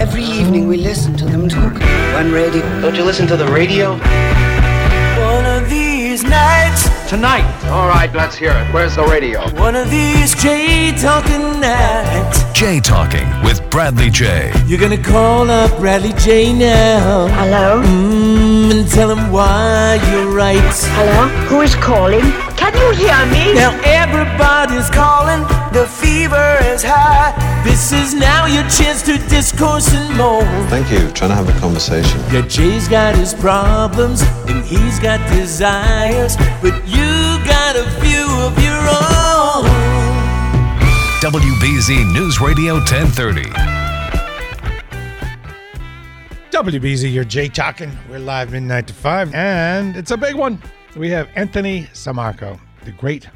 Every 0.00 0.24
evening 0.24 0.66
we 0.66 0.78
listen 0.78 1.14
to 1.18 1.26
them 1.26 1.46
talk. 1.46 1.74
One 2.14 2.32
radio. 2.32 2.62
Don't 2.80 2.94
you 2.94 3.04
listen 3.04 3.26
to 3.26 3.36
the 3.36 3.46
radio? 3.46 3.98
One 5.20 5.44
of 5.44 5.68
these 5.68 6.22
nights. 6.24 6.88
Tonight. 7.06 7.44
All 7.66 7.86
right, 7.86 8.10
let's 8.14 8.34
hear 8.34 8.52
it. 8.52 8.72
Where's 8.72 8.96
the 8.96 9.04
radio? 9.04 9.42
One 9.60 9.76
of 9.76 9.90
these 9.90 10.34
J 10.42 10.92
talking 10.96 11.60
nights. 11.60 12.40
Jay 12.54 12.80
Talking 12.80 13.28
with 13.42 13.60
Bradley 13.70 14.10
Jay. 14.10 14.52
You're 14.66 14.80
gonna 14.80 15.02
call 15.02 15.50
up 15.50 15.78
Bradley 15.78 16.12
Jay 16.14 16.52
now. 16.52 17.26
Hello? 17.28 17.82
Mm. 17.82 18.29
And 18.70 18.88
tell 18.88 19.10
him 19.10 19.32
why 19.32 19.98
you're 20.12 20.32
right. 20.32 20.62
Hello? 20.94 21.26
Who 21.48 21.60
is 21.62 21.74
calling? 21.74 22.22
Can 22.54 22.72
you 22.78 22.92
hear 22.94 23.18
me? 23.26 23.52
Now 23.52 23.74
everybody's 23.82 24.88
calling. 24.90 25.42
The 25.72 25.88
fever 25.88 26.56
is 26.72 26.84
high. 26.84 27.34
This 27.64 27.90
is 27.90 28.14
now 28.14 28.46
your 28.46 28.62
chance 28.70 29.02
to 29.02 29.18
discourse 29.28 29.92
and 29.92 30.16
more. 30.16 30.44
Thank 30.68 30.88
you. 30.88 31.10
Trying 31.10 31.30
to 31.30 31.34
have 31.34 31.48
a 31.48 31.58
conversation. 31.58 32.20
Yeah, 32.32 32.42
Jay's 32.42 32.86
got 32.86 33.16
his 33.16 33.34
problems 33.34 34.22
and 34.46 34.64
he's 34.64 35.00
got 35.00 35.18
desires, 35.34 36.36
but 36.62 36.74
you 36.86 37.42
got 37.42 37.74
a 37.74 37.90
few 37.98 38.30
of 38.46 38.54
your 38.62 38.82
own. 38.86 39.66
WBZ 41.18 42.12
News 42.12 42.40
Radio 42.40 42.74
1030. 42.74 43.79
WBZ, 46.50 47.12
your 47.12 47.22
Jay 47.22 47.48
talking. 47.48 47.96
We're 48.10 48.18
live 48.18 48.50
midnight 48.50 48.88
to 48.88 48.92
five, 48.92 49.32
and 49.34 49.96
it's 49.96 50.10
a 50.10 50.16
big 50.16 50.34
one. 50.34 50.60
We 50.96 51.08
have 51.10 51.28
Anthony 51.36 51.84
Sammarco, 51.92 52.58
the 52.84 52.90
great 52.90 53.28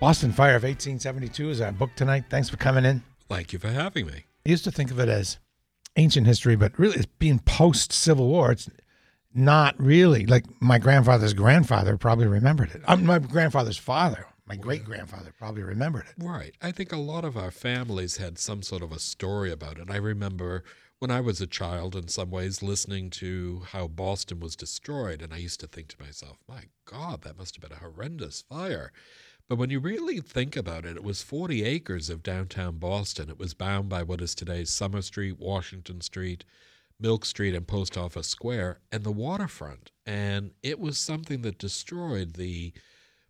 Boston 0.00 0.32
Fire 0.32 0.56
of 0.56 0.62
1872, 0.62 1.50
is 1.50 1.60
our 1.60 1.70
book 1.70 1.90
tonight. 1.96 2.24
Thanks 2.30 2.48
for 2.48 2.56
coming 2.56 2.86
in. 2.86 3.02
Thank 3.28 3.52
you 3.52 3.58
for 3.58 3.68
having 3.68 4.06
me. 4.06 4.24
I 4.46 4.48
used 4.48 4.64
to 4.64 4.70
think 4.70 4.90
of 4.90 4.98
it 4.98 5.10
as 5.10 5.38
ancient 5.96 6.26
history, 6.26 6.56
but 6.56 6.78
really 6.78 6.96
it's 6.96 7.06
being 7.18 7.40
post 7.40 7.92
Civil 7.92 8.26
War. 8.26 8.52
It's 8.52 8.70
not 9.34 9.78
really 9.78 10.24
like 10.24 10.46
my 10.62 10.78
grandfather's 10.78 11.34
grandfather 11.34 11.98
probably 11.98 12.26
remembered 12.26 12.70
it. 12.74 12.80
Um, 12.86 13.04
my 13.04 13.18
grandfather's 13.18 13.76
father, 13.76 14.26
my 14.46 14.56
great 14.56 14.84
grandfather, 14.84 15.32
probably 15.38 15.62
remembered 15.62 16.06
it. 16.06 16.22
Right. 16.22 16.54
I 16.60 16.70
think 16.70 16.92
a 16.92 16.98
lot 16.98 17.24
of 17.24 17.36
our 17.36 17.50
families 17.50 18.18
had 18.18 18.38
some 18.38 18.62
sort 18.62 18.82
of 18.82 18.92
a 18.92 18.98
story 18.98 19.50
about 19.50 19.78
it. 19.78 19.90
I 19.90 19.96
remember 19.96 20.64
when 20.98 21.10
I 21.10 21.20
was 21.20 21.40
a 21.40 21.46
child, 21.46 21.96
in 21.96 22.08
some 22.08 22.30
ways, 22.30 22.62
listening 22.62 23.10
to 23.10 23.62
how 23.72 23.88
Boston 23.88 24.40
was 24.40 24.56
destroyed, 24.56 25.22
and 25.22 25.32
I 25.32 25.38
used 25.38 25.60
to 25.60 25.66
think 25.66 25.88
to 25.88 26.02
myself, 26.02 26.38
my 26.48 26.64
God, 26.86 27.22
that 27.22 27.38
must 27.38 27.56
have 27.56 27.62
been 27.62 27.76
a 27.76 27.80
horrendous 27.80 28.42
fire. 28.42 28.92
But 29.48 29.56
when 29.56 29.70
you 29.70 29.80
really 29.80 30.20
think 30.20 30.56
about 30.56 30.86
it, 30.86 30.96
it 30.96 31.04
was 31.04 31.22
40 31.22 31.64
acres 31.64 32.08
of 32.08 32.22
downtown 32.22 32.78
Boston. 32.78 33.28
It 33.28 33.38
was 33.38 33.52
bound 33.52 33.88
by 33.88 34.02
what 34.02 34.22
is 34.22 34.34
today's 34.34 34.70
Summer 34.70 35.02
Street, 35.02 35.38
Washington 35.38 36.00
Street, 36.00 36.44
Milk 36.98 37.26
Street, 37.26 37.54
and 37.54 37.66
Post 37.66 37.98
Office 37.98 38.28
Square, 38.28 38.80
and 38.90 39.04
the 39.04 39.12
waterfront. 39.12 39.90
And 40.06 40.52
it 40.62 40.80
was 40.80 40.98
something 40.98 41.42
that 41.42 41.58
destroyed 41.58 42.34
the 42.34 42.72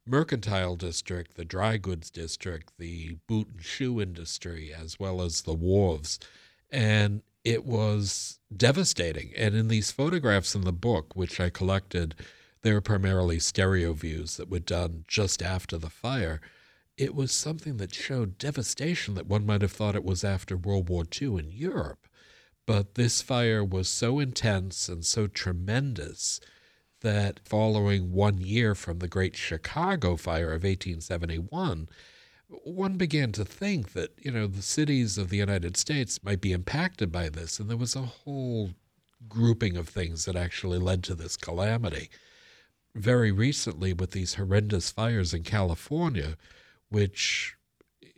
mercantile 0.06 0.76
district, 0.76 1.36
the 1.36 1.44
dry 1.44 1.76
goods 1.76 2.10
district, 2.10 2.72
the 2.78 3.16
boot 3.26 3.48
and 3.52 3.62
shoe 3.62 4.00
industry, 4.00 4.72
as 4.72 4.98
well 4.98 5.22
as 5.22 5.42
the 5.42 5.54
wharves. 5.54 6.18
And 6.70 7.22
it 7.44 7.64
was 7.64 8.38
devastating. 8.54 9.32
And 9.36 9.54
in 9.54 9.68
these 9.68 9.90
photographs 9.90 10.54
in 10.54 10.62
the 10.62 10.72
book, 10.72 11.14
which 11.14 11.40
I 11.40 11.50
collected, 11.50 12.14
they 12.62 12.72
were 12.72 12.80
primarily 12.80 13.38
stereo 13.38 13.92
views 13.92 14.36
that 14.36 14.50
were 14.50 14.58
done 14.58 15.04
just 15.06 15.42
after 15.42 15.76
the 15.76 15.90
fire. 15.90 16.40
It 16.96 17.14
was 17.14 17.32
something 17.32 17.76
that 17.78 17.94
showed 17.94 18.38
devastation 18.38 19.14
that 19.14 19.26
one 19.26 19.44
might 19.44 19.62
have 19.62 19.72
thought 19.72 19.96
it 19.96 20.04
was 20.04 20.24
after 20.24 20.56
World 20.56 20.88
War 20.88 21.04
II 21.20 21.38
in 21.38 21.50
Europe. 21.50 22.06
But 22.66 22.94
this 22.94 23.20
fire 23.20 23.62
was 23.62 23.88
so 23.88 24.18
intense 24.18 24.88
and 24.88 25.04
so 25.04 25.26
tremendous 25.26 26.40
that 27.04 27.38
following 27.44 28.12
one 28.12 28.38
year 28.38 28.74
from 28.74 28.98
the 28.98 29.06
Great 29.06 29.36
Chicago 29.36 30.16
Fire 30.16 30.48
of 30.48 30.64
1871, 30.64 31.88
one 32.64 32.96
began 32.96 33.30
to 33.32 33.44
think 33.44 33.92
that, 33.92 34.10
you 34.18 34.30
know, 34.30 34.46
the 34.46 34.62
cities 34.62 35.18
of 35.18 35.28
the 35.28 35.36
United 35.36 35.76
States 35.76 36.24
might 36.24 36.40
be 36.40 36.52
impacted 36.52 37.12
by 37.12 37.28
this. 37.28 37.60
And 37.60 37.68
there 37.68 37.76
was 37.76 37.94
a 37.94 38.02
whole 38.02 38.70
grouping 39.28 39.76
of 39.76 39.88
things 39.88 40.24
that 40.24 40.34
actually 40.34 40.78
led 40.78 41.04
to 41.04 41.14
this 41.14 41.36
calamity. 41.36 42.08
Very 42.94 43.30
recently, 43.30 43.92
with 43.92 44.12
these 44.12 44.34
horrendous 44.34 44.90
fires 44.90 45.34
in 45.34 45.42
California, 45.42 46.36
which 46.88 47.54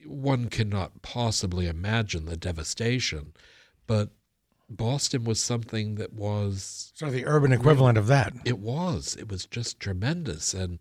one 0.04 0.48
cannot 0.48 1.02
possibly 1.02 1.66
imagine 1.66 2.26
the 2.26 2.36
devastation, 2.36 3.32
but 3.88 4.10
Boston 4.68 5.24
was 5.24 5.40
something 5.40 5.94
that 5.96 6.12
was 6.12 6.92
sort 6.94 7.08
of 7.08 7.14
the 7.14 7.26
urban 7.26 7.52
equivalent 7.52 7.98
of 7.98 8.08
that. 8.08 8.32
It 8.44 8.58
was. 8.58 9.16
It 9.16 9.28
was 9.28 9.46
just 9.46 9.78
tremendous. 9.78 10.54
And 10.54 10.80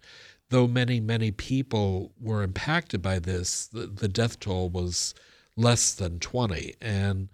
though 0.50 0.68
many, 0.68 1.00
many 1.00 1.32
people 1.32 2.12
were 2.20 2.44
impacted 2.44 3.02
by 3.02 3.20
this, 3.20 3.68
the, 3.68 3.88
the 3.88 4.08
death 4.08 4.40
toll 4.40 4.70
was 4.70 5.14
less 5.56 5.94
than 5.94 6.20
20. 6.20 6.76
And 6.82 7.30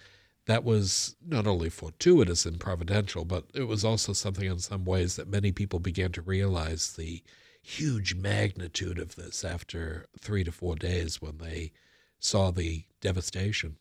that 0.46 0.64
was 0.64 1.16
not 1.26 1.48
only 1.48 1.70
fortuitous 1.70 2.46
and 2.46 2.60
providential, 2.60 3.24
but 3.24 3.46
it 3.54 3.64
was 3.64 3.86
also 3.86 4.12
something 4.14 4.50
in 4.50 4.60
some 4.60 4.84
ways 4.84 5.16
that 5.16 5.30
many 5.30 5.52
people 5.52 5.80
began 5.80 6.12
to 6.14 6.22
realize 6.22 6.94
the 6.94 7.24
huge 7.62 8.16
magnitude 8.16 8.98
of 8.98 9.16
this 9.16 9.46
after 9.46 10.08
three 10.20 10.44
to 10.44 10.52
four 10.52 10.76
days 10.76 11.22
when 11.22 11.38
they 11.38 11.72
saw 12.20 12.52
the 12.52 12.86
devastation. 13.00 13.78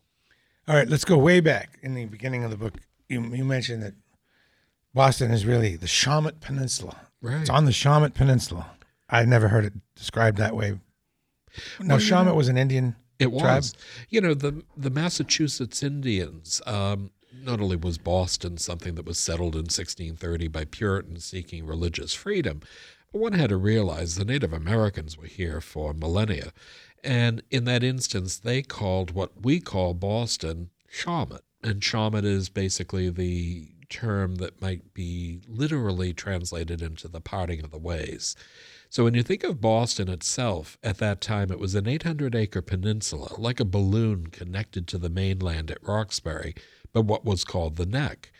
All 0.67 0.75
right, 0.75 0.87
let's 0.87 1.05
go 1.05 1.17
way 1.17 1.39
back 1.39 1.79
in 1.81 1.95
the 1.95 2.05
beginning 2.05 2.43
of 2.43 2.51
the 2.51 2.57
book. 2.57 2.75
You, 3.09 3.21
you 3.35 3.43
mentioned 3.43 3.83
that 3.83 3.93
Boston 4.93 5.31
is 5.31 5.45
really 5.45 5.75
the 5.75 5.87
Shawmut 5.87 6.39
Peninsula. 6.39 6.95
Right. 7.21 7.41
It's 7.41 7.49
on 7.49 7.65
the 7.65 7.71
Shawmut 7.71 8.13
Peninsula. 8.13 8.71
I've 9.09 9.27
never 9.27 9.47
heard 9.49 9.65
it 9.65 9.73
described 9.95 10.37
that 10.37 10.55
way. 10.55 10.79
Now, 11.79 11.95
Well, 11.95 11.97
Shawmut 11.99 12.25
know, 12.27 12.35
was 12.35 12.47
an 12.47 12.57
Indian 12.57 12.95
It 13.19 13.25
tribe. 13.25 13.33
was. 13.41 13.73
You 14.09 14.21
know, 14.21 14.33
the 14.33 14.63
the 14.77 14.89
Massachusetts 14.89 15.83
Indians, 15.83 16.61
um, 16.65 17.11
not 17.33 17.59
only 17.59 17.75
was 17.75 17.97
Boston 17.97 18.57
something 18.57 18.95
that 18.95 19.05
was 19.05 19.19
settled 19.19 19.55
in 19.55 19.63
1630 19.63 20.47
by 20.47 20.65
Puritans 20.65 21.25
seeking 21.25 21.65
religious 21.65 22.13
freedom, 22.13 22.61
but 23.11 23.19
one 23.19 23.33
had 23.33 23.49
to 23.49 23.57
realize 23.57 24.15
the 24.15 24.23
Native 24.25 24.53
Americans 24.53 25.17
were 25.17 25.25
here 25.25 25.59
for 25.59 25.93
millennia. 25.93 26.53
And 27.03 27.41
in 27.49 27.65
that 27.65 27.83
instance, 27.83 28.37
they 28.37 28.61
called 28.61 29.11
what 29.11 29.43
we 29.43 29.59
call 29.59 29.93
Boston 29.93 30.69
Shawmut. 30.91 31.41
And 31.63 31.81
Shawmut 31.81 32.25
is 32.25 32.49
basically 32.49 33.09
the 33.09 33.69
term 33.89 34.35
that 34.35 34.61
might 34.61 34.93
be 34.93 35.41
literally 35.47 36.13
translated 36.13 36.81
into 36.81 37.07
the 37.07 37.21
parting 37.21 37.63
of 37.63 37.71
the 37.71 37.77
ways. 37.77 38.35
So 38.89 39.03
when 39.03 39.13
you 39.13 39.23
think 39.23 39.43
of 39.43 39.61
Boston 39.61 40.09
itself, 40.09 40.77
at 40.83 40.97
that 40.97 41.21
time 41.21 41.51
it 41.51 41.59
was 41.59 41.75
an 41.75 41.87
800 41.87 42.35
acre 42.35 42.61
peninsula, 42.61 43.35
like 43.37 43.59
a 43.59 43.65
balloon 43.65 44.27
connected 44.27 44.87
to 44.87 44.97
the 44.97 45.09
mainland 45.09 45.71
at 45.71 45.87
Roxbury, 45.87 46.55
but 46.91 47.03
what 47.03 47.23
was 47.23 47.43
called 47.43 47.75
the 47.75 47.85
Neck. 47.85 48.31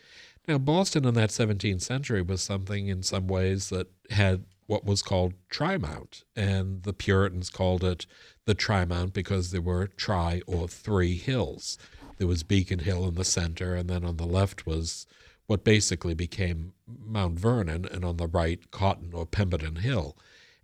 Now, 0.47 0.57
Boston 0.57 1.05
in 1.05 1.13
that 1.13 1.29
17th 1.29 1.81
century 1.81 2.21
was 2.21 2.41
something 2.41 2.87
in 2.87 3.03
some 3.03 3.27
ways 3.27 3.69
that 3.69 3.87
had 4.09 4.45
what 4.65 4.85
was 4.85 5.01
called 5.01 5.33
Trimount, 5.49 6.23
and 6.35 6.83
the 6.83 6.93
Puritans 6.93 7.49
called 7.49 7.83
it 7.83 8.05
the 8.45 8.55
Trimount 8.55 9.13
because 9.13 9.51
there 9.51 9.61
were 9.61 9.87
tri 9.87 10.41
or 10.47 10.67
three 10.67 11.15
hills. 11.15 11.77
There 12.17 12.27
was 12.27 12.43
Beacon 12.43 12.79
Hill 12.79 13.05
in 13.07 13.15
the 13.15 13.25
center, 13.25 13.75
and 13.75 13.89
then 13.89 14.03
on 14.03 14.17
the 14.17 14.25
left 14.25 14.65
was 14.65 15.07
what 15.47 15.63
basically 15.63 16.13
became 16.13 16.73
Mount 16.87 17.39
Vernon, 17.39 17.85
and 17.85 18.05
on 18.05 18.17
the 18.17 18.27
right, 18.27 18.59
Cotton 18.71 19.11
or 19.13 19.25
Pemberton 19.25 19.77
Hill. 19.77 20.15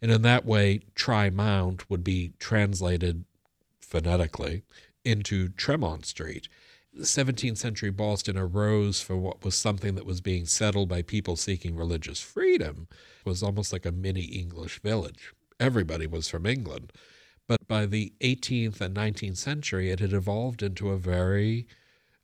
And 0.02 0.12
in 0.12 0.22
that 0.22 0.46
way, 0.46 0.82
Tri 0.96 1.30
Mount 1.30 1.90
would 1.90 2.04
be 2.04 2.34
translated 2.40 3.26
phonetically 3.82 4.64
into 5.04 5.50
Tremont 5.50 6.06
Street. 6.06 6.48
The 6.94 7.04
17th 7.04 7.58
century 7.58 7.92
Boston 7.92 8.38
arose 8.38 9.02
for 9.02 9.16
what 9.16 9.44
was 9.44 9.56
something 9.56 9.96
that 9.96 10.06
was 10.06 10.22
being 10.22 10.46
settled 10.46 10.90
by 10.90 11.02
people 11.02 11.36
seeking 11.36 11.76
religious 11.76 12.22
freedom. 12.22 12.88
It 13.26 13.30
was 13.30 13.44
almost 13.44 13.72
like 13.72 13.86
a 13.86 13.92
mini 13.92 14.24
English 14.24 14.80
village. 14.82 15.34
Everybody 15.60 16.08
was 16.08 16.28
from 16.28 16.46
England. 16.46 16.92
But 17.48 17.68
by 17.68 17.86
the 17.86 18.14
18th 18.22 18.82
and 18.82 18.96
19th 18.96 19.38
century, 19.38 19.90
it 19.90 20.00
had 20.00 20.14
evolved 20.14 20.62
into 20.62 20.90
a 20.90 20.98
very 20.98 21.68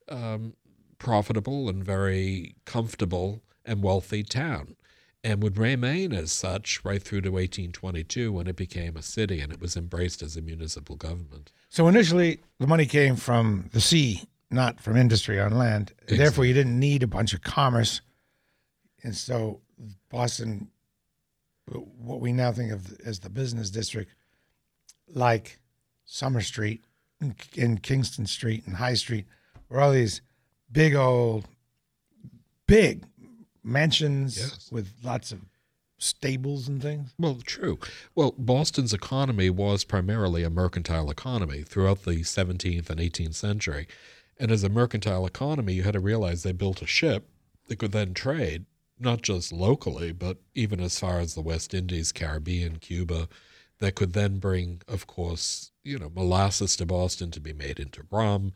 um, 0.09 0.53
profitable 0.97 1.69
and 1.69 1.83
very 1.83 2.55
comfortable 2.65 3.41
and 3.65 3.81
wealthy 3.81 4.23
town 4.23 4.75
and 5.23 5.41
would 5.41 5.57
remain 5.57 6.11
as 6.11 6.31
such 6.31 6.83
right 6.83 7.01
through 7.01 7.21
to 7.21 7.31
1822 7.31 8.31
when 8.31 8.47
it 8.47 8.55
became 8.55 8.97
a 8.97 9.01
city 9.01 9.39
and 9.39 9.53
it 9.53 9.61
was 9.61 9.77
embraced 9.77 10.21
as 10.21 10.35
a 10.35 10.41
municipal 10.41 10.97
government. 10.97 11.51
So 11.69 11.87
initially, 11.87 12.41
the 12.59 12.67
money 12.67 12.85
came 12.85 13.15
from 13.15 13.69
the 13.71 13.79
sea, 13.79 14.23
not 14.51 14.81
from 14.81 14.97
industry 14.97 15.39
on 15.39 15.57
land. 15.57 15.93
Exactly. 16.03 16.17
Therefore, 16.17 16.45
you 16.45 16.53
didn't 16.53 16.77
need 16.77 17.03
a 17.03 17.07
bunch 17.07 17.33
of 17.33 17.41
commerce. 17.41 18.01
And 19.01 19.15
so, 19.15 19.61
Boston, 20.09 20.69
what 21.71 22.19
we 22.19 22.33
now 22.33 22.51
think 22.51 22.71
of 22.73 22.99
as 23.05 23.19
the 23.19 23.29
business 23.29 23.69
district, 23.69 24.11
like 25.13 25.59
Summer 26.05 26.41
Street 26.41 26.83
and 27.21 27.81
Kingston 27.81 28.25
Street 28.25 28.63
and 28.65 28.75
High 28.75 28.95
Street, 28.95 29.25
were 29.69 29.79
all 29.79 29.91
these 29.91 30.21
big 30.71 30.93
old, 30.95 31.47
big 32.67 33.05
mansions 33.63 34.37
Yes. 34.37 34.69
with 34.71 34.91
lots 35.03 35.31
of 35.31 35.41
stables 35.97 36.67
and 36.67 36.81
things. 36.81 37.13
Well, 37.17 37.35
true. 37.45 37.79
Well, 38.13 38.33
Boston's 38.37 38.93
economy 38.93 39.49
was 39.49 39.83
primarily 39.85 40.43
a 40.43 40.49
mercantile 40.49 41.09
economy 41.09 41.63
throughout 41.63 42.03
the 42.03 42.23
17th 42.23 42.89
and 42.89 42.99
18th 42.99 43.35
century. 43.35 43.87
And 44.37 44.51
as 44.51 44.63
a 44.63 44.69
mercantile 44.69 45.25
economy, 45.25 45.73
you 45.75 45.83
had 45.83 45.93
to 45.93 45.99
realize 46.01 46.43
they 46.43 46.51
built 46.51 46.81
a 46.81 46.87
ship 46.87 47.29
that 47.67 47.77
could 47.77 47.93
then 47.93 48.13
trade, 48.13 48.65
not 48.99 49.21
just 49.21 49.53
locally, 49.53 50.11
but 50.11 50.39
even 50.53 50.81
as 50.81 50.99
far 50.99 51.19
as 51.19 51.35
the 51.35 51.41
West 51.41 51.73
Indies, 51.73 52.11
Caribbean, 52.11 52.79
Cuba, 52.79 53.29
that 53.83 53.95
could 53.95 54.13
then 54.13 54.39
bring, 54.39 54.81
of 54.87 55.07
course, 55.07 55.71
you 55.83 55.99
know, 55.99 56.09
molasses 56.15 56.77
to 56.77 56.85
Boston 56.85 57.31
to 57.31 57.41
be 57.41 57.51
made 57.51 57.81
into 57.81 58.05
rum. 58.09 58.53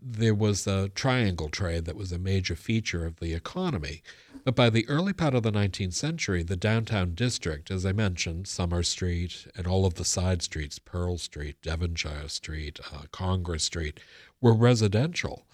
There 0.00 0.36
was 0.36 0.68
a 0.68 0.88
triangle 0.90 1.48
trade 1.48 1.84
that 1.86 1.96
was 1.96 2.12
a 2.12 2.18
major 2.18 2.54
feature 2.54 3.04
of 3.04 3.16
the 3.16 3.34
economy. 3.34 4.02
But 4.44 4.54
by 4.54 4.70
the 4.70 4.88
early 4.88 5.12
part 5.12 5.34
of 5.34 5.42
the 5.42 5.50
19th 5.50 5.94
century, 5.94 6.44
the 6.44 6.54
downtown 6.54 7.14
district, 7.14 7.72
as 7.72 7.84
I 7.84 7.90
mentioned, 7.90 8.46
Summer 8.46 8.84
Street 8.84 9.48
and 9.56 9.66
all 9.66 9.84
of 9.84 9.94
the 9.94 10.04
side 10.04 10.42
streets, 10.42 10.78
Pearl 10.78 11.18
Street, 11.18 11.56
Devonshire 11.60 12.28
Street, 12.28 12.78
uh, 12.92 13.06
Congress 13.10 13.64
Street, 13.64 13.98
were 14.40 14.54
residential. 14.54 15.44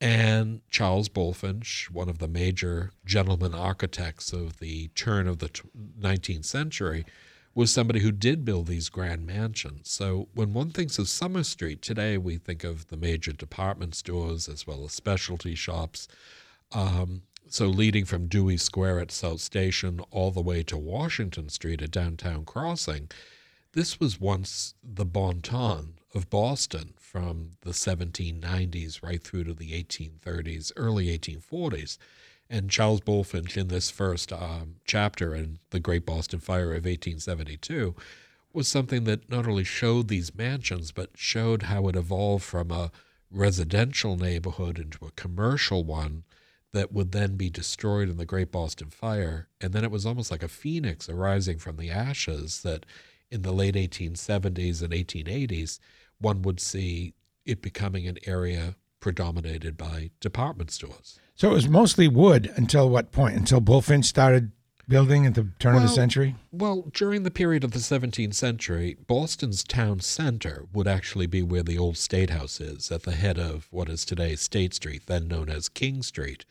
And 0.00 0.60
Charles 0.70 1.08
Bulfinch, 1.08 1.90
one 1.90 2.08
of 2.08 2.18
the 2.18 2.28
major 2.28 2.92
gentleman 3.04 3.56
architects 3.56 4.32
of 4.32 4.60
the 4.60 4.86
turn 4.94 5.26
of 5.26 5.40
the 5.40 5.48
tw- 5.48 5.64
19th 5.98 6.44
century, 6.44 7.04
was 7.58 7.72
somebody 7.72 7.98
who 7.98 8.12
did 8.12 8.44
build 8.44 8.68
these 8.68 8.88
grand 8.88 9.26
mansions. 9.26 9.90
So 9.90 10.28
when 10.32 10.54
one 10.54 10.70
thinks 10.70 10.96
of 10.96 11.08
Summer 11.08 11.42
Street 11.42 11.82
today, 11.82 12.16
we 12.16 12.36
think 12.36 12.62
of 12.62 12.86
the 12.86 12.96
major 12.96 13.32
department 13.32 13.96
stores 13.96 14.48
as 14.48 14.64
well 14.64 14.84
as 14.84 14.92
specialty 14.92 15.56
shops. 15.56 16.06
Um, 16.70 17.22
so 17.48 17.66
leading 17.66 18.04
from 18.04 18.28
Dewey 18.28 18.58
Square 18.58 19.00
at 19.00 19.10
South 19.10 19.40
Station 19.40 19.98
all 20.12 20.30
the 20.30 20.40
way 20.40 20.62
to 20.62 20.76
Washington 20.78 21.48
Street 21.48 21.82
at 21.82 21.90
Downtown 21.90 22.44
Crossing, 22.44 23.10
this 23.72 23.98
was 23.98 24.20
once 24.20 24.74
the 24.80 25.04
bon 25.04 25.40
ton 25.40 25.94
of 26.14 26.30
Boston 26.30 26.94
from 26.96 27.56
the 27.62 27.72
1790s 27.72 29.02
right 29.02 29.20
through 29.20 29.42
to 29.42 29.52
the 29.52 29.72
1830s, 29.72 30.70
early 30.76 31.06
1840s. 31.18 31.98
And 32.50 32.70
Charles 32.70 33.00
Bulfinch 33.00 33.56
in 33.56 33.68
this 33.68 33.90
first 33.90 34.32
um, 34.32 34.76
chapter 34.86 35.34
in 35.34 35.58
The 35.70 35.80
Great 35.80 36.06
Boston 36.06 36.40
Fire 36.40 36.70
of 36.70 36.84
1872, 36.84 37.94
was 38.52 38.66
something 38.66 39.04
that 39.04 39.30
not 39.30 39.46
only 39.46 39.64
showed 39.64 40.08
these 40.08 40.34
mansions, 40.34 40.90
but 40.90 41.10
showed 41.14 41.64
how 41.64 41.88
it 41.88 41.96
evolved 41.96 42.44
from 42.44 42.70
a 42.70 42.90
residential 43.30 44.16
neighborhood 44.16 44.78
into 44.78 45.04
a 45.04 45.12
commercial 45.12 45.84
one 45.84 46.24
that 46.72 46.92
would 46.92 47.12
then 47.12 47.36
be 47.36 47.50
destroyed 47.50 48.08
in 48.08 48.16
the 48.16 48.26
Great 48.26 48.50
Boston 48.50 48.90
Fire. 48.90 49.48
And 49.60 49.72
then 49.72 49.84
it 49.84 49.90
was 49.90 50.06
almost 50.06 50.30
like 50.30 50.42
a 50.42 50.48
phoenix 50.48 51.08
arising 51.08 51.58
from 51.58 51.76
the 51.76 51.90
ashes 51.90 52.62
that 52.62 52.86
in 53.30 53.42
the 53.42 53.52
late 53.52 53.74
1870s 53.74 54.82
and 54.82 54.92
1880s, 54.92 55.78
one 56.18 56.42
would 56.42 56.60
see 56.60 57.14
it 57.44 57.62
becoming 57.62 58.06
an 58.06 58.18
area 58.26 58.76
predominated 59.00 59.76
by 59.76 60.10
department 60.20 60.70
stores. 60.70 61.20
So 61.38 61.52
it 61.52 61.54
was 61.54 61.68
mostly 61.68 62.08
wood 62.08 62.52
until 62.56 62.90
what 62.90 63.12
point? 63.12 63.36
Until 63.36 63.60
Bulfinch 63.60 64.06
started 64.06 64.50
building 64.88 65.24
at 65.24 65.36
the 65.36 65.46
turn 65.60 65.76
of 65.76 65.82
the 65.82 65.88
century? 65.88 66.34
Well, 66.50 66.90
during 66.92 67.22
the 67.22 67.30
period 67.30 67.62
of 67.62 67.70
the 67.70 67.78
17th 67.78 68.34
century, 68.34 68.96
Boston's 69.06 69.62
town 69.62 70.00
center 70.00 70.66
would 70.72 70.88
actually 70.88 71.28
be 71.28 71.42
where 71.42 71.62
the 71.62 71.78
old 71.78 71.96
State 71.96 72.30
House 72.30 72.60
is, 72.60 72.90
at 72.90 73.04
the 73.04 73.12
head 73.12 73.38
of 73.38 73.68
what 73.70 73.88
is 73.88 74.04
today 74.04 74.34
State 74.34 74.74
Street, 74.74 75.02
then 75.06 75.28
known 75.28 75.48
as 75.48 75.68
King 75.68 76.02
Street. 76.02 76.44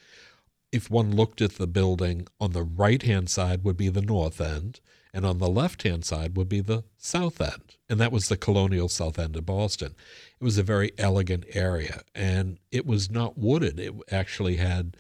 If 0.72 0.90
one 0.90 1.14
looked 1.14 1.42
at 1.42 1.56
the 1.56 1.68
building, 1.68 2.26
on 2.40 2.54
the 2.54 2.64
right 2.64 3.04
hand 3.04 3.30
side 3.30 3.66
would 3.66 3.76
be 3.76 3.90
the 3.90 4.02
north 4.02 4.40
end, 4.40 4.80
and 5.14 5.26
on 5.26 5.40
the 5.40 5.50
left 5.50 5.84
hand 5.84 6.06
side 6.06 6.38
would 6.38 6.48
be 6.48 6.62
the 6.62 6.86
south 6.98 7.42
end. 7.42 7.76
And 7.90 8.00
that 8.00 8.14
was 8.14 8.30
the 8.30 8.38
colonial 8.38 8.88
south 8.88 9.20
end 9.20 9.36
of 9.36 9.46
Boston. 9.46 9.96
It 10.40 10.44
was 10.44 10.58
a 10.58 10.64
very 10.64 10.92
elegant 10.98 11.46
area, 11.54 12.02
and 12.14 12.60
it 12.72 12.86
was 12.86 13.10
not 13.10 13.38
wooded. 13.38 13.80
It 13.80 13.94
actually 14.12 14.58
had 14.58 14.96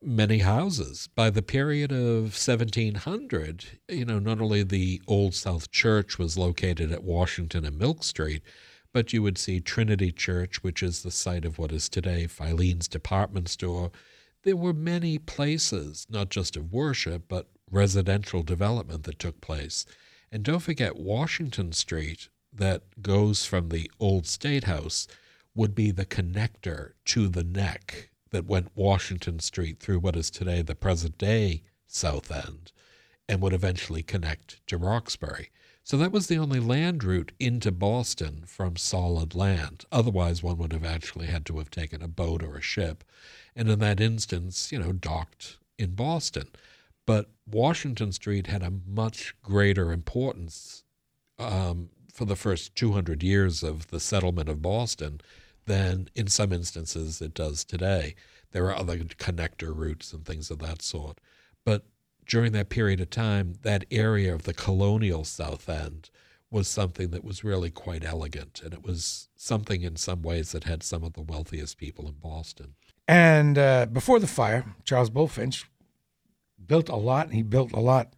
many 0.00 0.38
houses. 0.38 1.08
By 1.14 1.30
the 1.30 1.42
period 1.42 1.90
of 1.90 2.34
1700, 2.34 3.80
you 3.88 4.04
know, 4.04 4.18
not 4.18 4.40
only 4.40 4.62
the 4.62 5.02
Old 5.08 5.34
South 5.34 5.70
Church 5.70 6.18
was 6.18 6.38
located 6.38 6.92
at 6.92 7.02
Washington 7.02 7.64
and 7.64 7.78
Milk 7.78 8.04
Street, 8.04 8.42
but 8.92 9.12
you 9.12 9.22
would 9.22 9.38
see 9.38 9.58
Trinity 9.58 10.12
Church, 10.12 10.62
which 10.62 10.82
is 10.82 11.02
the 11.02 11.10
site 11.10 11.44
of 11.44 11.58
what 11.58 11.72
is 11.72 11.88
today 11.88 12.26
Filene's 12.28 12.86
department 12.86 13.48
store. 13.48 13.90
There 14.44 14.56
were 14.56 14.72
many 14.72 15.18
places, 15.18 16.06
not 16.08 16.28
just 16.28 16.56
of 16.56 16.72
worship, 16.72 17.24
but 17.28 17.48
residential 17.70 18.44
development 18.44 19.02
that 19.04 19.18
took 19.18 19.40
place. 19.40 19.84
And 20.30 20.44
don't 20.44 20.60
forget, 20.60 20.96
Washington 20.96 21.72
Street, 21.72 22.28
that 22.54 23.02
goes 23.02 23.44
from 23.44 23.68
the 23.68 23.90
old 23.98 24.26
State 24.26 24.64
House, 24.64 25.06
would 25.54 25.74
be 25.74 25.90
the 25.90 26.06
connector 26.06 26.92
to 27.04 27.28
the 27.28 27.44
neck 27.44 28.10
that 28.30 28.46
went 28.46 28.72
Washington 28.74 29.38
Street 29.38 29.78
through 29.78 30.00
what 30.00 30.16
is 30.16 30.30
today 30.30 30.62
the 30.62 30.74
present 30.74 31.16
day 31.18 31.62
South 31.86 32.30
End 32.30 32.72
and 33.28 33.40
would 33.40 33.52
eventually 33.52 34.02
connect 34.02 34.66
to 34.66 34.76
Roxbury. 34.76 35.50
So 35.84 35.96
that 35.98 36.12
was 36.12 36.26
the 36.26 36.38
only 36.38 36.60
land 36.60 37.04
route 37.04 37.32
into 37.38 37.70
Boston 37.70 38.44
from 38.46 38.76
solid 38.76 39.34
land. 39.34 39.84
Otherwise, 39.92 40.42
one 40.42 40.56
would 40.58 40.72
have 40.72 40.84
actually 40.84 41.26
had 41.26 41.44
to 41.46 41.58
have 41.58 41.70
taken 41.70 42.02
a 42.02 42.08
boat 42.08 42.42
or 42.42 42.56
a 42.56 42.62
ship. 42.62 43.04
And 43.54 43.68
in 43.68 43.78
that 43.80 44.00
instance, 44.00 44.72
you 44.72 44.78
know, 44.78 44.92
docked 44.92 45.58
in 45.78 45.94
Boston. 45.94 46.48
But 47.06 47.30
Washington 47.46 48.12
Street 48.12 48.46
had 48.46 48.62
a 48.62 48.72
much 48.86 49.34
greater 49.42 49.92
importance 49.92 50.84
um, 51.38 51.90
for 52.14 52.24
the 52.24 52.36
first 52.36 52.76
200 52.76 53.22
years 53.22 53.62
of 53.64 53.88
the 53.88 53.98
settlement 53.98 54.48
of 54.48 54.62
Boston 54.62 55.20
than 55.66 56.08
in 56.14 56.28
some 56.28 56.52
instances 56.52 57.20
it 57.20 57.34
does 57.34 57.64
today. 57.64 58.14
There 58.52 58.66
are 58.66 58.76
other 58.76 58.98
connector 58.98 59.76
routes 59.76 60.12
and 60.12 60.24
things 60.24 60.50
of 60.50 60.60
that 60.60 60.80
sort. 60.80 61.18
But 61.64 61.86
during 62.24 62.52
that 62.52 62.68
period 62.68 63.00
of 63.00 63.10
time, 63.10 63.54
that 63.62 63.84
area 63.90 64.32
of 64.32 64.44
the 64.44 64.54
colonial 64.54 65.24
South 65.24 65.68
End 65.68 66.10
was 66.50 66.68
something 66.68 67.10
that 67.10 67.24
was 67.24 67.42
really 67.42 67.70
quite 67.70 68.04
elegant. 68.04 68.62
And 68.64 68.72
it 68.72 68.84
was 68.84 69.28
something 69.36 69.82
in 69.82 69.96
some 69.96 70.22
ways 70.22 70.52
that 70.52 70.64
had 70.64 70.84
some 70.84 71.02
of 71.02 71.14
the 71.14 71.22
wealthiest 71.22 71.78
people 71.78 72.06
in 72.06 72.14
Boston. 72.14 72.74
And 73.08 73.58
uh, 73.58 73.86
before 73.86 74.20
the 74.20 74.28
fire, 74.28 74.64
Charles 74.84 75.10
Bulfinch 75.10 75.64
built 76.64 76.88
a 76.88 76.96
lot. 76.96 77.32
He 77.32 77.42
built 77.42 77.72
a 77.72 77.80
lot 77.80 78.14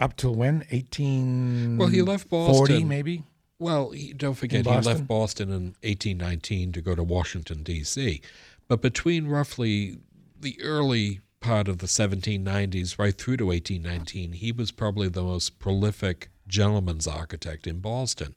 up 0.00 0.16
till 0.16 0.34
when? 0.34 0.64
18. 0.70 1.78
Well, 1.78 1.88
he 1.88 2.02
left 2.02 2.28
Boston. 2.28 2.56
40, 2.56 2.84
maybe? 2.84 3.22
Well, 3.58 3.90
he, 3.90 4.12
don't 4.12 4.34
forget, 4.34 4.66
he 4.66 4.70
left 4.70 5.06
Boston 5.06 5.48
in 5.48 5.74
1819 5.82 6.72
to 6.72 6.82
go 6.82 6.94
to 6.94 7.02
Washington, 7.02 7.62
D.C. 7.62 8.20
But 8.68 8.82
between 8.82 9.28
roughly 9.28 9.96
the 10.38 10.60
early 10.62 11.20
part 11.40 11.66
of 11.68 11.78
the 11.78 11.86
1790s 11.86 12.98
right 12.98 13.16
through 13.16 13.38
to 13.38 13.46
1819, 13.46 14.32
he 14.32 14.52
was 14.52 14.72
probably 14.72 15.08
the 15.08 15.22
most 15.22 15.58
prolific 15.58 16.28
gentleman's 16.46 17.06
architect 17.06 17.66
in 17.66 17.80
Boston. 17.80 18.36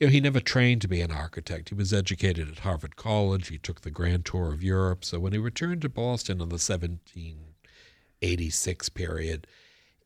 You 0.00 0.06
know, 0.06 0.12
he 0.12 0.20
never 0.20 0.40
trained 0.40 0.80
to 0.82 0.88
be 0.88 1.02
an 1.02 1.12
architect. 1.12 1.68
He 1.68 1.74
was 1.74 1.92
educated 1.92 2.48
at 2.48 2.60
Harvard 2.60 2.96
College. 2.96 3.48
He 3.48 3.58
took 3.58 3.82
the 3.82 3.90
grand 3.90 4.24
tour 4.24 4.50
of 4.52 4.62
Europe. 4.62 5.04
So 5.04 5.20
when 5.20 5.32
he 5.32 5.38
returned 5.38 5.82
to 5.82 5.88
Boston 5.88 6.40
in 6.40 6.48
the 6.48 6.54
1786 6.54 8.88
period, 8.88 9.46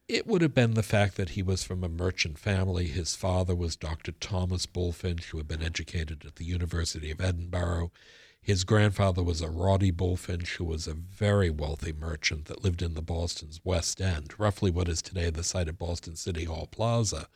it 0.08 0.26
would 0.26 0.40
have 0.40 0.54
been 0.54 0.72
the 0.72 0.82
fact 0.82 1.16
that 1.16 1.30
he 1.30 1.42
was 1.42 1.62
from 1.62 1.84
a 1.84 1.88
merchant 1.88 2.38
family. 2.38 2.86
His 2.86 3.14
father 3.14 3.54
was 3.54 3.76
Dr. 3.76 4.12
Thomas 4.12 4.64
Bulfinch, 4.64 5.24
who 5.26 5.36
had 5.36 5.46
been 5.46 5.62
educated 5.62 6.24
at 6.24 6.36
the 6.36 6.46
University 6.46 7.10
of 7.10 7.20
Edinburgh. 7.20 7.92
His 8.40 8.64
grandfather 8.64 9.22
was 9.22 9.42
a 9.42 9.50
Roddy 9.50 9.92
Bulfinch, 9.92 10.56
who 10.56 10.64
was 10.64 10.86
a 10.86 10.94
very 10.94 11.50
wealthy 11.50 11.92
merchant 11.92 12.46
that 12.46 12.64
lived 12.64 12.80
in 12.80 12.94
the 12.94 13.02
Boston's 13.02 13.60
West 13.62 14.00
End, 14.00 14.32
roughly 14.38 14.70
what 14.70 14.88
is 14.88 15.02
today 15.02 15.28
the 15.28 15.44
site 15.44 15.68
of 15.68 15.78
Boston 15.78 16.16
City 16.16 16.44
Hall 16.44 16.66
Plaza. 16.70 17.28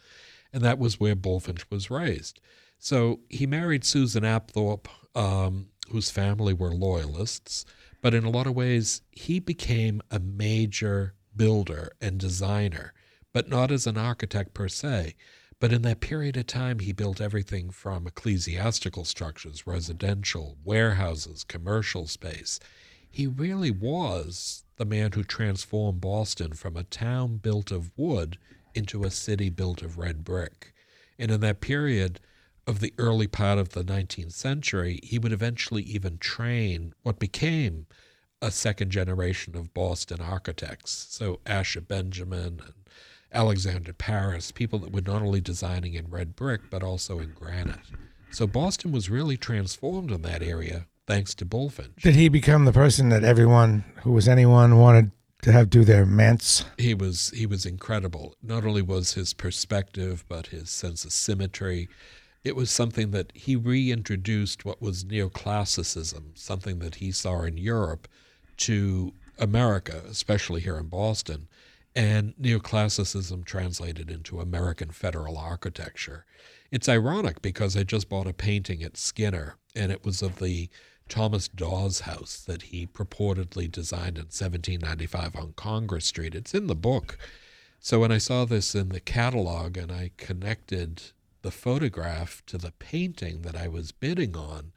And 0.50 0.64
that 0.64 0.79
was 0.79 0.99
where 0.99 1.14
Bulfinch 1.14 1.64
was 1.71 1.91
raised. 1.91 2.41
So 2.79 3.21
he 3.29 3.47
married 3.47 3.85
Susan 3.85 4.23
Apthorp 4.23 4.87
um, 5.14 5.69
whose 5.91 6.11
family 6.11 6.55
were 6.55 6.73
loyalists, 6.73 7.67
but 8.00 8.14
in 8.14 8.25
a 8.25 8.31
lot 8.31 8.47
of 8.47 8.55
ways, 8.55 9.02
he 9.11 9.38
became 9.38 10.00
a 10.11 10.19
major 10.19 11.14
builder 11.36 11.92
and 12.00 12.18
designer, 12.18 12.92
but 13.32 13.48
not 13.48 13.70
as 13.70 13.86
an 13.86 13.96
architect 13.96 14.54
per 14.54 14.68
se. 14.68 15.14
But 15.60 15.72
in 15.72 15.82
that 15.82 16.00
period 16.00 16.36
of 16.36 16.46
time, 16.46 16.80
he 16.80 16.92
built 16.92 17.20
everything 17.20 17.70
from 17.70 18.06
ecclesiastical 18.06 19.04
structures, 19.04 19.66
residential, 19.66 20.56
warehouses, 20.64 21.44
commercial 21.44 22.08
space. 22.08 22.58
He 23.08 23.26
really 23.26 23.70
was 23.70 24.64
the 24.76 24.84
man 24.84 25.12
who 25.12 25.22
transformed 25.22 26.00
Boston 26.00 26.54
from 26.54 26.76
a 26.76 26.82
town 26.82 27.36
built 27.36 27.70
of 27.70 27.92
wood 27.96 28.38
into 28.74 29.04
a 29.04 29.10
city 29.10 29.50
built 29.50 29.82
of 29.82 29.98
red 29.98 30.24
brick. 30.24 30.72
And 31.18 31.30
in 31.30 31.40
that 31.42 31.60
period 31.60 32.18
of 32.66 32.80
the 32.80 32.94
early 32.98 33.26
part 33.26 33.58
of 33.58 33.70
the 33.70 33.84
19th 33.84 34.32
century, 34.32 34.98
he 35.02 35.18
would 35.18 35.32
eventually 35.32 35.82
even 35.82 36.18
train 36.18 36.94
what 37.02 37.18
became 37.18 37.86
a 38.42 38.50
second 38.50 38.90
generation 38.90 39.56
of 39.56 39.72
Boston 39.72 40.20
architects. 40.20 41.06
So 41.11 41.40
Asher 41.46 41.80
Benjamin 41.80 42.61
and 42.64 42.75
Alexander 43.32 43.92
Parris, 43.94 44.50
people 44.50 44.80
that 44.80 44.92
were 44.92 45.00
not 45.00 45.22
only 45.22 45.40
designing 45.40 45.94
in 45.94 46.11
red 46.11 46.37
brick, 46.37 46.62
but 46.68 46.82
also 46.82 47.20
in 47.20 47.32
granite. 47.32 47.78
So 48.30 48.46
Boston 48.46 48.92
was 48.92 49.08
really 49.08 49.37
transformed 49.37 50.11
in 50.11 50.22
that 50.22 50.42
area 50.42 50.87
thanks 51.06 51.34
to 51.37 51.46
Bulfinch. 51.46 52.02
Did 52.02 52.16
he 52.16 52.28
become 52.28 52.64
the 52.64 52.72
person 52.72 53.08
that 53.11 53.25
everyone 53.25 53.84
who 54.02 54.12
was 54.12 54.28
anyone 54.28 54.78
wanted 54.78 55.12
to 55.42 55.52
have 55.52 55.70
do 55.70 55.84
their 55.84 56.04
manse? 56.04 56.64
He 56.78 56.94
was 56.94 57.30
he 57.30 57.46
was 57.46 57.64
incredible. 57.64 58.34
Not 58.42 58.64
only 58.64 58.82
was 58.82 59.14
his 59.14 59.32
perspective, 59.32 60.25
but 60.28 60.49
his 60.49 60.70
sense 60.70 61.04
of 61.04 61.12
symmetry. 61.12 61.88
It 62.44 62.56
was 62.56 62.70
something 62.70 63.12
that 63.12 63.32
he 63.34 63.54
reintroduced 63.54 64.64
what 64.64 64.82
was 64.82 65.04
neoclassicism, 65.04 66.37
something 66.37 66.80
that 66.80 66.96
he 66.96 67.12
saw 67.12 67.42
in 67.42 67.56
Europe, 67.56 68.08
to 68.59 69.12
America, 69.38 70.02
especially 70.09 70.61
here 70.61 70.76
in 70.76 70.87
Boston 70.87 71.49
and 71.94 72.35
neoclassicism 72.40 73.44
translated 73.44 74.11
into 74.11 74.40
American 74.40 74.90
federal 74.90 75.37
architecture. 75.37 76.25
It's 76.71 76.88
ironic 76.88 77.42
because 77.42 77.76
I 77.76 77.82
just 77.82 78.09
bought 78.09 78.26
a 78.26 78.32
painting 78.32 78.82
at 78.82 78.97
Skinner, 78.97 79.56
and 79.76 79.92
it 79.92 80.04
was 80.04 80.23
of 80.23 80.38
the 80.38 80.71
Thomas 81.09 81.49
Dawes 81.49 82.00
house 82.00 82.42
that 82.47 82.62
he 82.62 82.87
purportedly 82.87 83.71
designed 83.71 84.16
in 84.16 84.25
1795 84.25 85.37
on 85.37 85.52
Congress 85.54 86.06
Street. 86.06 86.35
It's 86.35 86.54
in 86.54 86.66
the 86.66 86.75
book. 86.75 87.18
So 87.80 88.00
when 88.00 88.12
I 88.12 88.18
saw 88.18 88.44
this 88.44 88.75
in 88.75 88.88
the 88.88 89.00
catalog 89.00 89.76
and 89.76 89.92
I 89.92 90.12
connected 90.16 91.02
the 91.42 91.50
photograph 91.50 92.42
to 92.47 92.56
the 92.56 92.73
painting 92.78 93.42
that 93.42 93.56
I 93.56 93.68
was 93.68 93.92
bidding 93.92 94.37
on, 94.37 94.73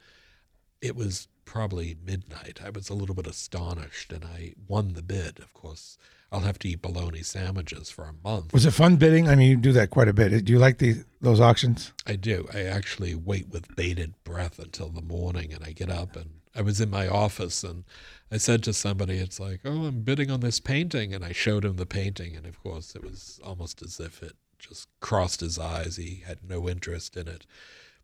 it 0.82 0.94
was 0.94 1.28
probably 1.46 1.96
midnight. 2.04 2.60
I 2.62 2.68
was 2.68 2.90
a 2.90 2.94
little 2.94 3.14
bit 3.14 3.26
astonished 3.26 4.12
and 4.12 4.24
I 4.24 4.52
won 4.68 4.92
the 4.92 5.02
bid. 5.02 5.38
Of 5.38 5.54
course, 5.54 5.96
I'll 6.30 6.40
have 6.40 6.58
to 6.58 6.68
eat 6.68 6.82
bologna 6.82 7.22
sandwiches 7.22 7.88
for 7.88 8.04
a 8.04 8.28
month. 8.28 8.52
Was 8.52 8.66
it 8.66 8.72
fun 8.72 8.96
bidding? 8.96 9.28
I 9.28 9.36
mean, 9.36 9.48
you 9.48 9.56
do 9.56 9.72
that 9.72 9.90
quite 9.90 10.08
a 10.08 10.12
bit. 10.12 10.44
Do 10.44 10.52
you 10.52 10.58
like 10.58 10.78
the 10.78 11.04
those 11.22 11.40
auctions? 11.40 11.92
I 12.06 12.16
do. 12.16 12.46
I 12.52 12.64
actually 12.64 13.14
wait 13.14 13.48
with 13.48 13.74
bated 13.74 14.12
breath 14.24 14.58
until 14.58 14.90
the 14.90 15.00
morning 15.00 15.54
and 15.54 15.64
I 15.64 15.72
get 15.72 15.90
up 15.90 16.14
and 16.16 16.40
I 16.54 16.62
was 16.62 16.80
in 16.80 16.90
my 16.90 17.06
office 17.06 17.62
and 17.62 17.84
I 18.30 18.38
said 18.38 18.62
to 18.64 18.72
somebody, 18.72 19.18
it's 19.18 19.38
like, 19.38 19.60
oh, 19.64 19.86
I'm 19.86 20.00
bidding 20.02 20.30
on 20.30 20.40
this 20.40 20.58
painting. 20.58 21.14
And 21.14 21.24
I 21.24 21.32
showed 21.32 21.64
him 21.64 21.76
the 21.76 21.86
painting. 21.86 22.34
And 22.34 22.46
of 22.46 22.62
course, 22.62 22.94
it 22.94 23.04
was 23.04 23.40
almost 23.44 23.82
as 23.82 24.00
if 24.00 24.22
it 24.22 24.36
just 24.58 24.88
crossed 25.00 25.40
his 25.40 25.58
eyes. 25.58 25.96
He 25.96 26.22
had 26.26 26.38
no 26.48 26.68
interest 26.68 27.16
in 27.16 27.28
it. 27.28 27.46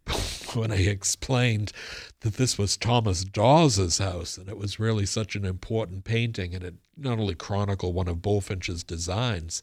when 0.54 0.70
I 0.70 0.76
explained 0.76 1.72
that 2.20 2.34
this 2.34 2.58
was 2.58 2.76
Thomas 2.76 3.24
Dawes's 3.24 3.98
house 3.98 4.36
and 4.36 4.48
it 4.48 4.58
was 4.58 4.80
really 4.80 5.06
such 5.06 5.34
an 5.36 5.44
important 5.44 6.04
painting 6.04 6.54
and 6.54 6.64
it 6.64 6.74
not 6.96 7.18
only 7.18 7.34
chronicled 7.34 7.94
one 7.94 8.08
of 8.08 8.18
Bulfinch's 8.18 8.84
designs, 8.84 9.62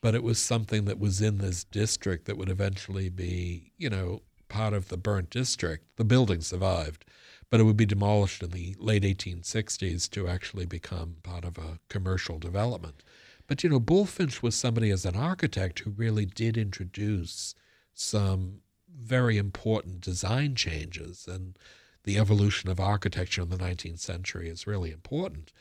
but 0.00 0.14
it 0.14 0.22
was 0.22 0.38
something 0.38 0.84
that 0.84 0.98
was 0.98 1.20
in 1.20 1.38
this 1.38 1.64
district 1.64 2.26
that 2.26 2.36
would 2.36 2.50
eventually 2.50 3.08
be, 3.08 3.72
you 3.78 3.88
know, 3.88 4.22
part 4.48 4.74
of 4.74 4.88
the 4.88 4.98
burnt 4.98 5.30
district. 5.30 5.96
The 5.96 6.04
building 6.04 6.42
survived, 6.42 7.04
but 7.50 7.60
it 7.60 7.64
would 7.64 7.76
be 7.76 7.86
demolished 7.86 8.42
in 8.42 8.50
the 8.50 8.76
late 8.78 9.02
1860s 9.02 10.10
to 10.10 10.28
actually 10.28 10.66
become 10.66 11.16
part 11.22 11.44
of 11.44 11.56
a 11.56 11.78
commercial 11.88 12.38
development. 12.38 13.02
But, 13.46 13.62
you 13.62 13.70
know, 13.70 13.80
Bulfinch 13.80 14.42
was 14.42 14.54
somebody 14.54 14.90
as 14.90 15.04
an 15.04 15.16
architect 15.16 15.80
who 15.80 15.90
really 15.90 16.26
did 16.26 16.56
introduce 16.56 17.54
some 17.94 18.60
very 18.98 19.38
important 19.38 20.00
design 20.00 20.54
changes 20.54 21.26
and 21.28 21.58
the 22.04 22.18
evolution 22.18 22.70
of 22.70 22.78
architecture 22.78 23.42
in 23.42 23.48
the 23.48 23.56
19th 23.56 23.98
century 23.98 24.48
is 24.48 24.66
really 24.66 24.90
important. 24.90 25.52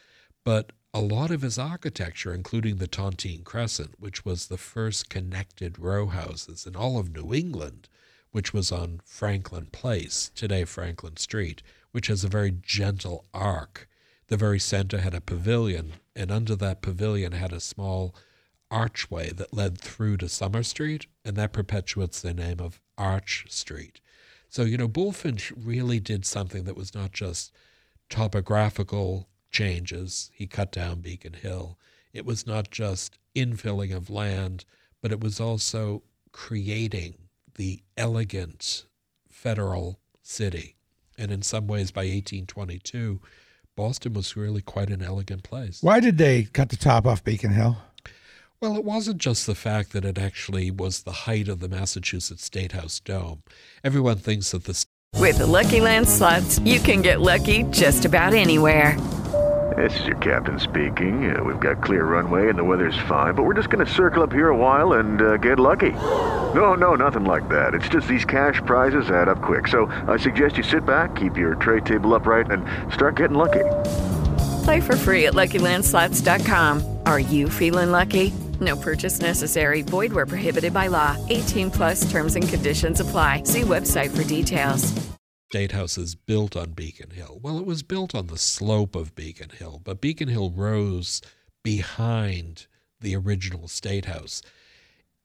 But 0.43 0.73
a 0.93 1.01
lot 1.01 1.31
of 1.31 1.41
his 1.41 1.57
architecture, 1.57 2.33
including 2.33 2.77
the 2.77 2.87
Tontine 2.87 3.43
Crescent, 3.43 3.95
which 3.97 4.25
was 4.25 4.47
the 4.47 4.57
first 4.57 5.09
connected 5.09 5.79
row 5.79 6.07
houses 6.07 6.67
in 6.67 6.75
all 6.75 6.99
of 6.99 7.15
New 7.15 7.33
England, 7.33 7.87
which 8.31 8.53
was 8.53 8.71
on 8.71 8.99
Franklin 9.05 9.67
Place, 9.67 10.31
today 10.35 10.65
Franklin 10.65 11.17
Street, 11.17 11.63
which 11.91 12.07
has 12.07 12.23
a 12.23 12.29
very 12.29 12.51
gentle 12.51 13.25
arc. 13.33 13.87
The 14.27 14.37
very 14.37 14.59
center 14.59 14.99
had 14.99 15.13
a 15.13 15.21
pavilion, 15.21 15.93
and 16.15 16.31
under 16.31 16.55
that 16.57 16.81
pavilion 16.81 17.31
had 17.31 17.53
a 17.53 17.59
small 17.59 18.13
archway 18.69 19.31
that 19.31 19.53
led 19.53 19.77
through 19.77 20.17
to 20.17 20.29
Summer 20.29 20.63
Street, 20.63 21.07
and 21.23 21.35
that 21.37 21.53
perpetuates 21.53 22.21
the 22.21 22.33
name 22.33 22.59
of 22.59 22.81
Arch 22.97 23.45
Street. 23.49 23.99
So, 24.49 24.63
you 24.63 24.77
know, 24.77 24.87
Bulfinch 24.87 25.51
really 25.55 25.99
did 25.99 26.25
something 26.25 26.63
that 26.65 26.77
was 26.77 26.93
not 26.93 27.11
just 27.11 27.51
topographical 28.09 29.27
changes. 29.51 30.29
He 30.33 30.45
cut 30.45 30.71
down 30.71 31.01
Beacon 31.01 31.33
Hill. 31.33 31.77
It 32.13 32.25
was 32.25 32.45
not 32.45 32.69
just 32.69 33.17
infilling 33.35 33.95
of 33.95 34.09
land, 34.09 34.65
but 35.01 35.11
it 35.11 35.19
was 35.19 35.39
also 35.39 36.03
creating 36.31 37.15
the 37.55 37.81
elegant 37.97 38.85
federal 39.29 39.99
city. 40.21 40.75
And 41.17 41.31
in 41.31 41.41
some 41.41 41.67
ways, 41.67 41.91
by 41.91 42.01
1822, 42.01 43.19
Boston 43.75 44.13
was 44.13 44.37
really 44.37 44.61
quite 44.61 44.89
an 44.89 45.01
elegant 45.01 45.43
place. 45.43 45.81
Why 45.81 45.99
did 45.99 46.17
they 46.17 46.43
cut 46.43 46.69
the 46.69 46.77
top 46.77 47.05
off 47.05 47.23
Beacon 47.23 47.51
Hill? 47.51 47.77
Well, 48.63 48.77
it 48.77 48.85
wasn't 48.85 49.17
just 49.17 49.45
the 49.45 49.55
fact 49.55 49.91
that 49.91 50.05
it 50.05 50.17
actually 50.17 50.71
was 50.71 51.01
the 51.01 51.27
height 51.27 51.49
of 51.49 51.59
the 51.59 51.67
Massachusetts 51.67 52.45
State 52.45 52.71
House 52.71 53.01
Dome. 53.01 53.43
Everyone 53.83 54.15
thinks 54.15 54.51
that 54.51 54.63
the. 54.63 54.85
With 55.19 55.39
the 55.39 55.45
Lucky 55.45 55.81
Land 55.81 56.07
slots, 56.07 56.59
you 56.59 56.79
can 56.79 57.01
get 57.01 57.19
lucky 57.19 57.63
just 57.71 58.05
about 58.05 58.33
anywhere. 58.33 58.97
This 59.75 59.99
is 59.99 60.05
your 60.05 60.17
captain 60.19 60.61
speaking. 60.61 61.35
Uh, 61.35 61.43
we've 61.43 61.59
got 61.59 61.83
clear 61.83 62.05
runway 62.05 62.47
and 62.47 62.57
the 62.57 62.63
weather's 62.63 62.95
fine, 62.99 63.33
but 63.33 63.43
we're 63.43 63.53
just 63.53 63.69
going 63.69 63.85
to 63.85 63.91
circle 63.91 64.23
up 64.23 64.31
here 64.31 64.47
a 64.47 64.55
while 64.55 64.93
and 64.93 65.21
uh, 65.21 65.35
get 65.35 65.59
lucky. 65.59 65.91
No, 65.91 66.73
no, 66.73 66.95
nothing 66.95 67.25
like 67.25 67.49
that. 67.49 67.73
It's 67.73 67.89
just 67.89 68.07
these 68.07 68.23
cash 68.23 68.61
prizes 68.65 69.09
add 69.09 69.27
up 69.27 69.41
quick. 69.41 69.67
So 69.67 69.87
I 70.07 70.15
suggest 70.15 70.55
you 70.55 70.63
sit 70.63 70.85
back, 70.85 71.17
keep 71.17 71.35
your 71.35 71.55
tray 71.55 71.81
table 71.81 72.15
upright, 72.15 72.49
and 72.49 72.63
start 72.93 73.17
getting 73.17 73.35
lucky. 73.35 73.65
Play 74.63 74.79
for 74.79 74.95
free 74.95 75.25
at 75.25 75.33
LuckyLandSlots.com. 75.33 76.99
Are 77.05 77.19
you 77.19 77.49
feeling 77.49 77.91
lucky? 77.91 78.31
No 78.59 78.75
purchase 78.75 79.19
necessary. 79.19 79.81
Void 79.81 80.13
where 80.13 80.25
prohibited 80.25 80.73
by 80.73 80.87
law. 80.87 81.17
18 81.29 81.71
plus 81.71 82.09
terms 82.11 82.35
and 82.35 82.47
conditions 82.47 82.99
apply. 82.99 83.43
See 83.45 83.61
website 83.61 84.15
for 84.15 84.23
details. 84.23 84.93
State 85.53 85.71
House 85.71 85.99
is 85.99 86.15
built 86.15 86.57
on 86.57 86.71
Beacon 86.71 87.11
Hill. 87.11 87.39
Well, 87.41 87.59
it 87.59 87.65
was 87.65 87.83
built 87.83 88.15
on 88.15 88.25
the 88.25 88.39
slope 88.39 88.95
of 88.95 89.13
Beacon 89.13 89.51
Hill, 89.51 89.81
but 89.83 90.01
Beacon 90.01 90.27
Hill 90.27 90.49
rose 90.49 91.21
behind 91.63 92.65
the 92.99 93.15
original 93.15 93.67
State 93.67 94.05
House. 94.05 94.41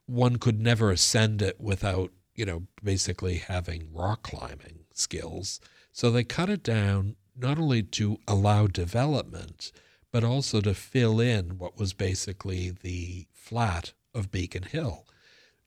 One 0.04 0.36
could 0.36 0.60
never 0.60 0.90
ascend 0.90 1.40
it 1.40 1.58
without, 1.58 2.12
you 2.34 2.44
know, 2.44 2.64
basically 2.84 3.38
having 3.38 3.88
rock 3.90 4.22
climbing 4.22 4.80
skills. 4.92 5.60
So 5.92 6.10
they 6.10 6.24
cut 6.24 6.50
it 6.50 6.62
down 6.62 7.16
not 7.34 7.58
only 7.58 7.82
to 7.82 8.18
allow 8.28 8.66
development, 8.66 9.72
but 10.10 10.24
also 10.24 10.60
to 10.60 10.74
fill 10.74 11.20
in 11.20 11.58
what 11.58 11.78
was 11.78 11.92
basically 11.92 12.70
the 12.70 13.26
flat 13.32 13.92
of 14.14 14.30
Beacon 14.30 14.64
Hill. 14.64 15.04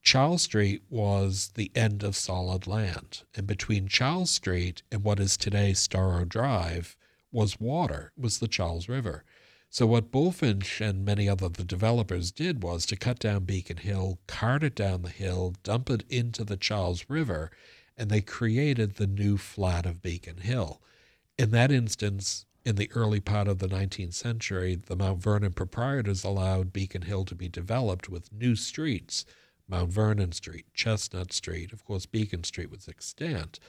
Charles 0.02 0.42
Street 0.42 0.84
was 0.90 1.52
the 1.56 1.72
end 1.76 2.04
of 2.04 2.16
solid 2.16 2.66
land, 2.66 3.22
and 3.36 3.46
between 3.46 3.88
Charles 3.88 4.32
Street 4.32 4.82
and 4.92 5.04
what 5.04 5.20
is 5.20 5.38
today 5.38 5.74
Storrow 5.74 6.28
Drive 6.28 6.98
was 7.32 7.60
water, 7.60 8.12
was 8.18 8.40
the 8.40 8.48
Charles 8.48 8.90
River. 8.90 9.24
So 9.70 9.86
what 9.86 10.12
Bulfinch 10.12 10.82
and 10.82 11.06
many 11.06 11.30
other 11.30 11.48
the 11.48 11.64
developers 11.64 12.32
did 12.32 12.62
was 12.62 12.86
to 12.88 12.98
cut 12.98 13.20
down 13.20 13.46
Beacon 13.46 13.78
Hill, 13.78 14.20
cart 14.28 14.64
it 14.64 14.76
down 14.76 15.04
the 15.04 15.10
hill, 15.10 15.56
dump 15.64 15.90
it 15.90 16.04
into 16.10 16.44
the 16.44 16.58
Charles 16.58 17.06
River, 17.08 17.52
and 17.96 18.10
they 18.10 18.22
created 18.22 18.96
the 18.96 19.08
new 19.08 19.38
flat 19.38 19.86
of 19.86 20.02
Beacon 20.02 20.38
Hill. 20.38 20.82
In 21.38 21.52
that 21.52 21.72
instance, 21.72 22.46
in 22.64 22.76
the 22.76 22.92
early 22.94 23.20
part 23.20 23.48
of 23.48 23.60
the 23.60 23.68
19th 23.68 24.14
century, 24.14 24.76
the 24.76 24.96
Mount 24.96 25.22
Vernon 25.22 25.54
proprietors 25.54 26.24
allowed 26.24 26.72
Beacon 26.74 27.04
Hill 27.04 27.26
to 27.26 27.36
be 27.36 27.50
developed 27.50 28.10
with 28.10 28.32
new 28.32 28.56
streets 28.56 29.26
Mount 29.72 29.92
Vernon 29.92 30.34
Street, 30.34 30.66
Chestnut 30.74 31.32
Street, 31.32 31.72
of 31.72 31.86
course, 31.86 32.06
Beacon 32.06 32.44
Street 32.44 32.70
was 32.70 32.88
extant. 32.88 33.60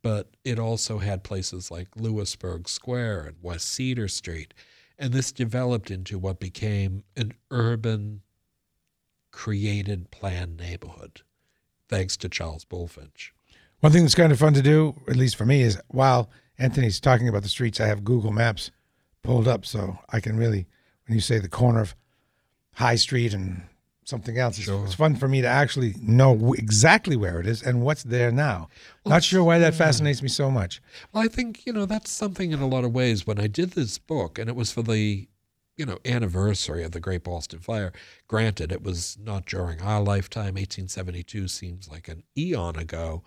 but 0.00 0.36
it 0.44 0.60
also 0.60 0.98
had 0.98 1.24
places 1.24 1.72
like 1.72 1.88
Louisburg 1.96 2.68
Square 2.68 3.22
and 3.22 3.36
West 3.42 3.68
Cedar 3.68 4.06
Street. 4.06 4.54
And 4.96 5.12
this 5.12 5.32
developed 5.32 5.90
into 5.90 6.20
what 6.20 6.38
became 6.38 7.02
an 7.16 7.32
urban, 7.50 8.22
created, 9.32 10.12
planned 10.12 10.56
neighborhood, 10.56 11.22
thanks 11.88 12.16
to 12.18 12.28
Charles 12.28 12.64
Bulfinch. 12.64 13.32
One 13.80 13.90
thing 13.90 14.02
that's 14.02 14.14
kind 14.14 14.30
of 14.30 14.38
fun 14.38 14.54
to 14.54 14.62
do, 14.62 14.94
at 15.08 15.16
least 15.16 15.34
for 15.34 15.44
me, 15.44 15.62
is 15.62 15.80
while 15.88 16.30
Anthony's 16.58 17.00
talking 17.00 17.28
about 17.28 17.42
the 17.42 17.48
streets, 17.48 17.80
I 17.80 17.86
have 17.86 18.04
Google 18.04 18.32
Maps 18.32 18.70
pulled 19.22 19.46
up 19.48 19.64
so 19.64 19.98
I 20.10 20.20
can 20.20 20.36
really, 20.36 20.66
when 21.06 21.14
you 21.14 21.20
say 21.20 21.38
the 21.38 21.48
corner 21.48 21.80
of 21.80 21.94
High 22.74 22.96
Street 22.96 23.32
and 23.34 23.62
something 24.04 24.38
else, 24.38 24.56
Sure. 24.58 24.76
it's, 24.80 24.86
it's 24.86 24.94
fun 24.94 25.14
for 25.16 25.28
me 25.28 25.42
to 25.42 25.46
actually 25.46 25.94
know 26.00 26.34
w- 26.34 26.54
exactly 26.54 27.14
where 27.14 27.38
it 27.40 27.46
is 27.46 27.62
and 27.62 27.82
what's 27.82 28.02
there 28.02 28.32
now. 28.32 28.68
Not 29.04 29.22
sure 29.22 29.44
why 29.44 29.58
that 29.58 29.74
fascinates 29.74 30.22
me 30.22 30.28
so 30.28 30.50
much. 30.50 30.80
Well, 31.12 31.22
I 31.22 31.28
think, 31.28 31.66
you 31.66 31.72
know, 31.72 31.84
that's 31.86 32.10
something 32.10 32.50
in 32.52 32.60
a 32.60 32.66
lot 32.66 32.84
of 32.84 32.92
ways. 32.94 33.26
When 33.26 33.38
I 33.38 33.46
did 33.48 33.72
this 33.72 33.98
book, 33.98 34.38
and 34.38 34.48
it 34.48 34.56
was 34.56 34.72
for 34.72 34.82
the, 34.82 35.28
you 35.76 35.84
know, 35.86 35.98
anniversary 36.06 36.82
of 36.84 36.92
the 36.92 37.00
Great 37.00 37.22
Boston 37.22 37.60
Fire, 37.60 37.92
granted, 38.26 38.72
it 38.72 38.82
was 38.82 39.18
not 39.20 39.44
during 39.46 39.82
our 39.82 40.00
lifetime. 40.00 40.54
1872 40.54 41.46
seems 41.48 41.88
like 41.90 42.08
an 42.08 42.22
eon 42.36 42.76
ago. 42.76 43.22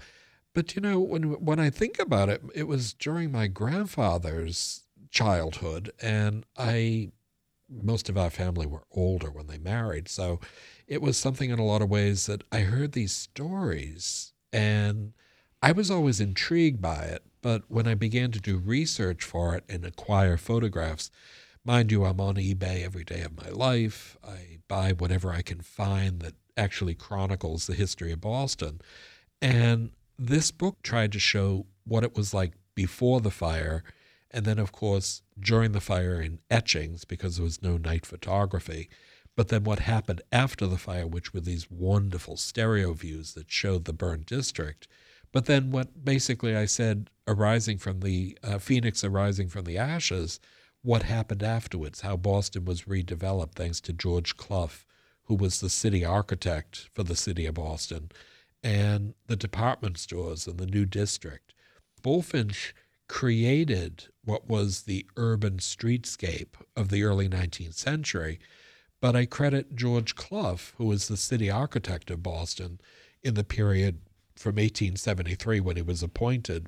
But, 0.53 0.75
you 0.75 0.81
know, 0.81 0.99
when, 0.99 1.23
when 1.43 1.59
I 1.59 1.69
think 1.69 1.99
about 1.99 2.29
it, 2.29 2.41
it 2.53 2.67
was 2.67 2.93
during 2.93 3.31
my 3.31 3.47
grandfather's 3.47 4.83
childhood, 5.09 5.91
and 6.01 6.45
I, 6.57 7.11
most 7.69 8.09
of 8.09 8.17
our 8.17 8.29
family 8.29 8.65
were 8.65 8.83
older 8.91 9.31
when 9.31 9.47
they 9.47 9.57
married. 9.57 10.09
So 10.09 10.39
it 10.87 11.01
was 11.01 11.17
something 11.17 11.49
in 11.49 11.59
a 11.59 11.65
lot 11.65 11.81
of 11.81 11.89
ways 11.89 12.25
that 12.25 12.43
I 12.51 12.61
heard 12.61 12.91
these 12.91 13.13
stories 13.13 14.33
and 14.53 15.13
I 15.61 15.71
was 15.71 15.91
always 15.91 16.19
intrigued 16.19 16.81
by 16.81 17.03
it, 17.03 17.23
but 17.41 17.63
when 17.67 17.87
I 17.87 17.93
began 17.93 18.31
to 18.31 18.39
do 18.39 18.57
research 18.57 19.23
for 19.23 19.55
it 19.55 19.63
and 19.69 19.85
acquire 19.85 20.35
photographs, 20.35 21.11
mind 21.63 21.91
you, 21.91 22.03
I'm 22.03 22.19
on 22.19 22.35
eBay 22.35 22.83
every 22.83 23.03
day 23.03 23.21
of 23.21 23.37
my 23.37 23.49
life. 23.49 24.17
I 24.27 24.59
buy 24.67 24.93
whatever 24.93 25.31
I 25.31 25.43
can 25.43 25.61
find 25.61 26.19
that 26.21 26.33
actually 26.57 26.95
chronicles 26.95 27.67
the 27.67 27.75
history 27.75 28.11
of 28.11 28.21
Boston. 28.21 28.81
And 29.39 29.91
this 30.17 30.51
book 30.51 30.81
tried 30.83 31.11
to 31.13 31.19
show 31.19 31.65
what 31.85 32.03
it 32.03 32.15
was 32.15 32.33
like 32.33 32.53
before 32.75 33.21
the 33.21 33.31
fire, 33.31 33.83
and 34.29 34.45
then, 34.45 34.59
of 34.59 34.71
course, 34.71 35.21
during 35.39 35.71
the 35.71 35.81
fire 35.81 36.21
in 36.21 36.39
etchings, 36.49 37.05
because 37.05 37.35
there 37.35 37.43
was 37.43 37.61
no 37.61 37.77
night 37.77 38.05
photography. 38.05 38.89
But 39.35 39.47
then 39.47 39.63
what 39.63 39.79
happened 39.79 40.21
after 40.31 40.67
the 40.67 40.77
fire, 40.77 41.07
which 41.07 41.33
were 41.33 41.39
these 41.41 41.71
wonderful 41.71 42.37
stereo 42.37 42.93
views 42.93 43.33
that 43.33 43.51
showed 43.51 43.85
the 43.85 43.93
burned 43.93 44.25
district. 44.25 44.87
But 45.31 45.45
then 45.45 45.71
what 45.71 46.03
basically 46.03 46.55
I 46.55 46.65
said, 46.65 47.09
arising 47.27 47.77
from 47.77 48.01
the 48.01 48.37
uh, 48.43 48.57
phoenix 48.57 49.03
arising 49.03 49.47
from 49.47 49.65
the 49.65 49.77
ashes, 49.77 50.39
what 50.81 51.03
happened 51.03 51.43
afterwards, 51.43 52.01
how 52.01 52.17
Boston 52.17 52.65
was 52.65 52.83
redeveloped 52.83 53.53
thanks 53.53 53.79
to 53.81 53.93
George 53.93 54.35
Clough, 54.35 54.69
who 55.25 55.35
was 55.35 55.61
the 55.61 55.69
city 55.69 56.03
architect 56.03 56.89
for 56.91 57.03
the 57.03 57.15
city 57.15 57.45
of 57.45 57.53
Boston, 57.53 58.11
and 58.63 59.13
the 59.27 59.35
department 59.35 59.97
stores 59.97 60.47
and 60.47 60.59
the 60.59 60.65
new 60.65 60.85
district. 60.85 61.53
Bulfinch 62.01 62.73
created 63.07 64.05
what 64.23 64.47
was 64.47 64.83
the 64.83 65.05
urban 65.17 65.57
streetscape 65.57 66.55
of 66.75 66.89
the 66.89 67.03
early 67.03 67.27
19th 67.27 67.73
century. 67.73 68.39
But 69.01 69.15
I 69.15 69.25
credit 69.25 69.75
George 69.75 70.15
Clough, 70.15 70.73
who 70.77 70.85
was 70.85 71.07
the 71.07 71.17
city 71.17 71.49
architect 71.49 72.09
of 72.11 72.23
Boston 72.23 72.79
in 73.23 73.33
the 73.33 73.43
period 73.43 73.99
from 74.35 74.55
1873 74.55 75.59
when 75.59 75.75
he 75.75 75.81
was 75.81 76.01
appointed 76.01 76.67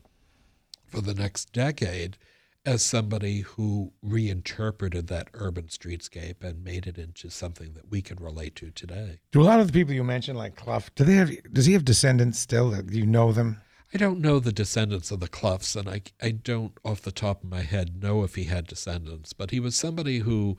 for 0.86 1.02
the 1.02 1.14
next 1.14 1.54
decade, 1.54 2.18
as 2.66 2.84
somebody 2.84 3.42
who 3.42 3.92
reinterpreted 4.02 5.08
that 5.08 5.28
urban 5.34 5.66
streetscape 5.66 6.44
and 6.44 6.64
made 6.64 6.88
it 6.88 6.98
into 6.98 7.30
something 7.30 7.74
that 7.74 7.90
we 7.90 8.02
can 8.02 8.18
relate 8.18 8.56
to 8.56 8.72
today. 8.72 9.20
Do 9.32 9.42
a 9.42 9.44
lot 9.44 9.60
of 9.60 9.68
the 9.68 9.74
people 9.74 9.94
you 9.94 10.04
mentioned, 10.04 10.38
like 10.38 10.56
Clough, 10.56 10.84
do 10.96 11.04
they 11.04 11.16
have? 11.16 11.32
Does 11.52 11.66
he 11.66 11.74
have 11.74 11.84
descendants 11.84 12.40
still? 12.40 12.72
That 12.72 12.92
you 12.92 13.06
know 13.06 13.32
them? 13.32 13.62
I 13.94 13.98
don't 13.98 14.22
know 14.22 14.40
the 14.40 14.52
descendants 14.52 15.12
of 15.12 15.20
the 15.20 15.28
Cloughs, 15.28 15.76
and 15.76 15.88
I, 15.88 16.02
I 16.20 16.32
don't, 16.32 16.72
off 16.84 17.02
the 17.02 17.12
top 17.12 17.44
of 17.44 17.50
my 17.50 17.62
head, 17.62 18.02
know 18.02 18.24
if 18.24 18.34
he 18.34 18.46
had 18.46 18.66
descendants, 18.66 19.34
but 19.34 19.52
he 19.52 19.60
was 19.60 19.76
somebody 19.76 20.20
who, 20.20 20.58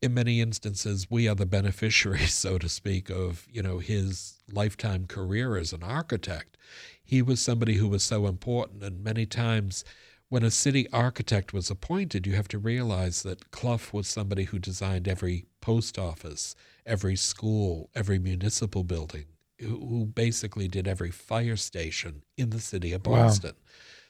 in 0.00 0.14
many 0.14 0.40
instances, 0.40 1.10
we 1.10 1.26
are 1.26 1.34
the 1.34 1.46
beneficiaries, 1.46 2.32
so 2.34 2.58
to 2.58 2.68
speak, 2.68 3.10
of 3.10 3.46
you 3.50 3.62
know 3.62 3.78
his 3.78 4.42
lifetime 4.52 5.06
career 5.06 5.56
as 5.56 5.72
an 5.72 5.82
architect. 5.82 6.58
He 7.02 7.22
was 7.22 7.40
somebody 7.40 7.74
who 7.74 7.88
was 7.88 8.04
so 8.04 8.26
important, 8.26 8.84
and 8.84 9.02
many 9.02 9.26
times 9.26 9.84
when 10.30 10.42
a 10.44 10.50
city 10.50 10.88
architect 10.92 11.52
was 11.52 11.70
appointed, 11.70 12.26
you 12.26 12.34
have 12.36 12.48
to 12.48 12.58
realize 12.58 13.22
that 13.24 13.50
Clough 13.50 13.92
was 13.92 14.08
somebody 14.08 14.44
who 14.44 14.58
designed 14.58 15.06
every 15.06 15.44
post 15.60 15.98
office, 15.98 16.54
every 16.86 17.16
school, 17.16 17.90
every 17.94 18.18
municipal 18.18 18.84
building, 18.84 19.26
who 19.60 20.06
basically 20.06 20.68
did 20.68 20.88
every 20.88 21.10
fire 21.10 21.56
station 21.56 22.22
in 22.38 22.50
the 22.50 22.60
city 22.60 22.92
of 22.92 23.06
Wow. 23.06 23.24
Boston. 23.24 23.54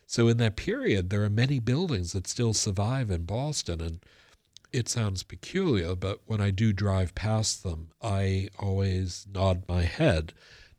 So 0.06 0.28
in 0.28 0.36
that 0.38 0.56
period, 0.56 1.10
there 1.10 1.24
are 1.24 1.30
many 1.30 1.58
buildings 1.58 2.12
that 2.12 2.26
still 2.26 2.52
survive 2.52 3.10
in 3.10 3.24
Boston, 3.24 3.80
and 3.80 4.04
it 4.72 4.88
sounds 4.88 5.22
peculiar, 5.22 5.96
but 5.96 6.20
when 6.26 6.40
I 6.40 6.50
do 6.50 6.72
drive 6.72 7.14
past 7.14 7.62
them, 7.62 7.90
I 8.02 8.48
always 8.58 9.26
nod 9.32 9.64
my 9.68 9.82
head 9.82 10.32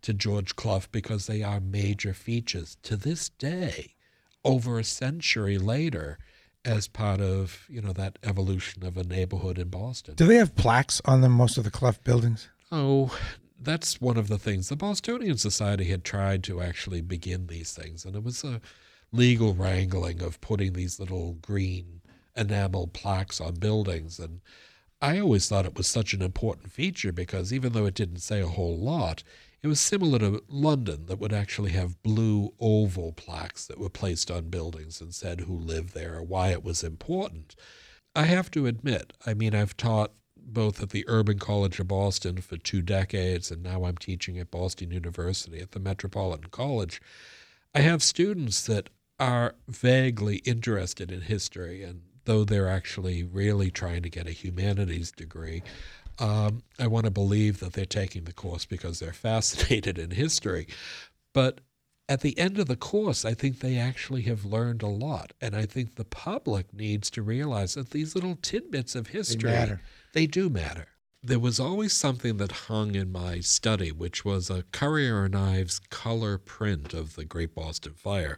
to 0.03 0.13
George 0.13 0.55
Clough 0.55 0.83
because 0.91 1.27
they 1.27 1.43
are 1.43 1.59
major 1.59 2.13
features 2.13 2.77
to 2.83 2.95
this 2.95 3.29
day, 3.29 3.95
over 4.43 4.79
a 4.79 4.83
century 4.83 5.57
later, 5.57 6.17
as 6.63 6.87
part 6.87 7.19
of 7.21 7.65
you 7.69 7.81
know 7.81 7.93
that 7.93 8.19
evolution 8.23 8.85
of 8.85 8.97
a 8.97 9.03
neighborhood 9.03 9.57
in 9.57 9.69
Boston. 9.69 10.15
Do 10.15 10.25
they 10.25 10.35
have 10.35 10.55
plaques 10.55 11.01
on 11.05 11.21
them? 11.21 11.31
Most 11.31 11.57
of 11.57 11.63
the 11.63 11.71
Clough 11.71 11.95
buildings. 12.03 12.49
Oh, 12.71 13.17
that's 13.59 13.99
one 13.99 14.17
of 14.17 14.27
the 14.27 14.37
things. 14.37 14.69
The 14.69 14.75
Bostonian 14.75 15.37
Society 15.37 15.85
had 15.85 16.03
tried 16.03 16.43
to 16.45 16.61
actually 16.61 17.01
begin 17.01 17.47
these 17.47 17.73
things, 17.73 18.05
and 18.05 18.15
it 18.15 18.23
was 18.23 18.43
a 18.43 18.61
legal 19.11 19.53
wrangling 19.53 20.21
of 20.21 20.41
putting 20.41 20.73
these 20.73 20.99
little 20.99 21.33
green 21.41 22.01
enamel 22.35 22.87
plaques 22.87 23.41
on 23.41 23.55
buildings. 23.55 24.19
And 24.19 24.41
I 25.01 25.19
always 25.19 25.47
thought 25.47 25.65
it 25.65 25.77
was 25.77 25.87
such 25.87 26.13
an 26.13 26.21
important 26.21 26.71
feature 26.71 27.11
because 27.11 27.51
even 27.51 27.73
though 27.73 27.85
it 27.85 27.93
didn't 27.95 28.19
say 28.19 28.39
a 28.39 28.47
whole 28.47 28.77
lot, 28.77 29.23
it 29.63 29.67
was 29.67 29.79
similar 29.79 30.17
to 30.19 30.43
London 30.47 31.05
that 31.05 31.19
would 31.19 31.33
actually 31.33 31.71
have 31.71 32.01
blue 32.01 32.53
oval 32.59 33.11
plaques 33.11 33.65
that 33.65 33.79
were 33.79 33.89
placed 33.89 34.31
on 34.31 34.49
buildings 34.49 34.99
and 35.01 35.13
said 35.13 35.41
who 35.41 35.55
lived 35.55 35.93
there 35.93 36.15
or 36.15 36.23
why 36.23 36.49
it 36.49 36.63
was 36.63 36.83
important. 36.83 37.55
I 38.15 38.23
have 38.23 38.49
to 38.51 38.65
admit, 38.65 39.13
I 39.25 39.33
mean, 39.33 39.53
I've 39.53 39.77
taught 39.77 40.13
both 40.35 40.81
at 40.81 40.89
the 40.89 41.05
Urban 41.07 41.37
College 41.37 41.79
of 41.79 41.87
Boston 41.87 42.41
for 42.41 42.57
two 42.57 42.81
decades, 42.81 43.51
and 43.51 43.61
now 43.61 43.85
I'm 43.85 43.97
teaching 43.97 44.39
at 44.39 44.51
Boston 44.51 44.91
University 44.91 45.59
at 45.59 45.71
the 45.71 45.79
Metropolitan 45.79 46.49
College. 46.49 46.99
I 47.75 47.81
have 47.81 48.01
students 48.01 48.65
that 48.65 48.89
are 49.19 49.55
vaguely 49.67 50.37
interested 50.37 51.11
in 51.11 51.21
history, 51.21 51.83
and 51.83 52.01
though 52.25 52.43
they're 52.43 52.67
actually 52.67 53.23
really 53.23 53.69
trying 53.69 54.01
to 54.01 54.09
get 54.09 54.27
a 54.27 54.31
humanities 54.31 55.11
degree, 55.11 55.61
um, 56.21 56.61
I 56.79 56.85
want 56.85 57.05
to 57.05 57.11
believe 57.11 57.59
that 57.59 57.73
they're 57.73 57.85
taking 57.85 58.25
the 58.25 58.33
course 58.33 58.65
because 58.65 58.99
they're 58.99 59.11
fascinated 59.11 59.97
in 59.97 60.11
history. 60.11 60.67
But 61.33 61.61
at 62.07 62.21
the 62.21 62.37
end 62.37 62.59
of 62.59 62.67
the 62.67 62.75
course, 62.75 63.25
I 63.25 63.33
think 63.33 63.59
they 63.59 63.77
actually 63.77 64.21
have 64.23 64.45
learned 64.45 64.83
a 64.83 64.87
lot. 64.87 65.33
And 65.41 65.55
I 65.55 65.65
think 65.65 65.95
the 65.95 66.05
public 66.05 66.73
needs 66.73 67.09
to 67.11 67.23
realize 67.23 67.73
that 67.73 67.89
these 67.89 68.13
little 68.13 68.37
tidbits 68.41 68.95
of 68.95 69.07
history, 69.07 69.49
matter. 69.49 69.81
they 70.13 70.27
do 70.27 70.49
matter. 70.49 70.87
There 71.23 71.39
was 71.39 71.59
always 71.59 71.93
something 71.93 72.37
that 72.37 72.51
hung 72.51 72.95
in 72.95 73.11
my 73.11 73.39
study, 73.39 73.91
which 73.91 74.23
was 74.23 74.49
a 74.49 74.63
Currier 74.71 75.25
and 75.25 75.35
Ives 75.35 75.79
color 75.79 76.37
print 76.37 76.93
of 76.93 77.15
the 77.15 77.25
Great 77.25 77.55
Boston 77.55 77.93
Fire. 77.93 78.37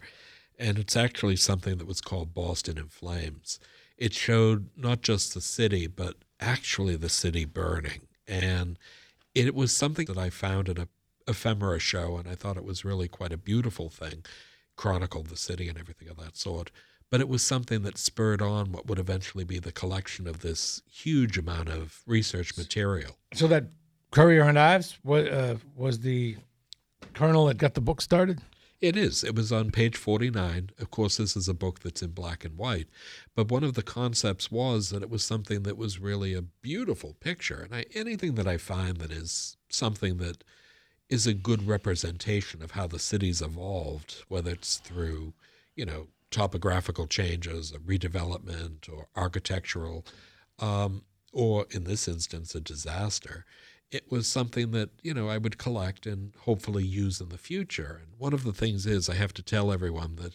And 0.58 0.78
it's 0.78 0.96
actually 0.96 1.36
something 1.36 1.78
that 1.78 1.88
was 1.88 2.02
called 2.02 2.34
Boston 2.34 2.78
in 2.78 2.88
Flames. 2.88 3.60
It 3.97 4.13
showed 4.13 4.69
not 4.75 5.01
just 5.01 5.34
the 5.34 5.41
city, 5.41 5.88
but 5.88 6.15
actually 6.39 6.95
the 6.95 7.10
city 7.10 7.45
burning. 7.45 8.08
And 8.27 8.77
it 9.36 9.56
was 9.56 9.75
something 9.75 10.06
that 10.08 10.17
I 10.17 10.29
found 10.29 10.69
in 10.69 10.77
a 10.77 10.88
ephemera 11.27 11.79
show, 11.79 12.17
and 12.17 12.27
I 12.27 12.36
thought 12.36 12.58
it 12.58 12.65
was 12.65 12.84
really 12.84 13.08
quite 13.08 13.32
a 13.32 13.38
beautiful 13.38 13.89
thing, 13.89 14.25
chronicled 14.75 15.27
the 15.27 15.38
city 15.38 15.69
and 15.69 15.77
everything 15.77 16.10
of 16.10 16.17
that 16.17 16.38
sort. 16.38 16.71
But 17.10 17.21
it 17.21 17.29
was 17.29 17.43
something 17.43 17.84
that 17.84 17.97
spurred 17.97 18.41
on 18.41 18.71
what 18.71 18.88
would 18.88 18.99
eventually 18.99 19.43
be 19.43 19.60
the 19.60 19.71
collection 19.71 20.27
of 20.27 20.39
this 20.39 20.82
huge 20.89 21.38
amount 21.38 21.69
of 21.69 22.01
research 22.08 22.58
material. 22.58 23.17
So 23.34 23.47
that 23.47 23.65
Currier 24.12 24.43
and 24.43 24.58
Ives 24.58 24.97
was, 25.03 25.27
uh, 25.27 25.58
was 25.75 25.99
the 25.99 26.38
colonel 27.13 27.45
that 27.45 27.58
got 27.58 27.75
the 27.75 27.82
book 27.82 28.01
started. 28.01 28.41
It 28.84 28.98
is. 28.98 29.24
It 29.24 29.34
was 29.34 29.50
on 29.50 29.72
page 29.72 29.96
49. 29.96 30.72
Of 30.78 30.91
course, 30.91 31.15
this 31.15 31.38
is 31.38 31.48
a 31.48 31.54
book 31.54 31.80
that's 31.80 32.02
in 32.02 32.12
black 32.12 32.43
and 32.43 32.58
white. 32.58 32.89
But 33.34 33.50
one 33.50 33.63
of 33.63 33.76
the 33.76 33.82
concepts 33.82 34.52
was 34.52 34.89
that 34.89 35.02
it 35.02 35.10
was 35.10 35.24
something 35.24 35.63
that 35.63 35.78
was 35.78 36.02
really 36.02 36.34
a 36.34 36.41
beautiful 36.41 37.15
picture. 37.22 37.62
And 37.62 37.74
I, 37.74 37.86
anything 37.96 38.36
that 38.36 38.46
I 38.46 38.58
find 38.58 38.98
that 38.98 39.10
is 39.10 39.56
something 39.69 40.17
that 40.17 40.43
is 41.08 41.26
a 41.26 41.34
good 41.34 41.65
representation 41.65 42.62
of 42.62 42.72
how 42.72 42.86
the 42.88 43.00
city's 43.00 43.41
evolved, 43.41 44.26
whether 44.28 44.52
it's 44.52 44.80
through 44.80 45.34
you 45.76 45.86
know, 45.86 46.08
topographical 46.30 47.08
changes, 47.08 47.72
a 47.72 47.80
redevelopment, 47.80 48.91
or 48.91 49.08
architectural, 49.15 50.06
um, 50.60 51.04
or 51.32 51.67
in 51.72 51.86
this 51.86 52.10
instance, 52.10 52.54
a 52.54 52.60
disaster. 52.60 53.46
It 53.93 54.12
was 54.12 54.27
something 54.27 54.71
that, 54.71 54.89
you 55.03 55.13
know, 55.13 55.29
I 55.29 55.38
would 55.38 55.60
collect 55.60 56.08
and 56.08 56.34
hopefully 56.39 56.84
use 56.84 57.21
in 57.21 57.29
the 57.29 57.38
future. 57.38 58.01
And 58.01 58.13
one 58.17 58.34
of 58.34 58.43
the 58.43 58.51
things 58.51 58.88
is 58.88 59.08
I 59.08 59.13
have 59.13 59.34
to 59.36 59.43
tell 59.43 59.71
everyone 59.71 60.15
that 60.15 60.34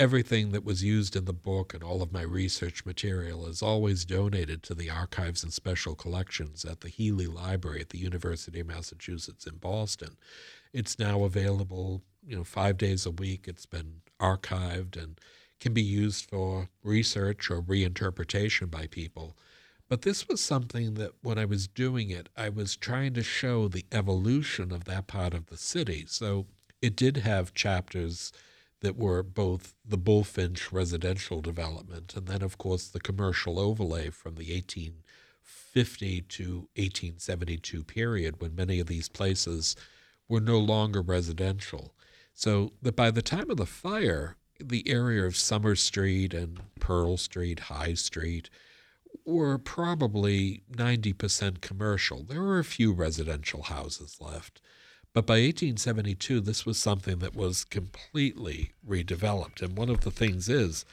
everything 0.00 0.50
that 0.50 0.64
was 0.64 0.82
used 0.82 1.14
in 1.14 1.24
the 1.24 1.32
book 1.32 1.72
and 1.72 1.82
all 1.82 2.02
of 2.02 2.12
my 2.12 2.22
research 2.22 2.84
material 2.84 3.46
is 3.46 3.62
always 3.62 4.04
donated 4.04 4.64
to 4.64 4.74
the 4.74 4.90
archives 4.90 5.44
and 5.44 5.52
special 5.52 5.94
collections 5.94 6.64
at 6.64 6.80
the 6.80 6.88
Healey 6.88 7.26
Library 7.26 7.80
at 7.80 7.90
the 7.90 7.98
University 7.98 8.60
of 8.60 8.66
Massachusetts 8.66 9.46
in 9.46 9.56
Boston. 9.56 10.16
It's 10.72 10.98
now 10.98 11.22
available, 11.22 12.02
you 12.26 12.36
know, 12.36 12.44
five 12.44 12.78
days 12.78 13.06
a 13.06 13.12
week. 13.12 13.46
It's 13.46 13.66
been 13.66 14.00
archived 14.20 15.00
and 15.00 15.20
can 15.60 15.72
be 15.72 15.82
used 15.82 16.28
for 16.28 16.68
research 16.82 17.48
or 17.48 17.62
reinterpretation 17.62 18.70
by 18.70 18.88
people. 18.88 19.36
But 19.88 20.02
this 20.02 20.28
was 20.28 20.40
something 20.40 20.94
that 20.94 21.12
when 21.22 21.38
I 21.38 21.46
was 21.46 21.66
doing 21.66 22.10
it, 22.10 22.28
I 22.36 22.50
was 22.50 22.76
trying 22.76 23.14
to 23.14 23.22
show 23.22 23.68
the 23.68 23.86
evolution 23.90 24.70
of 24.70 24.84
that 24.84 25.06
part 25.06 25.32
of 25.32 25.46
the 25.46 25.56
city. 25.56 26.04
So 26.06 26.46
it 26.82 26.94
did 26.94 27.18
have 27.18 27.54
chapters 27.54 28.32
that 28.80 28.96
were 28.96 29.22
both 29.22 29.74
the 29.84 29.98
Bulfinch 29.98 30.72
residential 30.72 31.40
development 31.40 32.14
and 32.14 32.26
then, 32.26 32.42
of 32.42 32.58
course, 32.58 32.86
the 32.88 33.00
commercial 33.00 33.58
overlay 33.58 34.10
from 34.10 34.34
the 34.34 34.52
1850 34.52 36.20
to 36.20 36.54
1872 36.76 37.82
period 37.84 38.40
when 38.40 38.54
many 38.54 38.78
of 38.78 38.86
these 38.86 39.08
places 39.08 39.74
were 40.28 40.40
no 40.40 40.58
longer 40.58 41.00
residential. 41.00 41.94
So 42.34 42.72
that 42.82 42.94
by 42.94 43.10
the 43.10 43.22
time 43.22 43.50
of 43.50 43.56
the 43.56 43.66
fire, 43.66 44.36
the 44.60 44.88
area 44.88 45.24
of 45.24 45.36
Summer 45.36 45.74
Street 45.74 46.34
and 46.34 46.60
Pearl 46.78 47.16
Street, 47.16 47.60
High 47.60 47.94
Street, 47.94 48.50
were 49.28 49.58
probably 49.58 50.62
90% 50.72 51.60
commercial. 51.60 52.22
There 52.22 52.42
were 52.42 52.58
a 52.58 52.64
few 52.64 52.92
residential 52.92 53.62
houses 53.64 54.18
left. 54.20 54.60
But 55.12 55.26
by 55.26 55.34
1872, 55.34 56.40
this 56.40 56.64
was 56.64 56.78
something 56.78 57.18
that 57.18 57.34
was 57.34 57.64
completely 57.64 58.72
redeveloped. 58.86 59.62
And 59.62 59.76
one 59.76 59.88
of 59.88 60.02
the 60.02 60.10
things 60.10 60.48
is 60.48 60.84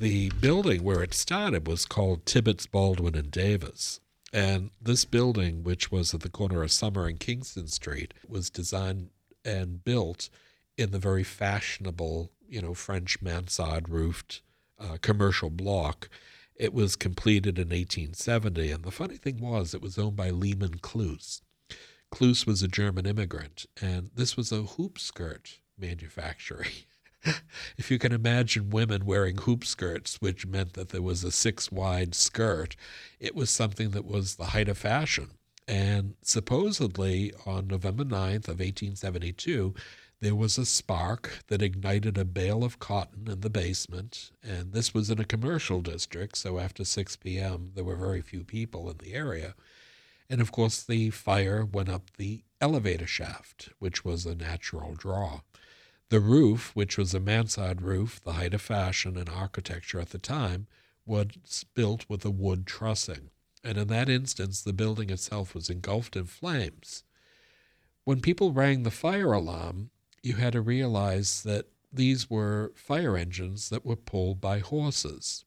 the 0.00 0.30
building 0.40 0.82
where 0.82 1.02
it 1.02 1.14
started 1.14 1.66
was 1.66 1.84
called 1.84 2.26
Tibbets, 2.26 2.66
Baldwin, 2.66 3.14
and 3.14 3.30
Davis. 3.30 4.00
And 4.32 4.70
this 4.82 5.04
building, 5.04 5.62
which 5.62 5.92
was 5.92 6.12
at 6.12 6.20
the 6.20 6.28
corner 6.28 6.62
of 6.62 6.72
Summer 6.72 7.06
and 7.06 7.20
Kingston 7.20 7.68
Street, 7.68 8.14
was 8.28 8.50
designed 8.50 9.10
and 9.44 9.84
built 9.84 10.28
in 10.76 10.90
the 10.90 10.98
very 10.98 11.22
fashionable, 11.22 12.30
you 12.48 12.60
know, 12.60 12.74
French 12.74 13.22
mansard 13.22 13.88
roofed 13.88 14.42
uh, 14.78 14.96
commercial 15.00 15.50
block. 15.50 16.08
It 16.56 16.72
was 16.72 16.96
completed 16.96 17.58
in 17.58 17.68
1870. 17.68 18.70
And 18.70 18.84
the 18.84 18.90
funny 18.90 19.16
thing 19.16 19.40
was, 19.40 19.74
it 19.74 19.82
was 19.82 19.98
owned 19.98 20.16
by 20.16 20.30
Lehman 20.30 20.78
Klus. 20.78 21.40
Klus 22.12 22.46
was 22.46 22.62
a 22.62 22.68
German 22.68 23.06
immigrant, 23.06 23.66
and 23.82 24.10
this 24.14 24.36
was 24.36 24.52
a 24.52 24.62
hoop 24.62 25.00
skirt 25.00 25.58
manufactory. 25.76 26.86
if 27.76 27.90
you 27.90 27.98
can 27.98 28.12
imagine 28.12 28.70
women 28.70 29.04
wearing 29.04 29.38
hoop 29.38 29.64
skirts, 29.64 30.20
which 30.20 30.46
meant 30.46 30.74
that 30.74 30.90
there 30.90 31.02
was 31.02 31.24
a 31.24 31.32
six 31.32 31.72
wide 31.72 32.14
skirt, 32.14 32.76
it 33.18 33.34
was 33.34 33.50
something 33.50 33.90
that 33.90 34.04
was 34.04 34.36
the 34.36 34.46
height 34.46 34.68
of 34.68 34.78
fashion. 34.78 35.30
And 35.66 36.14
supposedly 36.22 37.32
on 37.46 37.66
November 37.66 38.04
9th 38.04 38.48
of 38.48 38.60
1872, 38.60 39.74
there 40.24 40.34
was 40.34 40.56
a 40.56 40.64
spark 40.64 41.44
that 41.48 41.60
ignited 41.60 42.16
a 42.16 42.24
bale 42.24 42.64
of 42.64 42.78
cotton 42.78 43.28
in 43.28 43.42
the 43.42 43.50
basement. 43.50 44.30
And 44.42 44.72
this 44.72 44.94
was 44.94 45.10
in 45.10 45.20
a 45.20 45.24
commercial 45.24 45.82
district, 45.82 46.38
so 46.38 46.58
after 46.58 46.82
6 46.82 47.16
p.m., 47.16 47.72
there 47.74 47.84
were 47.84 47.94
very 47.94 48.22
few 48.22 48.42
people 48.42 48.88
in 48.88 48.96
the 48.96 49.12
area. 49.12 49.54
And 50.30 50.40
of 50.40 50.50
course, 50.50 50.82
the 50.82 51.10
fire 51.10 51.62
went 51.62 51.90
up 51.90 52.10
the 52.16 52.42
elevator 52.58 53.06
shaft, 53.06 53.68
which 53.78 54.02
was 54.02 54.24
a 54.24 54.34
natural 54.34 54.94
draw. 54.94 55.40
The 56.08 56.20
roof, 56.20 56.70
which 56.74 56.96
was 56.96 57.12
a 57.12 57.20
mansard 57.20 57.82
roof, 57.82 58.18
the 58.24 58.32
height 58.32 58.54
of 58.54 58.62
fashion 58.62 59.18
and 59.18 59.28
architecture 59.28 60.00
at 60.00 60.08
the 60.08 60.18
time, 60.18 60.68
was 61.04 61.66
built 61.74 62.06
with 62.08 62.24
a 62.24 62.30
wood 62.30 62.66
trussing. 62.66 63.28
And 63.62 63.76
in 63.76 63.88
that 63.88 64.08
instance, 64.08 64.62
the 64.62 64.72
building 64.72 65.10
itself 65.10 65.54
was 65.54 65.68
engulfed 65.68 66.16
in 66.16 66.24
flames. 66.24 67.04
When 68.04 68.20
people 68.20 68.52
rang 68.52 68.82
the 68.82 68.90
fire 68.90 69.32
alarm, 69.32 69.90
you 70.24 70.34
had 70.34 70.54
to 70.54 70.60
realize 70.60 71.42
that 71.42 71.66
these 71.92 72.28
were 72.30 72.72
fire 72.74 73.16
engines 73.16 73.68
that 73.68 73.84
were 73.84 73.96
pulled 73.96 74.40
by 74.40 74.58
horses. 74.58 75.44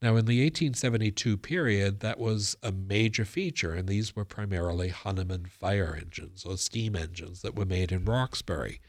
Now, 0.00 0.10
in 0.10 0.26
the 0.26 0.42
1872 0.42 1.36
period, 1.36 2.00
that 2.00 2.18
was 2.18 2.56
a 2.62 2.72
major 2.72 3.24
feature, 3.24 3.74
and 3.74 3.88
these 3.88 4.14
were 4.16 4.24
primarily 4.24 4.90
Hunneman 4.90 5.48
fire 5.48 5.96
engines 6.00 6.44
or 6.44 6.56
steam 6.56 6.96
engines 6.96 7.42
that 7.42 7.56
were 7.56 7.64
made 7.64 7.92
in 7.92 8.04
Roxbury. 8.04 8.80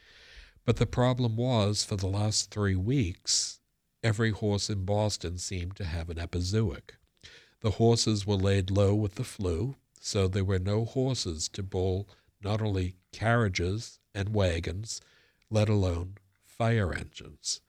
But 0.64 0.76
the 0.76 0.86
problem 0.86 1.36
was, 1.36 1.84
for 1.84 1.96
the 1.96 2.06
last 2.06 2.50
three 2.50 2.76
weeks, 2.76 3.60
every 4.02 4.30
horse 4.30 4.70
in 4.70 4.84
Boston 4.84 5.38
seemed 5.38 5.76
to 5.76 5.84
have 5.84 6.10
an 6.10 6.16
epizootic. 6.16 6.92
The 7.60 7.72
horses 7.72 8.26
were 8.26 8.36
laid 8.36 8.70
low 8.70 8.94
with 8.94 9.16
the 9.16 9.24
flu, 9.24 9.76
so 10.00 10.28
there 10.28 10.44
were 10.44 10.58
no 10.58 10.84
horses 10.84 11.48
to 11.50 11.62
pull 11.62 12.08
not 12.42 12.62
only 12.62 12.96
carriages 13.12 13.99
and 14.14 14.34
wagons, 14.34 15.00
let 15.50 15.68
alone 15.68 16.16
fire 16.44 16.92
engines. 16.92 17.60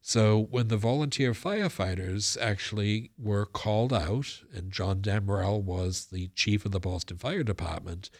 So 0.00 0.48
when 0.50 0.66
the 0.66 0.76
volunteer 0.76 1.32
firefighters 1.32 2.36
actually 2.40 3.12
were 3.16 3.46
called 3.46 3.92
out, 3.92 4.42
and 4.52 4.72
John 4.72 5.00
Damrell 5.00 5.62
was 5.62 6.06
the 6.06 6.28
chief 6.34 6.64
of 6.64 6.72
the 6.72 6.80
Boston 6.80 7.18
Fire 7.18 7.44
Department, 7.44 8.10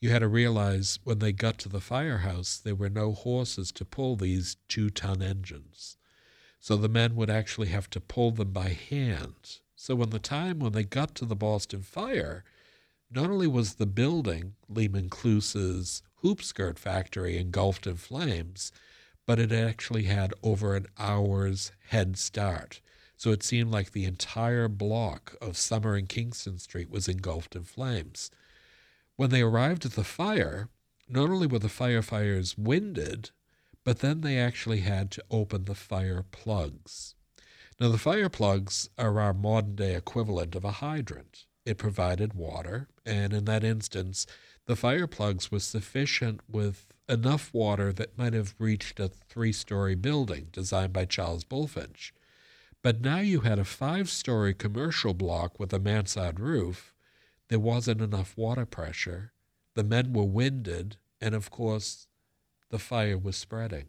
you 0.00 0.10
had 0.10 0.18
to 0.18 0.28
realize 0.28 0.98
when 1.04 1.18
they 1.18 1.32
got 1.32 1.58
to 1.58 1.68
the 1.68 1.80
firehouse, 1.80 2.58
there 2.58 2.74
were 2.74 2.90
no 2.90 3.12
horses 3.12 3.72
to 3.72 3.84
pull 3.84 4.16
these 4.16 4.56
two 4.68 4.90
ton 4.90 5.22
engines. 5.22 5.96
So 6.58 6.76
the 6.76 6.88
men 6.88 7.16
would 7.16 7.30
actually 7.30 7.68
have 7.68 7.88
to 7.90 8.00
pull 8.00 8.32
them 8.32 8.52
by 8.52 8.68
hand. 8.68 9.60
So 9.76 9.94
when 9.94 10.10
the 10.10 10.18
time 10.18 10.58
when 10.58 10.72
they 10.72 10.84
got 10.84 11.14
to 11.16 11.24
the 11.24 11.34
Boston 11.34 11.80
fire, 11.80 12.44
not 13.10 13.30
only 13.30 13.46
was 13.46 13.74
the 13.74 13.86
building, 13.86 14.56
Lehman 14.68 15.08
Klus's 15.08 16.02
hoop 16.22 16.42
skirt 16.42 16.78
factory, 16.78 17.38
engulfed 17.38 17.86
in 17.86 17.96
flames, 17.96 18.72
but 19.26 19.38
it 19.38 19.52
actually 19.52 20.04
had 20.04 20.34
over 20.42 20.74
an 20.74 20.86
hour's 20.98 21.72
head 21.88 22.18
start. 22.18 22.80
So 23.16 23.30
it 23.32 23.42
seemed 23.42 23.70
like 23.70 23.92
the 23.92 24.06
entire 24.06 24.66
block 24.66 25.36
of 25.40 25.56
Summer 25.56 25.94
and 25.94 26.08
Kingston 26.08 26.58
Street 26.58 26.90
was 26.90 27.06
engulfed 27.06 27.54
in 27.54 27.64
flames. 27.64 28.30
When 29.16 29.30
they 29.30 29.42
arrived 29.42 29.84
at 29.84 29.92
the 29.92 30.04
fire, 30.04 30.68
not 31.08 31.28
only 31.28 31.46
were 31.46 31.58
the 31.58 31.68
firefighters 31.68 32.56
winded, 32.56 33.30
but 33.84 33.98
then 33.98 34.22
they 34.22 34.38
actually 34.38 34.80
had 34.80 35.10
to 35.10 35.24
open 35.30 35.64
the 35.64 35.74
fire 35.74 36.24
plugs. 36.30 37.14
Now, 37.78 37.88
the 37.88 37.98
fire 37.98 38.28
plugs 38.28 38.90
are 38.98 39.18
our 39.20 39.32
modern 39.32 39.74
day 39.74 39.94
equivalent 39.94 40.54
of 40.54 40.64
a 40.64 40.72
hydrant. 40.72 41.46
It 41.64 41.78
provided 41.78 42.34
water, 42.34 42.88
and 43.04 43.32
in 43.32 43.44
that 43.46 43.64
instance, 43.64 44.26
the 44.66 44.76
fire 44.76 45.06
plugs 45.06 45.50
was 45.50 45.64
sufficient 45.64 46.40
with 46.48 46.86
enough 47.08 47.52
water 47.52 47.92
that 47.92 48.16
might 48.16 48.34
have 48.34 48.54
reached 48.58 49.00
a 49.00 49.08
three 49.08 49.52
story 49.52 49.94
building 49.94 50.48
designed 50.52 50.92
by 50.92 51.04
Charles 51.04 51.44
Bulfinch. 51.44 52.12
But 52.82 53.00
now 53.00 53.18
you 53.18 53.40
had 53.40 53.58
a 53.58 53.64
five 53.64 54.08
story 54.08 54.54
commercial 54.54 55.12
block 55.12 55.58
with 55.58 55.72
a 55.72 55.78
mansard 55.78 56.40
roof. 56.40 56.94
There 57.48 57.58
wasn't 57.58 58.00
enough 58.00 58.36
water 58.36 58.64
pressure. 58.64 59.32
The 59.74 59.84
men 59.84 60.12
were 60.12 60.24
winded, 60.24 60.96
and 61.20 61.34
of 61.34 61.50
course, 61.50 62.06
the 62.70 62.78
fire 62.78 63.18
was 63.18 63.36
spreading. 63.36 63.86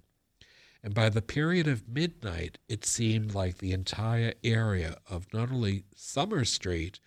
And 0.83 0.93
by 0.93 1.09
the 1.09 1.21
period 1.21 1.67
of 1.67 1.87
midnight, 1.87 2.57
it 2.67 2.85
seemed 2.85 3.35
like 3.35 3.59
the 3.59 3.71
entire 3.71 4.33
area 4.43 4.97
of 5.07 5.31
not 5.31 5.51
only 5.51 5.83
Summer 5.95 6.43
Street, 6.43 6.99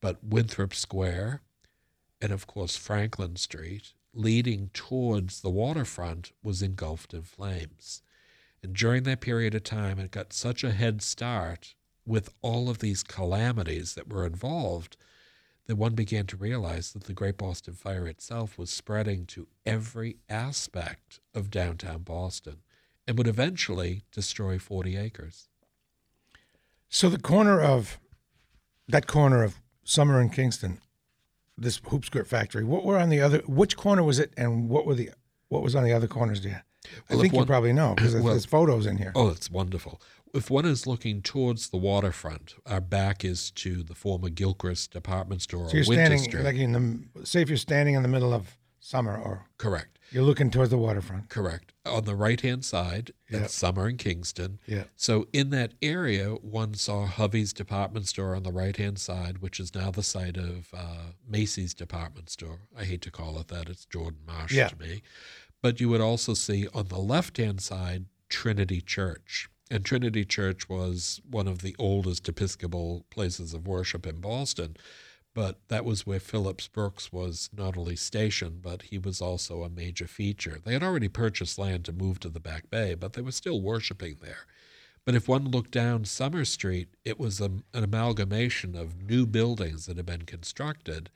but 0.00 0.22
Winthrop 0.22 0.72
Square, 0.72 1.42
and 2.20 2.32
of 2.32 2.46
course 2.46 2.76
Franklin 2.76 3.36
Street, 3.36 3.92
leading 4.14 4.70
towards 4.72 5.40
the 5.40 5.50
waterfront 5.50 6.32
was 6.42 6.62
engulfed 6.62 7.12
in 7.12 7.22
flames. 7.22 8.02
And 8.62 8.74
during 8.74 9.02
that 9.04 9.20
period 9.20 9.54
of 9.54 9.62
time, 9.62 9.98
it 9.98 10.10
got 10.10 10.32
such 10.32 10.64
a 10.64 10.72
head 10.72 11.02
start 11.02 11.74
with 12.06 12.32
all 12.40 12.70
of 12.70 12.78
these 12.78 13.02
calamities 13.02 13.94
that 13.94 14.08
were 14.08 14.24
involved 14.24 14.96
that 15.66 15.76
one 15.76 15.94
began 15.94 16.26
to 16.26 16.36
realize 16.36 16.92
that 16.92 17.04
the 17.04 17.12
Great 17.12 17.36
Boston 17.36 17.74
Fire 17.74 18.06
itself 18.06 18.56
was 18.56 18.70
spreading 18.70 19.26
to 19.26 19.48
every 19.64 20.16
aspect 20.28 21.20
of 21.34 21.50
downtown 21.50 22.02
Boston 22.02 22.58
and 23.06 23.18
would 23.18 23.28
eventually 23.28 24.02
destroy 24.12 24.58
40 24.58 24.96
acres. 24.96 25.48
So 26.88 27.08
the 27.08 27.18
corner 27.18 27.60
of 27.60 27.98
that 28.88 29.06
corner 29.06 29.42
of 29.42 29.56
Summer 29.84 30.20
and 30.20 30.32
Kingston 30.32 30.80
this 31.58 31.80
hoop 31.88 32.04
skirt 32.04 32.26
factory. 32.26 32.64
What 32.64 32.84
were 32.84 32.98
on 32.98 33.08
the 33.08 33.20
other? 33.20 33.38
Which 33.46 33.76
corner 33.76 34.02
was 34.02 34.18
it, 34.18 34.32
and 34.36 34.68
what 34.68 34.86
were 34.86 34.94
the 34.94 35.10
what 35.48 35.62
was 35.62 35.74
on 35.74 35.84
the 35.84 35.92
other 35.92 36.06
corners? 36.08 36.40
Do 36.40 36.48
you 36.48 36.56
Well, 37.08 37.18
I 37.18 37.22
think 37.22 37.34
you 37.34 37.44
probably 37.46 37.72
know 37.72 37.94
because 37.94 38.14
well- 38.14 38.24
there's 38.24 38.46
photos 38.46 38.86
in 38.86 38.98
here. 38.98 39.12
Oh, 39.14 39.28
it's 39.28 39.50
wonderful. 39.50 40.00
If 40.34 40.50
one 40.50 40.66
is 40.66 40.86
looking 40.86 41.22
towards 41.22 41.70
the 41.70 41.78
waterfront, 41.78 42.56
our 42.66 42.80
back 42.80 43.24
is 43.24 43.50
to 43.52 43.82
the 43.82 43.94
former 43.94 44.28
Gilchrist 44.28 44.90
department 44.90 45.40
store 45.40 45.68
so 45.70 45.76
you're 45.76 45.84
standing 45.84 46.18
Street. 46.18 46.42
like 46.44 46.56
in 46.56 46.72
the 46.72 47.26
say 47.26 47.40
if 47.40 47.48
you're 47.48 47.56
standing 47.56 47.94
in 47.94 48.02
the 48.02 48.08
middle 48.08 48.34
of 48.34 48.58
summer 48.86 49.16
or 49.16 49.46
Correct. 49.58 49.98
you're 50.12 50.22
looking 50.22 50.50
towards 50.50 50.70
the 50.70 50.78
waterfront. 50.78 51.28
Correct. 51.28 51.72
On 51.84 52.04
the 52.04 52.14
right 52.14 52.40
hand 52.40 52.64
side, 52.64 53.12
that's 53.28 53.52
Summer 53.54 53.86
and 53.86 53.98
Kingston. 53.98 54.58
Yeah. 54.66 54.84
So 54.96 55.26
in 55.32 55.50
that 55.50 55.72
area, 55.82 56.30
one 56.34 56.74
saw 56.74 57.06
Hovey's 57.06 57.52
department 57.52 58.06
store 58.06 58.36
on 58.36 58.42
the 58.44 58.52
right 58.52 58.76
hand 58.76 58.98
side, 58.98 59.38
which 59.38 59.58
is 59.58 59.74
now 59.74 59.90
the 59.90 60.02
site 60.02 60.36
of 60.36 60.68
uh, 60.72 61.12
Macy's 61.28 61.74
department 61.74 62.30
store. 62.30 62.60
I 62.78 62.84
hate 62.84 63.02
to 63.02 63.10
call 63.10 63.38
it 63.40 63.48
that; 63.48 63.68
it's 63.68 63.84
Jordan 63.86 64.20
Marsh 64.26 64.52
Yeah. 64.52 64.68
to 64.68 64.76
me. 64.78 65.02
But 65.62 65.80
you 65.80 65.88
would 65.88 66.00
also 66.00 66.34
see 66.34 66.68
on 66.72 66.88
the 66.88 66.98
left 66.98 67.38
hand 67.38 67.60
side 67.60 68.06
Trinity 68.28 68.80
Church. 68.80 69.48
And 69.68 69.84
Trinity 69.84 70.24
Church 70.24 70.68
was 70.68 71.20
one 71.28 71.48
of 71.48 71.58
the 71.58 71.74
oldest 71.76 72.28
Episcopal 72.28 73.04
places 73.10 73.52
of 73.52 73.66
worship 73.66 74.06
in 74.06 74.20
Boston. 74.20 74.76
But 75.36 75.58
that 75.68 75.84
was 75.84 76.06
where 76.06 76.18
Phillips 76.18 76.66
Brooks 76.66 77.12
was 77.12 77.50
not 77.54 77.76
only 77.76 77.94
stationed, 77.94 78.62
but 78.62 78.84
he 78.84 78.96
was 78.96 79.20
also 79.20 79.64
a 79.64 79.68
major 79.68 80.06
feature. 80.06 80.58
They 80.64 80.72
had 80.72 80.82
already 80.82 81.08
purchased 81.08 81.58
land 81.58 81.84
to 81.84 81.92
move 81.92 82.18
to 82.20 82.30
the 82.30 82.40
Back 82.40 82.70
Bay, 82.70 82.94
but 82.94 83.12
they 83.12 83.20
were 83.20 83.32
still 83.32 83.60
worshiping 83.60 84.16
there. 84.22 84.46
But 85.04 85.14
if 85.14 85.28
one 85.28 85.50
looked 85.50 85.72
down 85.72 86.06
Summer 86.06 86.46
Street, 86.46 86.88
it 87.04 87.20
was 87.20 87.38
a, 87.38 87.50
an 87.74 87.84
amalgamation 87.84 88.74
of 88.74 89.02
new 89.02 89.26
buildings 89.26 89.84
that 89.84 89.98
had 89.98 90.06
been 90.06 90.22
constructed. 90.22 91.10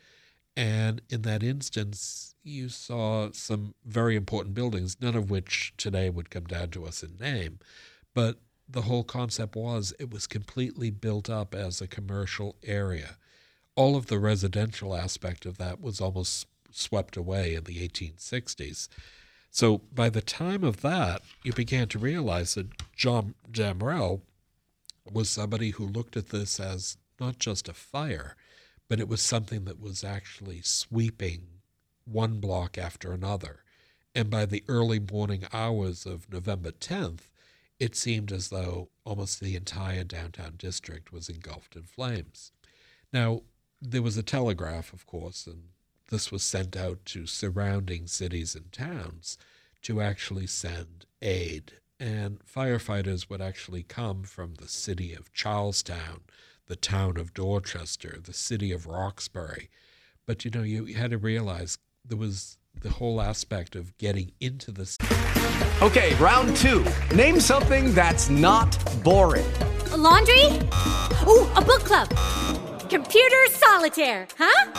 And 0.55 1.01
in 1.09 1.23
that 1.23 1.43
instance, 1.43 2.35
you 2.43 2.69
saw 2.69 3.31
some 3.33 3.75
very 3.87 4.17
important 4.17 4.53
buildings, 4.53 4.99
none 5.01 5.15
of 5.15 5.31
which 5.31 5.73
today 5.79 6.11
would 6.11 6.29
come 6.29 6.45
down 6.45 6.69
to 6.73 6.85
us 6.85 7.03
in 7.03 7.17
name. 7.17 7.59
But 8.13 8.39
the 8.69 8.83
whole 8.83 9.03
concept 9.03 9.57
was 9.57 9.95
it 9.99 10.11
was 10.11 10.27
completely 10.27 10.91
built 10.91 11.31
up 11.31 11.55
as 11.55 11.81
a 11.81 11.89
commercial 11.89 12.57
area. 12.63 13.17
All 13.81 13.97
of 13.97 14.09
the 14.09 14.19
residential 14.19 14.95
aspect 14.95 15.47
of 15.47 15.57
that 15.57 15.81
was 15.81 16.03
almost 16.03 16.47
swept 16.71 17.17
away 17.17 17.55
in 17.55 17.65
the 17.65 17.89
1860s. 17.89 18.89
So 19.51 19.79
by 19.91 20.11
the 20.11 20.21
time 20.21 20.65
of 20.65 20.83
that, 20.83 21.23
you 21.43 21.55
began 21.55 21.89
to 21.89 21.99
realize 21.99 22.57
that 22.57 22.69
John 22.95 23.35
Damrell 23.51 24.21
was 25.11 25.31
somebody 25.31 25.71
who 25.71 25.87
looked 25.87 26.15
at 26.19 26.29
this 26.29 26.61
as 26.61 26.99
not 27.19 27.39
just 27.39 27.71
a 27.71 27.73
fire, 27.73 28.37
but 28.87 29.01
it 29.01 29.09
was 29.09 29.23
something 29.23 29.65
that 29.65 29.81
was 29.81 30.05
actually 30.05 30.61
sweeping 30.61 31.47
one 32.05 32.39
block 32.39 32.77
after 32.77 33.13
another. 33.13 33.61
And 34.15 34.29
by 34.29 34.45
the 34.45 34.63
early 34.69 35.01
morning 35.01 35.47
hours 35.55 36.05
of 36.05 36.31
November 36.31 36.73
10th, 36.73 37.31
it 37.79 37.97
seemed 37.97 38.31
as 38.31 38.51
though 38.51 38.91
almost 39.07 39.41
the 39.41 39.57
entire 39.57 40.05
downtown 40.05 40.57
district 40.59 41.15
was 41.15 41.31
engulfed 41.31 41.77
in 41.77 41.85
flames. 41.85 42.53
Now, 43.11 43.41
there 43.81 44.03
was 44.03 44.17
a 44.17 44.23
telegraph, 44.23 44.93
of 44.93 45.07
course, 45.07 45.47
and 45.47 45.65
this 46.11 46.31
was 46.31 46.43
sent 46.43 46.77
out 46.77 47.05
to 47.07 47.27
surrounding 47.27 48.07
cities 48.07 48.55
and 48.55 48.71
towns 48.73 49.39
to 49.83 50.01
actually 50.01 50.47
send 50.47 51.07
aid. 51.23 51.73
And 51.99 52.41
firefighters 52.45 53.29
would 53.31 53.41
actually 53.41 53.83
come 53.83 54.25
from 54.25 54.55
the 54.55 54.69
city 54.69 55.15
of 55.15 55.33
Charlestown, 55.33 56.23
the 56.67 56.77
town 56.77 57.17
of 57.17 57.35
Dorchester, 57.35 58.19
the 58.23 58.33
city 58.33 58.73
of 58.73 58.87
Roxbury. 58.87 59.71
But 60.27 60.45
you 60.45 60.51
know, 60.51 60.63
you, 60.63 60.87
you 60.87 60.95
had 60.95 61.11
to 61.11 61.19
realize 61.19 61.79
there 62.05 62.19
was 62.19 62.59
the 62.81 62.91
whole 62.91 63.21
aspect 63.21 63.77
of 63.77 63.97
getting 63.99 64.33
into 64.41 64.71
the 64.71 64.97
Okay, 65.83 66.15
round 66.17 66.57
two. 66.57 66.85
Name 67.15 67.41
something 67.41 67.95
that's 67.95 68.29
not 68.29 68.79
boring. 69.03 69.47
A 69.93 69.97
laundry? 69.97 70.45
Ooh, 71.27 71.49
a 71.57 71.63
book 71.65 71.85
club. 71.85 72.60
Computer 72.91 73.47
solitaire, 73.51 74.27
huh? 74.37 74.73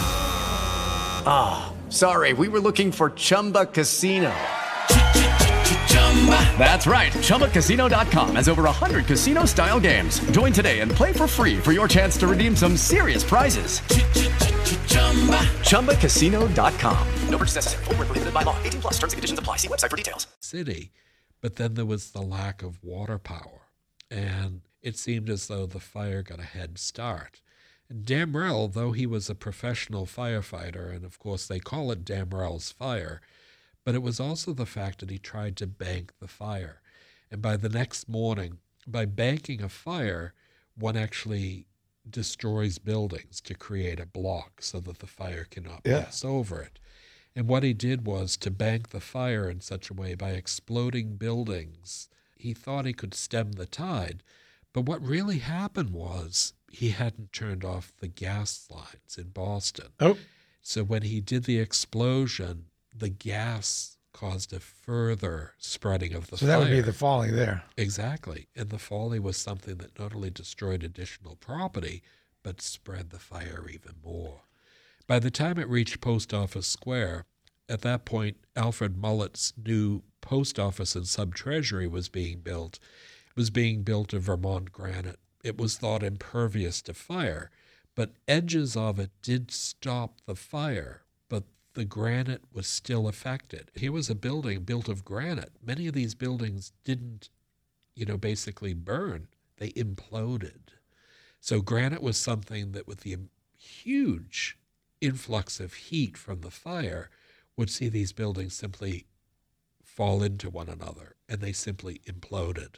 Ah, 1.25 1.73
sorry, 1.89 2.33
we 2.33 2.49
were 2.49 2.59
looking 2.59 2.91
for 2.91 3.11
Chumba 3.11 3.65
Casino. 3.65 4.33
That's 6.57 6.85
right. 6.85 7.13
ChumbaCasino.com 7.13 8.35
has 8.35 8.49
over 8.49 8.63
100 8.63 9.05
casino 9.05 9.45
style 9.45 9.79
games. 9.79 10.19
Join 10.31 10.51
today 10.51 10.81
and 10.81 10.91
play 10.91 11.13
for 11.13 11.25
free 11.25 11.57
for 11.57 11.71
your 11.71 11.87
chance 11.87 12.17
to 12.17 12.27
redeem 12.27 12.53
some 12.55 12.75
serious 12.77 13.23
prizes. 13.23 13.79
ChumbaCasino.com. 15.69 17.07
No 17.29 17.37
purchase 17.37 17.55
necessary. 17.55 17.85
Void 17.85 17.97
where 17.97 18.05
prohibited 18.07 18.33
by 18.33 18.43
law. 18.43 18.61
18 18.61 18.81
plus 18.81 18.93
terms 18.99 19.13
and 19.13 19.17
conditions 19.17 19.39
apply. 19.39 19.55
See 19.55 19.69
website 19.69 19.89
for 19.89 19.97
details. 19.97 20.27
city, 20.41 20.91
but 21.41 21.55
then 21.55 21.75
there 21.75 21.85
was 21.85 22.11
the 22.11 22.21
lack 22.21 22.61
of 22.61 22.83
water 22.83 23.17
power, 23.17 23.61
and 24.09 24.61
it 24.81 24.97
seemed 24.97 25.29
as 25.29 25.47
though 25.47 25.65
the 25.65 25.79
fire 25.79 26.21
got 26.23 26.39
a 26.39 26.43
head 26.43 26.77
start. 26.77 27.39
Damrell, 27.91 28.71
though 28.73 28.91
he 28.91 29.05
was 29.05 29.29
a 29.29 29.35
professional 29.35 30.05
firefighter, 30.05 30.93
and 30.95 31.03
of 31.05 31.19
course 31.19 31.47
they 31.47 31.59
call 31.59 31.91
it 31.91 32.05
Damrell's 32.05 32.71
fire, 32.71 33.21
but 33.83 33.95
it 33.95 34.01
was 34.01 34.19
also 34.19 34.53
the 34.53 34.65
fact 34.65 34.99
that 34.99 35.09
he 35.09 35.17
tried 35.17 35.55
to 35.57 35.67
bank 35.67 36.13
the 36.19 36.27
fire. 36.27 36.81
And 37.29 37.41
by 37.41 37.57
the 37.57 37.69
next 37.69 38.07
morning, 38.09 38.59
by 38.87 39.05
banking 39.05 39.61
a 39.61 39.69
fire, 39.69 40.33
one 40.75 40.95
actually 40.97 41.67
destroys 42.09 42.77
buildings 42.79 43.39
to 43.41 43.53
create 43.53 43.99
a 43.99 44.05
block 44.05 44.61
so 44.61 44.79
that 44.81 44.99
the 44.99 45.07
fire 45.07 45.45
cannot 45.45 45.81
Yeah. 45.85 46.03
pass 46.05 46.25
over 46.25 46.61
it. 46.61 46.79
And 47.35 47.47
what 47.47 47.63
he 47.63 47.73
did 47.73 48.05
was 48.05 48.35
to 48.37 48.51
bank 48.51 48.89
the 48.89 48.99
fire 48.99 49.49
in 49.49 49.61
such 49.61 49.89
a 49.89 49.93
way 49.93 50.15
by 50.15 50.31
exploding 50.31 51.15
buildings. 51.15 52.09
He 52.35 52.53
thought 52.53 52.85
he 52.85 52.93
could 52.93 53.13
stem 53.13 53.53
the 53.53 53.65
tide. 53.67 54.23
But 54.73 54.81
what 54.85 55.01
really 55.01 55.39
happened 55.39 55.91
was 55.91 56.53
he 56.71 56.89
hadn't 56.91 57.33
turned 57.33 57.63
off 57.63 57.93
the 57.99 58.07
gas 58.07 58.67
lines 58.69 59.17
in 59.17 59.29
Boston. 59.29 59.87
Oh. 59.99 60.17
So 60.61 60.83
when 60.83 61.01
he 61.03 61.21
did 61.21 61.45
the 61.45 61.59
explosion, 61.59 62.65
the 62.95 63.09
gas 63.09 63.97
caused 64.13 64.53
a 64.53 64.59
further 64.59 65.53
spreading 65.57 66.13
of 66.13 66.29
the 66.29 66.37
So 66.37 66.45
fire. 66.45 66.59
that 66.59 66.59
would 66.59 66.69
be 66.75 66.81
the 66.81 66.93
folly 66.93 67.31
there. 67.31 67.63
Exactly. 67.77 68.47
And 68.55 68.69
the 68.69 68.77
folly 68.77 69.19
was 69.19 69.37
something 69.37 69.77
that 69.77 69.97
not 69.97 70.13
only 70.13 70.29
destroyed 70.29 70.83
additional 70.83 71.35
property, 71.37 72.03
but 72.43 72.61
spread 72.61 73.09
the 73.09 73.19
fire 73.19 73.65
even 73.71 73.93
more. 74.03 74.41
By 75.07 75.19
the 75.19 75.31
time 75.31 75.57
it 75.57 75.67
reached 75.69 76.01
Post 76.01 76.33
Office 76.33 76.67
Square, 76.67 77.25
at 77.69 77.81
that 77.81 78.03
point, 78.05 78.37
Alfred 78.55 78.97
Mullett's 78.97 79.53
new 79.57 80.03
post 80.19 80.59
office 80.59 80.95
and 80.95 81.07
sub 81.07 81.33
treasury 81.33 81.87
was 81.87 82.09
being 82.09 82.39
built. 82.39 82.79
It 83.29 83.35
was 83.37 83.49
being 83.49 83.83
built 83.83 84.13
of 84.13 84.23
Vermont 84.23 84.71
granite. 84.73 85.19
It 85.43 85.57
was 85.57 85.77
thought 85.77 86.03
impervious 86.03 86.81
to 86.83 86.93
fire, 86.93 87.49
but 87.95 88.13
edges 88.27 88.77
of 88.77 88.99
it 88.99 89.11
did 89.21 89.51
stop 89.51 90.21
the 90.25 90.35
fire, 90.35 91.03
but 91.29 91.43
the 91.73 91.85
granite 91.85 92.43
was 92.53 92.67
still 92.67 93.07
affected. 93.07 93.71
Here 93.75 93.91
was 93.91 94.09
a 94.09 94.15
building 94.15 94.61
built 94.63 94.87
of 94.87 95.05
granite. 95.05 95.53
Many 95.63 95.87
of 95.87 95.93
these 95.93 96.15
buildings 96.15 96.73
didn't, 96.83 97.29
you 97.95 98.05
know, 98.05 98.17
basically 98.17 98.73
burn, 98.73 99.27
they 99.57 99.69
imploded. 99.71 100.73
So 101.39 101.61
granite 101.61 102.03
was 102.03 102.17
something 102.17 102.71
that, 102.73 102.87
with 102.87 103.01
the 103.01 103.17
huge 103.57 104.57
influx 105.01 105.59
of 105.59 105.73
heat 105.73 106.17
from 106.17 106.41
the 106.41 106.51
fire, 106.51 107.09
would 107.57 107.69
see 107.69 107.89
these 107.89 108.13
buildings 108.13 108.53
simply 108.53 109.05
fall 109.83 110.23
into 110.23 110.49
one 110.49 110.69
another 110.69 111.15
and 111.27 111.41
they 111.41 111.51
simply 111.51 112.01
imploded. 112.05 112.75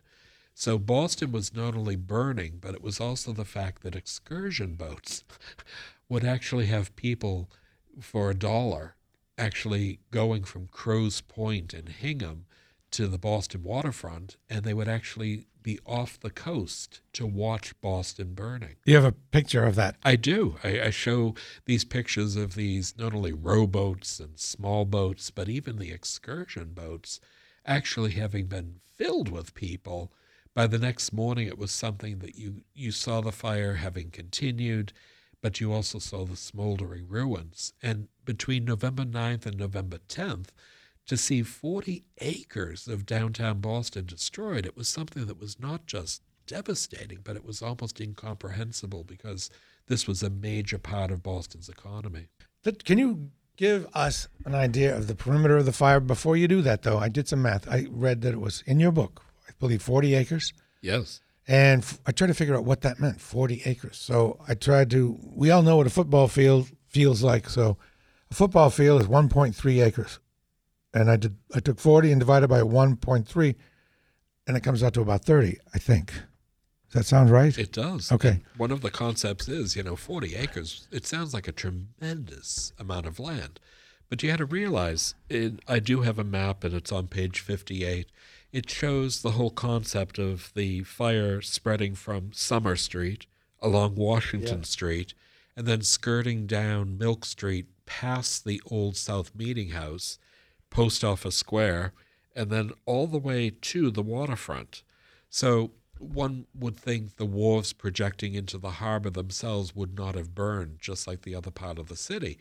So 0.54 0.78
Boston 0.78 1.32
was 1.32 1.54
not 1.54 1.76
only 1.76 1.96
burning, 1.96 2.60
but 2.62 2.76
it 2.76 2.84
was 2.84 3.00
also 3.00 3.34
the 3.34 3.46
fact 3.46 3.84
that 3.84 3.96
excursion 3.96 4.76
boats 4.76 5.24
would 6.10 6.24
actually 6.24 6.68
have 6.68 6.96
people 6.96 7.50
for 8.00 8.30
a 8.30 8.36
dollar 8.36 8.96
actually 9.38 10.00
going 10.12 10.44
from 10.44 10.68
Crow's 10.68 11.22
Point 11.22 11.74
and 11.74 11.90
Hingham 11.90 12.46
to 12.92 13.08
the 13.08 13.18
Boston 13.18 13.64
waterfront, 13.64 14.38
and 14.50 14.64
they 14.64 14.74
would 14.74 14.88
actually 14.88 15.48
be 15.64 15.80
off 15.86 16.20
the 16.20 16.30
coast 16.30 17.02
to 17.14 17.26
watch 17.26 17.74
Boston 17.82 18.34
burning. 18.34 18.76
You 18.86 18.96
have 18.96 19.06
a 19.06 19.12
picture 19.12 19.64
of 19.66 19.76
that. 19.76 19.96
I 20.04 20.16
do. 20.16 20.58
I, 20.64 20.82
I 20.82 20.90
show 20.92 21.34
these 21.66 21.86
pictures 21.86 22.36
of 22.36 22.54
these 22.54 22.94
not 22.98 23.14
only 23.14 23.32
rowboats 23.32 24.20
and 24.20 24.38
small 24.38 24.86
boats, 24.86 25.32
but 25.32 25.50
even 25.50 25.78
the 25.78 25.92
excursion 25.92 26.74
boats 26.74 27.20
actually 27.66 28.12
having 28.12 28.46
been 28.46 28.82
filled 28.96 29.30
with 29.30 29.56
people. 29.56 30.12
By 30.56 30.68
the 30.68 30.78
next 30.78 31.12
morning, 31.12 31.48
it 31.48 31.58
was 31.58 31.72
something 31.72 32.20
that 32.20 32.36
you, 32.36 32.64
you 32.74 32.92
saw 32.92 33.22
the 33.22 33.32
fire 33.32 33.76
having 33.76 34.12
continued, 34.12 34.94
but 35.42 35.60
you 35.60 35.74
also 35.74 36.00
saw 36.00 36.26
the 36.26 36.36
smoldering 36.36 37.08
ruins. 37.08 37.74
And 37.82 38.08
between 38.24 38.66
November 38.66 39.04
9th 39.04 39.46
and 39.46 39.58
November 39.58 39.98
10th, 40.08 40.50
to 41.08 41.18
see 41.18 41.44
40 41.44 42.06
acres 42.20 42.88
of 42.88 43.06
downtown 43.06 43.60
Boston 43.60 44.06
destroyed, 44.06 44.66
it 44.66 44.78
was 44.78 44.88
something 44.88 45.26
that 45.26 45.40
was 45.40 45.60
not 45.60 45.86
just 45.86 46.22
devastating, 46.46 47.20
but 47.24 47.36
it 47.36 47.44
was 47.44 47.62
almost 47.62 48.00
incomprehensible 48.00 49.04
because 49.04 49.50
this 49.88 50.08
was 50.08 50.24
a 50.24 50.30
major 50.30 50.78
part 50.78 51.12
of 51.12 51.24
Boston's 51.24 51.68
economy. 51.68 52.28
Can 52.86 52.98
you 52.98 53.32
give 53.56 53.88
us 53.94 54.28
an 54.46 54.56
idea 54.56 54.96
of 54.96 55.08
the 55.08 55.16
perimeter 55.16 55.58
of 55.58 55.66
the 55.66 55.72
fire. 55.72 56.00
Before 56.00 56.36
you 56.36 56.48
do 56.48 56.62
that, 56.62 56.84
though, 56.84 56.98
I 56.98 57.10
did 57.10 57.28
some 57.28 57.42
math. 57.42 57.68
I 57.68 57.88
read 57.90 58.22
that 58.22 58.34
it 58.34 58.42
was 58.42 58.64
in 58.66 58.80
your 58.80 58.92
book, 58.92 59.24
believe, 59.64 59.82
40 59.82 60.16
acres. 60.16 60.54
Yes. 60.82 61.22
And 61.48 61.82
f- 61.82 62.00
I 62.06 62.12
tried 62.12 62.28
to 62.28 62.34
figure 62.34 62.56
out 62.56 62.66
what 62.66 62.82
that 62.82 63.00
meant 63.00 63.20
40 63.22 63.62
acres. 63.66 63.98
So 63.98 64.40
I 64.48 64.56
tried 64.56 64.90
to, 64.92 65.18
we 65.36 65.52
all 65.52 65.62
know 65.62 65.78
what 65.78 65.88
a 65.88 65.90
football 65.90 66.28
field 66.28 66.70
feels 66.88 67.24
like. 67.24 67.50
So 67.50 67.78
a 68.32 68.34
football 68.34 68.70
field 68.70 69.02
is 69.02 69.08
1.3 69.08 69.86
acres. 69.86 70.20
And 70.94 71.10
I 71.10 71.16
did, 71.16 71.36
I 71.56 71.60
took 71.60 71.80
40 71.80 72.12
and 72.12 72.20
divided 72.20 72.50
by 72.50 72.62
1.3, 72.62 73.56
and 74.46 74.56
it 74.58 74.62
comes 74.62 74.84
out 74.84 74.94
to 74.94 75.02
about 75.02 75.26
30, 75.26 75.58
I 75.74 75.80
think. 75.80 76.14
Does 76.14 76.94
that 76.94 77.06
sound 77.06 77.32
right? 77.32 77.58
It 77.58 77.72
does. 77.72 78.12
Okay. 78.12 78.30
And 78.30 78.44
one 78.58 78.72
of 78.72 78.82
the 78.82 78.92
concepts 78.92 79.48
is, 79.48 79.76
you 79.76 79.82
know, 79.82 79.96
40 79.96 80.36
acres, 80.36 80.88
it 80.92 81.08
sounds 81.08 81.34
like 81.34 81.48
a 81.48 81.52
tremendous 81.52 82.74
amount 82.78 83.08
of 83.08 83.20
land. 83.20 83.60
But 84.10 84.22
you 84.22 84.30
had 84.30 84.38
to 84.38 84.46
realize, 84.46 85.16
it, 85.30 85.60
I 85.68 85.80
do 85.80 86.02
have 86.02 86.20
a 86.20 86.24
map 86.24 86.64
and 86.64 86.76
it's 86.76 86.92
on 86.92 87.08
page 87.08 87.40
58. 87.40 88.12
It 88.54 88.70
shows 88.70 89.24
the 89.24 89.32
whole 89.32 89.50
concept 89.50 90.20
of 90.20 90.52
the 90.54 90.84
fire 90.84 91.42
spreading 91.42 91.96
from 91.96 92.34
Summer 92.34 92.76
Street 92.76 93.26
along 93.60 93.96
Washington 93.96 94.60
Yeah. 94.60 94.66
Street 94.66 95.14
and 95.56 95.66
then 95.66 95.82
skirting 95.82 96.46
down 96.46 97.00
Milk 97.00 97.26
Street 97.26 97.66
past 97.88 98.46
the 98.46 98.62
old 98.68 98.96
South 98.96 99.34
Meeting 99.34 99.70
House, 99.70 100.20
Post 100.70 101.04
Office 101.04 101.36
Square, 101.36 101.94
and 102.36 102.52
then 102.52 102.72
all 102.86 103.08
the 103.08 103.18
way 103.18 103.50
to 103.50 103.90
the 103.90 104.04
waterfront. 104.04 104.84
So 105.32 105.72
one 105.98 106.46
would 106.54 106.78
think 106.78 107.16
the 107.16 107.26
wharves 107.26 107.74
projecting 107.74 108.36
into 108.36 108.60
the 108.60 108.72
harbor 108.72 109.10
themselves 109.10 109.76
would 109.76 109.96
not 109.98 110.14
have 110.14 110.36
burned, 110.36 110.78
just 110.80 111.08
like 111.08 111.24
the 111.24 111.34
other 111.34 111.52
part 111.52 111.80
of 111.80 111.88
the 111.88 111.96
city. 111.96 112.38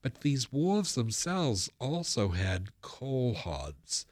But 0.00 0.20
these 0.20 0.52
wharves 0.52 0.94
themselves 0.94 1.68
also 1.80 2.28
had 2.28 2.70
coal 2.82 3.34
hods. 3.34 4.06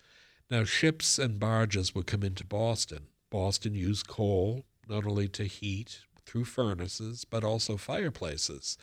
Now, 0.54 0.62
ships 0.62 1.18
and 1.18 1.40
barges 1.40 1.96
would 1.96 2.06
come 2.06 2.22
into 2.22 2.44
Boston. 2.44 3.08
Boston 3.28 3.74
used 3.74 4.06
coal 4.06 4.64
not 4.88 5.04
only 5.04 5.26
to 5.30 5.46
heat 5.46 6.02
through 6.26 6.44
furnaces, 6.44 7.24
but 7.24 7.42
also 7.42 7.76
fireplaces. 7.76 8.78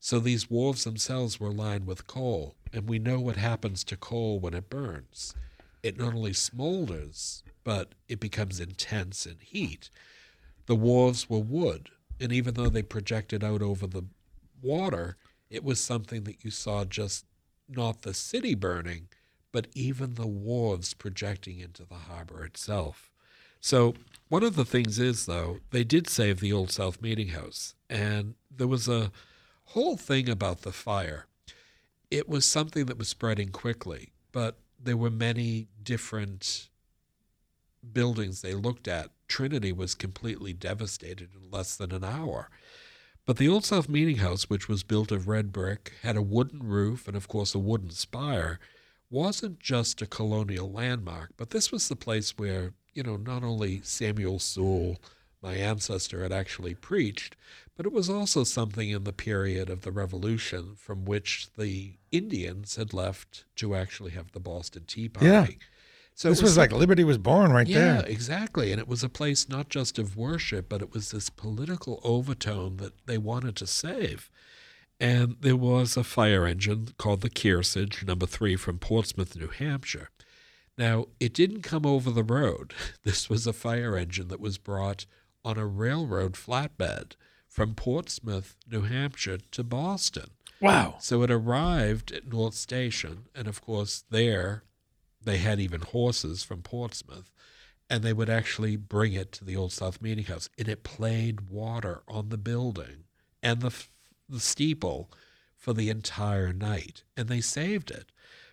So 0.00 0.18
these 0.18 0.50
wharves 0.50 0.82
themselves 0.82 1.38
were 1.38 1.52
lined 1.52 1.86
with 1.86 2.08
coal, 2.08 2.56
and 2.72 2.88
we 2.88 2.98
know 2.98 3.20
what 3.20 3.36
happens 3.36 3.84
to 3.84 3.96
coal 3.96 4.40
when 4.40 4.52
it 4.52 4.68
burns. 4.68 5.32
It 5.80 5.96
not 5.96 6.12
only 6.12 6.32
smolders, 6.32 7.44
but 7.62 7.94
it 8.08 8.18
becomes 8.18 8.58
intense 8.58 9.24
in 9.24 9.36
heat. 9.38 9.90
The 10.66 10.74
wharves 10.74 11.30
were 11.30 11.38
wood, 11.38 11.90
and 12.18 12.32
even 12.32 12.54
though 12.54 12.68
they 12.68 12.82
projected 12.82 13.44
out 13.44 13.62
over 13.62 13.86
the 13.86 14.06
water, 14.60 15.18
it 15.48 15.62
was 15.62 15.78
something 15.78 16.24
that 16.24 16.42
you 16.42 16.50
saw 16.50 16.84
just 16.84 17.26
not 17.68 18.02
the 18.02 18.12
city 18.12 18.56
burning, 18.56 19.06
but 19.52 19.68
even 19.74 20.14
the 20.14 20.26
wharves 20.26 20.94
projecting 20.94 21.60
into 21.60 21.84
the 21.84 21.94
harbor 21.94 22.44
itself. 22.44 23.10
So, 23.60 23.94
one 24.28 24.42
of 24.42 24.56
the 24.56 24.64
things 24.64 24.98
is, 24.98 25.26
though, 25.26 25.60
they 25.70 25.84
did 25.84 26.08
save 26.08 26.40
the 26.40 26.52
Old 26.52 26.72
South 26.72 27.00
Meeting 27.00 27.28
House, 27.28 27.74
and 27.88 28.34
there 28.50 28.66
was 28.66 28.88
a 28.88 29.12
whole 29.66 29.96
thing 29.96 30.28
about 30.28 30.62
the 30.62 30.72
fire. 30.72 31.26
It 32.10 32.28
was 32.28 32.44
something 32.44 32.86
that 32.86 32.98
was 32.98 33.08
spreading 33.08 33.50
quickly, 33.50 34.12
but 34.32 34.58
there 34.82 34.96
were 34.96 35.10
many 35.10 35.68
different 35.82 36.68
buildings 37.92 38.42
they 38.42 38.54
looked 38.54 38.88
at. 38.88 39.10
Trinity 39.28 39.72
was 39.72 39.94
completely 39.94 40.52
devastated 40.52 41.30
in 41.34 41.50
less 41.50 41.76
than 41.76 41.92
an 41.92 42.04
hour. 42.04 42.50
But 43.24 43.36
the 43.36 43.48
Old 43.48 43.64
South 43.64 43.88
Meeting 43.88 44.16
House, 44.16 44.50
which 44.50 44.68
was 44.68 44.82
built 44.82 45.12
of 45.12 45.28
red 45.28 45.52
brick, 45.52 45.92
had 46.02 46.16
a 46.16 46.22
wooden 46.22 46.62
roof 46.64 47.06
and, 47.06 47.16
of 47.16 47.28
course, 47.28 47.54
a 47.54 47.58
wooden 47.58 47.90
spire, 47.90 48.58
wasn't 49.12 49.60
just 49.60 50.02
a 50.02 50.06
colonial 50.06 50.72
landmark, 50.72 51.30
but 51.36 51.50
this 51.50 51.70
was 51.70 51.88
the 51.88 51.96
place 51.96 52.38
where, 52.38 52.72
you 52.94 53.02
know, 53.02 53.16
not 53.16 53.44
only 53.44 53.80
Samuel 53.84 54.38
Sewall, 54.38 54.96
my 55.42 55.54
ancestor, 55.54 56.22
had 56.22 56.32
actually 56.32 56.74
preached, 56.74 57.36
but 57.76 57.84
it 57.84 57.92
was 57.92 58.08
also 58.08 58.42
something 58.42 58.88
in 58.88 59.04
the 59.04 59.12
period 59.12 59.68
of 59.68 59.82
the 59.82 59.92
Revolution 59.92 60.74
from 60.76 61.04
which 61.04 61.48
the 61.58 61.94
Indians 62.10 62.76
had 62.76 62.94
left 62.94 63.44
to 63.56 63.74
actually 63.74 64.12
have 64.12 64.32
the 64.32 64.40
Boston 64.40 64.84
Tea 64.86 65.08
Party. 65.08 65.28
Yeah. 65.28 65.46
So 66.14 66.28
this 66.28 66.40
it 66.40 66.44
was, 66.44 66.56
like 66.56 66.72
Liberty 66.72 67.04
was 67.04 67.18
born 67.18 67.52
right 67.52 67.66
yeah, 67.66 67.78
there. 67.78 67.94
Yeah, 67.94 68.02
exactly. 68.02 68.70
And 68.70 68.80
it 68.80 68.88
was 68.88 69.02
a 69.02 69.08
place 69.08 69.48
not 69.48 69.68
just 69.68 69.98
of 69.98 70.16
worship, 70.16 70.68
but 70.68 70.82
it 70.82 70.92
was 70.92 71.10
this 71.10 71.30
political 71.30 72.00
overtone 72.04 72.76
that 72.78 73.06
they 73.06 73.18
wanted 73.18 73.56
to 73.56 73.66
save. 73.66 74.30
And 75.02 75.34
there 75.40 75.56
was 75.56 75.96
a 75.96 76.04
fire 76.04 76.46
engine 76.46 76.90
called 76.96 77.22
the 77.22 77.28
Kearsarge, 77.28 78.06
number 78.06 78.24
three, 78.24 78.54
from 78.54 78.78
Portsmouth, 78.78 79.34
New 79.34 79.48
Hampshire. 79.48 80.10
Now, 80.78 81.06
it 81.18 81.34
didn't 81.34 81.62
come 81.62 81.84
over 81.84 82.12
the 82.12 82.22
road. 82.22 82.72
This 83.02 83.28
was 83.28 83.44
a 83.44 83.52
fire 83.52 83.96
engine 83.96 84.28
that 84.28 84.38
was 84.38 84.58
brought 84.58 85.06
on 85.44 85.58
a 85.58 85.66
railroad 85.66 86.34
flatbed 86.34 87.16
from 87.48 87.74
Portsmouth, 87.74 88.54
New 88.70 88.82
Hampshire 88.82 89.38
to 89.50 89.64
Boston. 89.64 90.30
Wow. 90.60 90.94
So 91.00 91.24
it 91.24 91.32
arrived 91.32 92.12
at 92.12 92.28
North 92.28 92.54
Station, 92.54 93.24
and 93.34 93.48
of 93.48 93.60
course, 93.60 94.04
there 94.08 94.62
they 95.20 95.38
had 95.38 95.58
even 95.58 95.80
horses 95.80 96.44
from 96.44 96.62
Portsmouth, 96.62 97.32
and 97.90 98.04
they 98.04 98.12
would 98.12 98.30
actually 98.30 98.76
bring 98.76 99.14
it 99.14 99.32
to 99.32 99.44
the 99.44 99.56
Old 99.56 99.72
South 99.72 100.00
Meeting 100.00 100.26
House, 100.26 100.48
and 100.56 100.68
it 100.68 100.84
played 100.84 101.50
water 101.50 102.04
on 102.06 102.28
the 102.28 102.38
building 102.38 103.02
and 103.42 103.60
the 103.62 103.72
the 104.28 104.40
steeple 104.40 105.10
for 105.56 105.72
the 105.72 105.88
entire 105.90 106.52
night, 106.52 107.04
and 107.16 107.28
they 107.28 107.40
saved 107.40 107.90
it. 107.90 108.10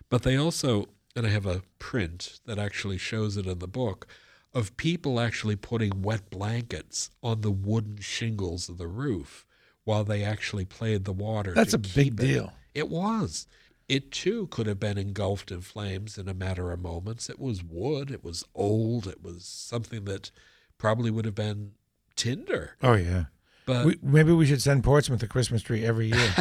But 0.08 0.22
they 0.22 0.36
also, 0.36 0.88
and 1.16 1.26
I 1.26 1.30
have 1.30 1.46
a 1.46 1.62
print 1.78 2.40
that 2.46 2.58
actually 2.58 2.98
shows 2.98 3.36
it 3.36 3.46
in 3.46 3.58
the 3.58 3.68
book, 3.68 4.06
of 4.52 4.76
people 4.76 5.20
actually 5.20 5.56
putting 5.56 6.02
wet 6.02 6.30
blankets 6.30 7.10
on 7.22 7.40
the 7.40 7.50
wooden 7.50 7.98
shingles 7.98 8.68
of 8.68 8.78
the 8.78 8.88
roof 8.88 9.46
while 9.84 10.04
they 10.04 10.24
actually 10.24 10.64
played 10.64 11.04
the 11.04 11.12
water. 11.12 11.52
That's 11.54 11.74
a 11.74 11.78
big 11.78 11.94
keep 11.94 12.20
it. 12.20 12.26
deal. 12.26 12.52
It 12.74 12.88
was. 12.88 13.46
It 13.88 14.12
too 14.12 14.46
could 14.48 14.66
have 14.66 14.78
been 14.78 14.98
engulfed 14.98 15.50
in 15.50 15.62
flames 15.62 16.16
in 16.16 16.28
a 16.28 16.34
matter 16.34 16.70
of 16.70 16.80
moments. 16.80 17.28
It 17.28 17.40
was 17.40 17.62
wood. 17.64 18.10
It 18.10 18.22
was 18.22 18.44
old. 18.54 19.06
It 19.08 19.22
was 19.22 19.44
something 19.44 20.04
that 20.04 20.30
probably 20.78 21.10
would 21.10 21.24
have 21.24 21.34
been 21.34 21.72
tinder. 22.14 22.76
Oh, 22.82 22.94
yeah. 22.94 23.24
But 23.66 23.86
we, 23.86 23.98
maybe 24.02 24.32
we 24.32 24.46
should 24.46 24.62
send 24.62 24.84
Portsmouth 24.84 25.22
a 25.22 25.28
Christmas 25.28 25.62
tree 25.62 25.84
every 25.84 26.08
year. 26.08 26.34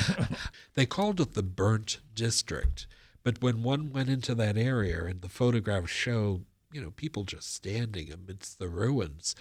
they 0.74 0.86
called 0.86 1.20
it 1.20 1.34
the 1.34 1.42
burnt 1.42 2.00
district. 2.14 2.86
But 3.22 3.42
when 3.42 3.62
one 3.62 3.90
went 3.90 4.10
into 4.10 4.34
that 4.36 4.56
area 4.56 5.04
and 5.04 5.22
the 5.22 5.28
photographs 5.28 5.90
show, 5.90 6.42
you 6.72 6.80
know, 6.80 6.90
people 6.90 7.24
just 7.24 7.54
standing 7.54 8.12
amidst 8.12 8.58
the 8.58 8.68
ruins, 8.68 9.34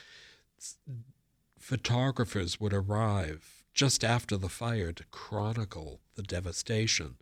photographers 1.60 2.60
would 2.60 2.73
arrive 2.73 3.63
just 3.73 4.04
after 4.04 4.38
the 4.38 4.49
fire 4.49 4.91
to 4.93 5.04
chronicle 5.12 5.99
the 6.15 6.23
devastation. 6.23 7.15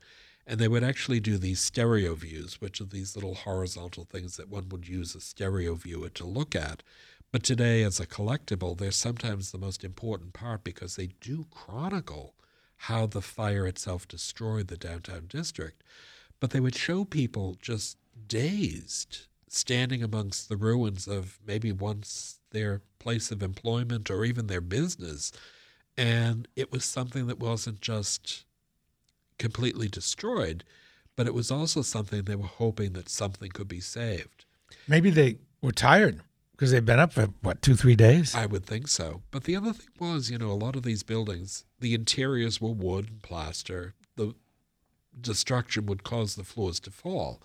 And 0.46 0.60
they 0.60 0.68
would 0.68 0.84
actually 0.84 1.20
do 1.20 1.38
these 1.38 1.62
stereo 1.62 2.14
views, 2.16 2.60
which 2.60 2.82
are 2.82 2.86
these 2.86 3.16
little 3.16 3.36
horizontal 3.36 4.06
things 4.06 4.38
that 4.38 4.50
one 4.50 4.70
would 4.70 4.88
use 4.88 5.16
a 5.16 5.22
stereo 5.22 5.76
viewer 5.76 6.10
to 6.10 6.26
look 6.26 6.56
at. 6.56 6.84
But 7.32 7.44
today, 7.44 7.84
as 7.84 8.00
a 8.00 8.06
collectible, 8.06 8.78
they're 8.78 8.92
sometimes 8.92 9.52
the 9.52 9.58
most 9.58 9.84
important 9.86 10.34
part 10.34 10.64
because 10.66 10.96
they 10.96 11.12
do 11.22 11.46
chronicle 11.50 12.36
how 12.76 13.06
the 13.06 13.22
fire 13.22 13.66
itself 13.66 14.08
destroyed 14.08 14.68
the 14.68 14.76
downtown 14.76 15.28
district. 15.30 15.82
But 16.42 16.50
they 16.50 16.60
would 16.60 16.76
show 16.76 17.06
people 17.06 17.58
just 17.62 17.98
dazed, 18.28 19.28
standing 19.48 20.04
amongst 20.04 20.50
the 20.50 20.58
ruins 20.58 21.08
of 21.08 21.40
maybe 21.46 21.72
once 21.72 22.40
their 22.52 22.82
place 23.00 23.32
of 23.32 23.42
employment 23.42 24.12
or 24.12 24.26
even 24.26 24.48
their 24.48 24.62
business. 24.62 25.32
And 25.96 26.50
it 26.58 26.72
was 26.72 26.84
something 26.84 27.28
that 27.28 27.40
wasn't 27.40 27.80
just 27.80 28.44
completely 29.38 29.88
destroyed, 29.88 30.66
but 31.16 31.28
it 31.28 31.34
was 31.34 31.50
also 31.50 31.82
something 31.82 32.24
they 32.24 32.36
were 32.36 32.46
hoping 32.46 32.92
that 32.94 33.08
something 33.08 33.52
could 33.52 33.70
be 33.70 33.80
saved. 33.80 34.46
maybe 34.88 35.10
they 35.10 35.38
were 35.62 35.72
tired 35.72 36.22
because 36.62 36.72
they've 36.74 36.86
been 36.86 37.00
up 37.00 37.12
for, 37.12 37.30
what, 37.42 37.60
two, 37.64 37.74
three 37.74 37.96
days? 37.96 38.36
I 38.36 38.46
would 38.46 38.68
think 38.68 38.88
so. 38.88 39.24
But 39.32 39.46
the 39.46 39.56
other 39.56 39.74
thing 39.74 39.90
was, 40.00 40.30
you 40.30 40.38
know, 40.38 40.52
a 40.52 40.54
lot 40.54 40.76
of 40.76 40.84
these 40.84 41.02
buildings, 41.02 41.66
the 41.80 41.96
interiors 41.96 42.62
were 42.62 42.70
wood 42.70 43.10
and 43.10 43.24
plaster. 43.24 43.96
The 44.16 44.36
destruction 45.20 45.88
would 45.88 46.04
cause 46.04 46.36
the 46.36 46.44
floors 46.44 46.80
to 46.82 46.92
fall. 46.92 47.42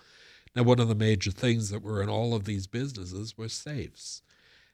Now, 0.55 0.61
one 0.61 0.79
of 0.79 0.87
the 0.87 0.93
major 0.93 1.31
things 1.31 1.71
that 1.71 1.81
were 1.81 1.99
in 2.03 2.09
all 2.09 2.35
of 2.35 2.45
these 2.45 2.67
businesses 2.67 3.35
were 3.35 3.49
safes. 3.49 4.21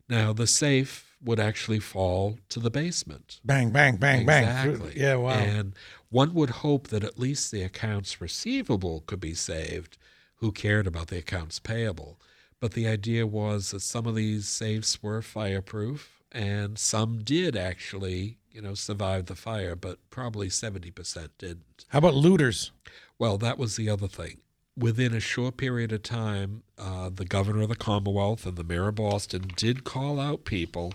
Now, 0.10 0.34
the 0.34 0.46
safe 0.46 1.16
would 1.24 1.40
actually 1.40 1.80
fall 1.80 2.38
to 2.50 2.60
the 2.60 2.70
basement. 2.70 3.40
Bang, 3.46 3.70
bang, 3.70 3.96
bang, 3.96 4.26
bang. 4.26 4.44
Exactly. 4.44 4.92
Yeah, 4.98 5.16
wow. 5.16 5.36
And 5.36 5.74
one 6.10 6.34
would 6.34 6.50
hope 6.50 6.90
that 6.90 7.06
at 7.06 7.18
least 7.18 7.50
the 7.50 7.64
accounts 7.64 8.20
receivable 8.20 9.06
could 9.08 9.22
be 9.22 9.36
saved. 9.36 9.98
Who 10.40 10.52
cared 10.52 10.86
about 10.86 11.08
the 11.08 11.20
accounts 11.20 11.60
payable? 11.60 12.20
But 12.64 12.72
the 12.72 12.88
idea 12.88 13.28
was 13.28 13.72
that 13.72 13.82
some 13.82 14.06
of 14.06 14.16
these 14.16 14.48
safes 14.48 15.04
were 15.04 15.22
fireproof, 15.22 16.24
and 16.32 16.80
some 16.80 17.22
did 17.22 17.58
actually 17.58 18.38
you 18.54 18.62
know, 18.62 18.74
survived 18.74 19.28
the 19.28 19.36
fire, 19.36 19.76
but 19.76 20.00
probably 20.10 20.48
70% 20.48 21.28
didn't. 21.38 21.84
How 21.90 21.98
about 21.98 22.16
looters? 22.16 22.72
Well, 23.20 23.38
that 23.40 23.58
was 23.58 23.76
the 23.76 23.90
other 23.90 24.08
thing. 24.08 24.38
Within 24.78 25.14
a 25.14 25.20
short 25.20 25.58
period 25.58 25.92
of 25.92 26.04
time, 26.04 26.64
uh, 26.78 27.10
the 27.14 27.26
governor 27.26 27.64
of 27.64 27.68
the 27.68 27.76
Commonwealth 27.76 28.46
and 28.46 28.56
the 28.56 28.64
mayor 28.64 28.88
of 28.88 28.96
Boston 28.96 29.52
did 29.58 29.84
call 29.84 30.18
out 30.18 30.46
people 30.46 30.94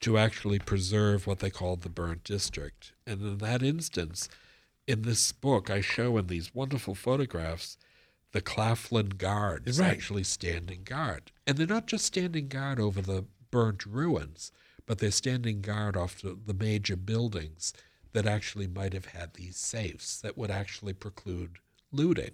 to 0.00 0.18
actually 0.18 0.58
preserve 0.58 1.26
what 1.26 1.38
they 1.38 1.48
called 1.48 1.80
the 1.80 1.88
burnt 1.88 2.24
district. 2.24 2.92
And 3.06 3.22
in 3.22 3.38
that 3.38 3.62
instance, 3.62 4.28
in 4.86 5.00
this 5.00 5.32
book, 5.32 5.70
I 5.70 5.80
show 5.80 6.18
in 6.18 6.26
these 6.26 6.54
wonderful 6.54 6.94
photographs 6.94 7.78
the 8.36 8.42
Claflin 8.42 9.08
Guards 9.16 9.80
Right. 9.80 9.92
actually 9.92 10.22
standing 10.24 10.82
guard. 10.84 11.32
And 11.46 11.56
they're 11.56 11.66
not 11.66 11.86
just 11.86 12.04
standing 12.04 12.48
guard 12.48 12.78
over 12.78 13.00
the 13.00 13.24
burnt 13.50 13.86
ruins, 13.86 14.52
but 14.84 14.98
they're 14.98 15.10
standing 15.10 15.62
guard 15.62 15.96
off 15.96 16.20
the, 16.20 16.36
the 16.44 16.52
major 16.52 16.96
buildings 16.96 17.72
that 18.12 18.26
actually 18.26 18.66
might 18.66 18.92
have 18.92 19.06
had 19.06 19.32
these 19.32 19.56
safes 19.56 20.20
that 20.20 20.36
would 20.36 20.50
actually 20.50 20.92
preclude 20.92 21.60
looting. 21.90 22.32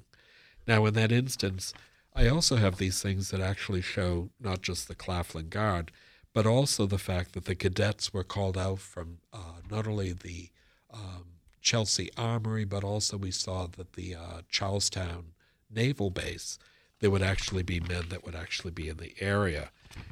Now, 0.67 0.87
in 0.87 0.95
that 0.95 1.13
instance, 1.13 1.73
I 2.17 2.27
also 2.27 2.57
have 2.57 2.79
these 2.79 3.01
things 3.01 3.31
that 3.31 3.41
actually 3.41 3.81
show 3.83 4.31
not 4.41 4.61
just 4.61 4.89
the 4.89 4.97
Claflin 4.97 5.51
Guard, 5.51 5.93
but 6.33 6.47
also 6.47 6.85
the 6.85 6.99
fact 6.99 7.33
that 7.35 7.45
the 7.45 7.55
cadets 7.55 8.13
were 8.13 8.25
called 8.25 8.59
out 8.59 8.81
from 8.81 9.19
uh, 9.33 9.61
not 9.71 9.87
only 9.87 10.13
the 10.13 10.51
um, 10.93 11.27
Chelsea 11.61 12.11
Armory, 12.17 12.65
but 12.65 12.83
also 12.83 13.17
we 13.17 13.31
saw 13.31 13.69
that 13.69 13.93
the 13.93 14.17
uh, 14.17 14.41
Charlestown 14.49 15.27
Naval 15.75 16.11
Base, 16.11 16.59
there 17.01 17.11
would 17.11 17.23
actually 17.23 17.63
be 17.63 17.81
men 17.81 18.05
that 18.11 18.25
would 18.25 18.35
actually 18.35 18.71
be 18.71 18.89
in 18.89 18.99
the 18.99 19.15
area. 19.21 19.71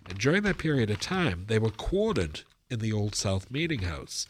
And 0.09 0.19
during 0.19 0.43
that 0.43 0.59
period 0.59 0.91
of 0.91 1.01
time, 1.01 1.45
they 1.47 1.59
were 1.59 1.71
quartered 1.71 2.43
in 2.69 2.81
the 2.81 2.93
Old 2.93 3.15
South 3.15 3.51
Meeting 3.51 3.83
House. 3.83 4.27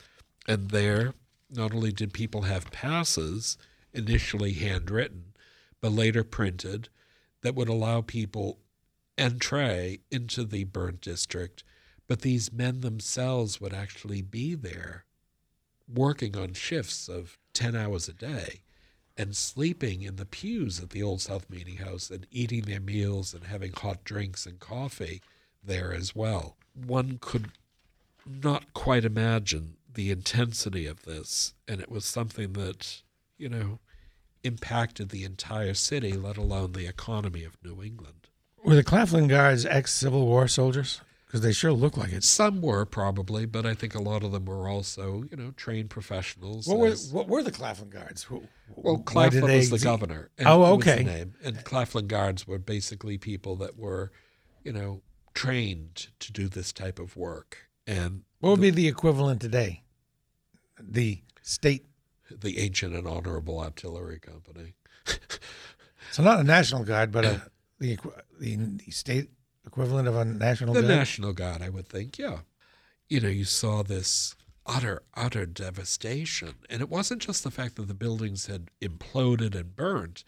And 0.46 0.70
there, 0.70 1.14
not 1.50 1.74
only 1.74 1.92
did 1.92 2.12
people 2.12 2.42
have 2.42 2.70
passes, 2.70 3.56
initially 3.92 4.52
handwritten, 4.52 5.32
but 5.80 5.92
later 5.92 6.22
printed, 6.22 6.88
that 7.42 7.54
would 7.54 7.68
allow 7.68 8.02
people 8.02 8.58
entree 9.18 10.00
into 10.10 10.44
the 10.44 10.64
burnt 10.64 11.00
district. 11.00 11.64
But 12.06 12.22
these 12.22 12.52
men 12.52 12.80
themselves 12.80 13.60
would 13.60 13.72
actually 13.72 14.22
be 14.22 14.54
there 14.54 15.04
working 15.88 16.36
on 16.36 16.52
shifts 16.52 17.08
of 17.08 17.38
10 17.54 17.74
hours 17.74 18.08
a 18.08 18.12
day 18.12 18.60
and 19.20 19.36
sleeping 19.36 20.00
in 20.00 20.16
the 20.16 20.24
pews 20.24 20.80
at 20.80 20.88
the 20.90 21.02
Old 21.02 21.20
South 21.20 21.50
Meeting 21.50 21.76
House 21.76 22.08
and 22.08 22.26
eating 22.30 22.62
their 22.62 22.80
meals 22.80 23.34
and 23.34 23.44
having 23.44 23.70
hot 23.70 24.02
drinks 24.02 24.46
and 24.46 24.58
coffee 24.58 25.20
there 25.62 25.92
as 25.92 26.16
well. 26.16 26.56
One 26.72 27.18
could 27.20 27.50
not 28.24 28.72
quite 28.72 29.04
imagine 29.04 29.76
the 29.92 30.10
intensity 30.10 30.86
of 30.86 31.02
this, 31.02 31.52
and 31.68 31.82
it 31.82 31.90
was 31.90 32.06
something 32.06 32.54
that, 32.54 33.02
you 33.36 33.50
know, 33.50 33.78
impacted 34.42 35.10
the 35.10 35.24
entire 35.24 35.74
city, 35.74 36.12
let 36.14 36.38
alone 36.38 36.72
the 36.72 36.88
economy 36.88 37.44
of 37.44 37.58
New 37.62 37.82
England. 37.82 38.28
Were 38.64 38.74
the 38.74 38.82
Claflin 38.82 39.28
Guards 39.28 39.66
ex 39.66 39.92
Civil 39.92 40.24
War 40.24 40.48
soldiers? 40.48 41.02
Because 41.30 41.42
they 41.42 41.52
sure 41.52 41.72
look 41.72 41.96
like 41.96 42.12
it. 42.12 42.24
Some 42.24 42.60
were 42.60 42.84
probably, 42.84 43.46
but 43.46 43.64
I 43.64 43.72
think 43.74 43.94
a 43.94 44.02
lot 44.02 44.24
of 44.24 44.32
them 44.32 44.46
were 44.46 44.68
also, 44.68 45.22
you 45.30 45.36
know, 45.36 45.52
trained 45.56 45.88
professionals. 45.88 46.66
What 46.66 46.78
were 46.78 46.86
as- 46.88 47.12
what 47.12 47.28
were 47.28 47.40
the 47.44 47.52
Claflin 47.52 47.88
Guards? 47.88 48.24
Who, 48.24 48.48
Well, 48.74 48.98
Claflin 48.98 49.42
was 49.44 49.70
the 49.70 49.76
exi- 49.76 49.84
governor. 49.84 50.30
oh, 50.44 50.58
was 50.74 50.84
the 50.84 50.92
okay. 50.92 51.04
name. 51.04 51.34
And 51.44 51.64
Claflin 51.64 52.08
Guards 52.08 52.48
were 52.48 52.58
basically 52.58 53.16
people 53.16 53.54
that 53.56 53.78
were, 53.78 54.10
you 54.64 54.72
know, 54.72 55.02
trained 55.32 56.08
to 56.18 56.32
do 56.32 56.48
this 56.48 56.72
type 56.72 56.98
of 56.98 57.16
work. 57.16 57.68
And 57.86 58.24
What 58.40 58.50
would 58.50 58.60
be 58.60 58.70
the 58.70 58.88
equivalent 58.88 59.40
today? 59.40 59.84
The 60.82 61.22
state. 61.42 61.86
the 62.28 62.58
Ancient 62.58 62.92
and 62.94 63.06
Honorable 63.06 63.60
Artillery 63.60 64.18
Company. 64.18 64.74
So 66.12 66.24
not 66.24 66.40
a 66.40 66.44
national 66.44 66.82
guard, 66.84 67.12
but 67.12 67.24
a 67.24 67.42
the, 67.78 67.96
the 68.40 68.90
state 68.90 69.30
equivalent 69.66 70.08
of 70.08 70.16
a 70.16 70.24
national 70.24 70.74
the 70.74 70.82
guard. 70.82 70.94
National 70.94 71.32
Guard, 71.32 71.62
I 71.62 71.68
would 71.68 71.88
think, 71.88 72.18
yeah. 72.18 72.40
You 73.08 73.20
know, 73.20 73.28
you 73.28 73.44
saw 73.44 73.82
this 73.82 74.36
utter, 74.66 75.02
utter 75.14 75.46
devastation. 75.46 76.54
And 76.68 76.80
it 76.80 76.88
wasn't 76.88 77.22
just 77.22 77.44
the 77.44 77.50
fact 77.50 77.76
that 77.76 77.88
the 77.88 77.94
buildings 77.94 78.46
had 78.46 78.70
imploded 78.80 79.54
and 79.54 79.74
burnt, 79.74 80.24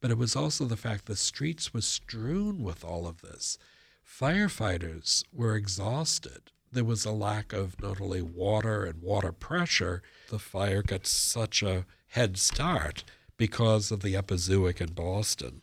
but 0.00 0.10
it 0.10 0.18
was 0.18 0.36
also 0.36 0.64
the 0.64 0.76
fact 0.76 1.06
the 1.06 1.16
streets 1.16 1.72
were 1.72 1.80
strewn 1.80 2.62
with 2.62 2.84
all 2.84 3.06
of 3.06 3.22
this. 3.22 3.58
Firefighters 4.06 5.24
were 5.32 5.56
exhausted. 5.56 6.50
There 6.70 6.84
was 6.84 7.04
a 7.04 7.12
lack 7.12 7.52
of 7.52 7.80
not 7.80 8.00
only 8.00 8.22
water 8.22 8.84
and 8.84 9.00
water 9.00 9.32
pressure, 9.32 10.02
the 10.30 10.38
fire 10.38 10.82
got 10.82 11.06
such 11.06 11.62
a 11.62 11.86
head 12.08 12.36
start 12.36 13.04
because 13.36 13.90
of 13.90 14.00
the 14.00 14.14
Epizootic 14.14 14.80
in 14.80 14.92
Boston. 14.92 15.62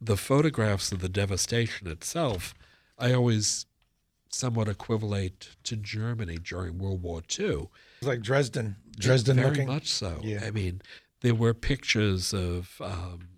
The 0.00 0.16
photographs 0.16 0.92
of 0.92 1.00
the 1.00 1.08
devastation 1.08 1.86
itself, 1.86 2.54
I 3.00 3.12
always 3.12 3.66
somewhat 4.28 4.68
equivalent 4.68 5.56
to 5.64 5.76
Germany 5.76 6.36
during 6.36 6.78
World 6.78 7.02
War 7.02 7.22
II. 7.38 7.68
It's 7.98 8.06
like 8.06 8.22
Dresden. 8.22 8.76
Dresden 8.98 9.36
Very 9.36 9.50
looking. 9.50 9.66
much 9.66 9.88
so. 9.88 10.20
Yeah. 10.22 10.44
I 10.44 10.50
mean, 10.50 10.82
there 11.20 11.34
were 11.34 11.54
pictures 11.54 12.32
of 12.32 12.80
um, 12.80 13.28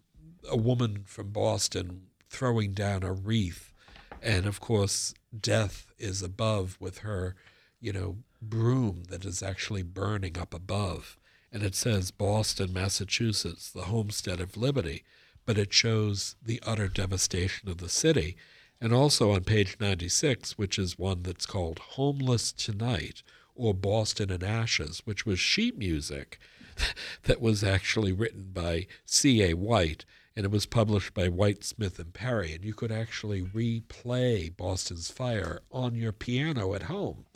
a 0.51 0.57
woman 0.57 1.05
from 1.07 1.31
Boston 1.31 2.03
throwing 2.29 2.73
down 2.73 3.03
a 3.03 3.13
wreath, 3.13 3.73
and 4.21 4.47
of 4.47 4.61
course, 4.61 5.15
death 5.39 5.87
is 5.99 6.23
above 6.23 6.77
with 6.81 6.99
her, 6.99 7.37
you 7.81 7.93
know, 7.93 8.19
broom 8.41 9.05
that 9.09 9.25
is 9.25 9.43
actually 9.43 9.83
burning 9.83 10.39
up 10.39 10.53
above. 10.53 11.19
And 11.53 11.63
it 11.63 11.75
says 11.75 12.11
Boston, 12.11 12.73
Massachusetts, 12.73 13.71
the 13.71 13.83
homestead 13.83 14.41
of 14.41 14.57
liberty, 14.57 15.05
but 15.45 15.59
it 15.59 15.73
shows 15.73 16.37
the 16.43 16.61
utter 16.65 16.89
devastation 16.89 17.69
of 17.69 17.79
the 17.79 17.89
city. 17.89 18.37
And 18.83 18.93
also 18.93 19.31
on 19.31 19.45
page 19.45 19.77
96, 19.79 20.59
which 20.59 20.77
is 20.77 20.99
one 20.99 21.23
that's 21.23 21.47
called 21.47 21.79
Homeless 21.79 22.51
Tonight 22.51 23.23
or 23.55 23.73
Boston 23.73 24.29
in 24.29 24.43
Ashes, 24.43 25.03
which 25.05 25.25
was 25.25 25.39
sheet 25.39 25.79
music 25.79 26.41
that 27.23 27.41
was 27.41 27.63
actually 27.63 28.11
written 28.11 28.51
by 28.53 28.89
C.A. 29.07 29.55
White 29.55 30.05
and 30.35 30.45
it 30.45 30.51
was 30.51 30.67
published 30.67 31.15
by 31.15 31.29
White, 31.29 31.63
Smith, 31.63 32.01
and 32.01 32.13
Perry. 32.13 32.55
And 32.55 32.65
you 32.65 32.75
could 32.75 32.91
actually 32.91 33.43
replay 33.43 34.57
Boston's 34.57 35.13
Fire 35.13 35.61
on 35.71 35.95
your 35.95 36.11
piano 36.11 36.75
at 36.75 36.85
home. 36.85 37.27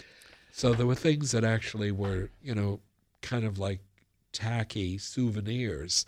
So 0.51 0.75
there 0.75 0.87
were 0.87 0.97
things 0.97 1.31
that 1.31 1.45
actually 1.45 1.93
were, 1.93 2.31
you 2.43 2.57
know, 2.57 2.81
kind 3.23 3.45
of 3.45 3.57
like 3.57 3.83
tacky 4.33 4.99
souvenirs. 4.99 6.07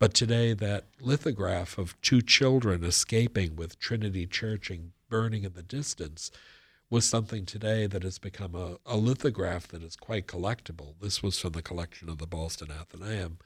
But 0.00 0.14
today, 0.14 0.54
that 0.54 0.86
lithograph 0.98 1.76
of 1.76 2.00
two 2.00 2.22
children 2.22 2.82
escaping 2.82 3.54
with 3.54 3.78
Trinity 3.78 4.26
Church 4.26 4.72
burning 5.10 5.44
in 5.44 5.52
the 5.52 5.62
distance 5.62 6.30
was 6.88 7.04
something 7.04 7.44
today 7.44 7.86
that 7.86 8.02
has 8.02 8.18
become 8.18 8.54
a, 8.54 8.78
a 8.86 8.96
lithograph 8.96 9.68
that 9.68 9.82
is 9.82 9.96
quite 9.96 10.26
collectible. 10.26 10.94
This 11.02 11.22
was 11.22 11.38
from 11.38 11.52
the 11.52 11.60
collection 11.60 12.08
of 12.08 12.16
the 12.16 12.26
Boston 12.26 12.68
Athenaeum. 12.70 13.38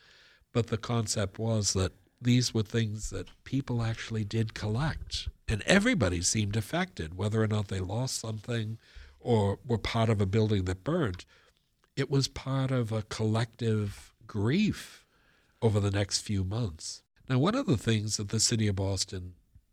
But 0.52 0.68
the 0.68 0.78
concept 0.78 1.40
was 1.40 1.72
that 1.72 1.92
these 2.22 2.54
were 2.54 2.62
things 2.62 3.10
that 3.10 3.26
people 3.42 3.82
actually 3.82 4.24
did 4.24 4.54
collect. 4.54 5.28
And 5.48 5.60
everybody 5.66 6.22
seemed 6.22 6.56
affected, 6.56 7.18
whether 7.18 7.42
or 7.42 7.48
not 7.48 7.66
they 7.66 7.80
lost 7.80 8.20
something 8.20 8.78
or 9.18 9.58
were 9.66 9.76
part 9.76 10.08
of 10.08 10.20
a 10.20 10.26
building 10.26 10.66
that 10.66 10.84
burned. 10.84 11.24
It 11.96 12.08
was 12.08 12.28
part 12.28 12.70
of 12.70 12.92
a 12.92 13.02
collective 13.02 14.14
grief 14.28 15.03
over 15.64 15.80
the 15.80 15.90
next 15.90 16.18
few 16.18 16.44
months. 16.44 17.02
Now, 17.26 17.38
one 17.38 17.54
of 17.54 17.64
the 17.64 17.78
things 17.78 18.18
that 18.18 18.28
the 18.28 18.38
city 18.38 18.68
of 18.68 18.76
Boston 18.76 19.32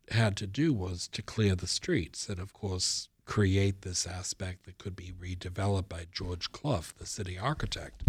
had 0.10 0.38
to 0.38 0.48
do 0.48 0.72
was 0.72 1.10
to 1.10 1.22
clear 1.22 1.54
the 1.54 1.68
streets 1.68 2.30
and, 2.30 2.40
of 2.40 2.54
course, 2.54 3.10
create 3.26 3.82
this 3.82 4.08
aspect 4.08 4.66
that 4.66 4.78
could 4.78 4.96
be 4.96 5.12
redeveloped 5.12 5.90
by 5.90 6.06
George 6.10 6.54
Clough, 6.54 6.94
the 6.98 7.06
city 7.06 7.38
architect. 7.38 8.04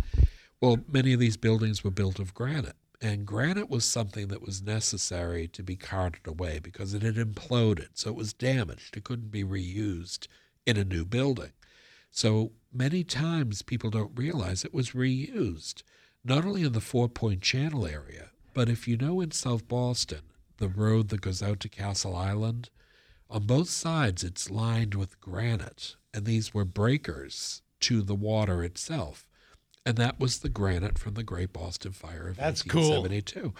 Well, 0.61 0.79
many 0.87 1.13
of 1.13 1.19
these 1.19 1.37
buildings 1.37 1.83
were 1.83 1.91
built 1.91 2.21
of 2.21 2.35
granite, 2.35 2.77
and 3.01 3.27
granite 3.27 3.69
was 3.69 3.85
something 3.85 4.29
that 4.29 4.43
was 4.43 4.63
necessary 4.63 5.49
to 5.49 5.63
be 5.65 5.75
carted 5.75 6.25
away 6.25 6.61
because 6.63 6.95
it 6.95 7.03
had 7.03 7.17
imploded, 7.17 7.89
so 7.95 8.11
it 8.11 8.17
was 8.17 8.33
damaged. 8.33 8.97
It 8.97 9.03
couldn't 9.03 9.33
be 9.33 9.43
reused 9.43 10.29
in 10.65 10.77
a 10.77 10.85
new 10.85 11.05
building. 11.05 11.51
So 12.13 12.53
many 12.73 13.03
times 13.03 13.63
people 13.63 13.91
don't 13.91 14.17
realize 14.17 14.65
it 14.65 14.73
was 14.73 14.91
reused, 14.91 15.83
not 16.25 16.45
only 16.45 16.63
in 16.63 16.73
the 16.73 16.81
Fort 16.81 17.15
Point 17.15 17.43
Channel 17.43 17.87
area, 17.87 18.31
but 18.55 18.69
if 18.69 18.87
you 18.87 18.97
know 18.97 19.21
in 19.21 19.31
South 19.31 19.67
Boston, 19.69 20.23
the 20.59 20.69
road 20.69 21.09
that 21.09 21.21
goes 21.21 21.43
out 21.43 21.61
to 21.61 21.69
Castle 21.69 22.15
Island, 22.15 22.71
on 23.31 23.45
both 23.47 23.69
sides 23.69 24.23
it's 24.23 24.51
lined 24.51 24.95
with 24.95 25.21
granite, 25.21 25.97
and 26.13 26.25
these 26.25 26.53
were 26.53 26.65
breakers 26.65 27.63
to 27.81 28.03
the 28.03 28.15
water 28.15 28.63
itself. 28.63 29.27
And 29.85 29.97
that 29.97 30.21
was 30.21 30.39
the 30.39 30.49
granite 30.49 30.99
from 30.99 31.15
the 31.15 31.25
Great 31.25 31.53
Boston 31.53 31.93
Fire 31.93 32.29
of 32.29 32.37
That's 32.37 32.63
cool. 32.63 33.03
1872. 33.03 33.55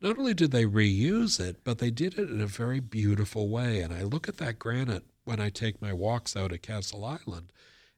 Not 0.00 0.18
only 0.18 0.34
did 0.34 0.50
they 0.50 0.64
reuse 0.64 1.40
it, 1.40 1.64
but 1.64 1.78
they 1.78 1.90
did 1.90 2.18
it 2.18 2.30
in 2.30 2.40
a 2.40 2.46
very 2.46 2.80
beautiful 2.80 3.48
way. 3.48 3.80
And 3.80 3.92
I 3.92 4.02
look 4.02 4.28
at 4.28 4.36
that 4.38 4.58
granite 4.58 5.04
when 5.24 5.40
I 5.40 5.50
take 5.50 5.82
my 5.82 5.92
walks 5.92 6.36
out 6.36 6.52
at 6.52 6.62
Castle 6.62 7.04
Island, 7.04 7.52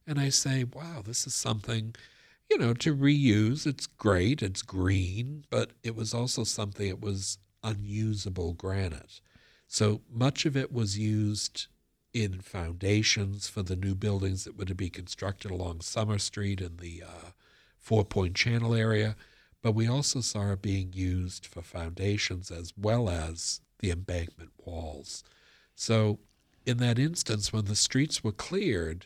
and 0.07 0.19
I 0.19 0.29
say, 0.29 0.63
wow, 0.63 1.01
this 1.05 1.27
is 1.27 1.35
something, 1.35 1.95
you 2.49 2.57
know, 2.57 2.73
to 2.73 2.95
reuse. 2.95 3.65
It's 3.65 3.87
great, 3.87 4.41
it's 4.41 4.61
green, 4.61 5.45
but 5.49 5.71
it 5.83 5.95
was 5.95 6.13
also 6.13 6.43
something 6.43 6.87
it 6.87 7.01
was 7.01 7.37
unusable 7.63 8.53
granite. 8.53 9.21
So 9.67 10.01
much 10.11 10.45
of 10.45 10.57
it 10.57 10.71
was 10.71 10.97
used 10.97 11.67
in 12.13 12.41
foundations 12.41 13.47
for 13.47 13.61
the 13.61 13.75
new 13.75 13.93
buildings 13.93 14.43
that 14.43 14.57
were 14.57 14.65
to 14.65 14.75
be 14.75 14.89
constructed 14.89 15.51
along 15.51 15.81
Summer 15.81 16.17
Street 16.17 16.59
in 16.59 16.77
the 16.77 17.03
uh, 17.05 17.29
Fort 17.77 18.09
Point 18.09 18.35
Channel 18.35 18.73
area. 18.73 19.15
But 19.61 19.73
we 19.73 19.87
also 19.87 20.21
saw 20.21 20.53
it 20.53 20.61
being 20.61 20.93
used 20.93 21.45
for 21.45 21.61
foundations 21.61 22.49
as 22.49 22.73
well 22.77 23.09
as 23.09 23.61
the 23.79 23.91
embankment 23.91 24.51
walls. 24.57 25.23
So, 25.75 26.19
in 26.65 26.77
that 26.77 26.97
instance, 26.97 27.51
when 27.51 27.65
the 27.65 27.75
streets 27.75 28.23
were 28.23 28.31
cleared, 28.31 29.05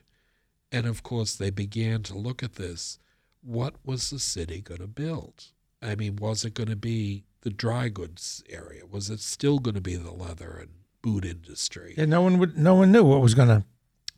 and 0.72 0.86
of 0.86 1.04
course 1.04 1.36
they 1.36 1.50
began 1.50 2.04
to 2.04 2.18
look 2.18 2.44
at 2.44 2.56
this, 2.56 3.00
what 3.44 3.76
was 3.84 4.10
the 4.10 4.20
city 4.20 4.62
going 4.62 4.82
to 4.82 4.88
build? 4.88 5.46
I 5.82 5.96
mean, 5.96 6.16
was 6.16 6.46
it 6.46 6.54
going 6.54 6.70
to 6.70 6.76
be 6.76 7.26
the 7.41 7.50
dry 7.50 7.89
goods 7.89 8.44
area? 8.50 8.86
Was 8.86 9.10
it 9.10 9.20
still 9.20 9.60
going 9.60 9.76
to 9.76 9.82
be 9.82 9.96
the 9.96 10.12
leather 10.12 10.58
and 10.62 10.70
boot 11.02 11.26
industry? 11.26 11.94
Yeah, 11.98 12.06
no 12.06 12.22
one 12.22 12.38
would. 12.38 12.58
No 12.58 12.76
one 12.76 12.91
knew 12.91 13.04
what 13.04 13.22
was 13.22 13.34
going 13.34 13.50
to. 13.50 13.66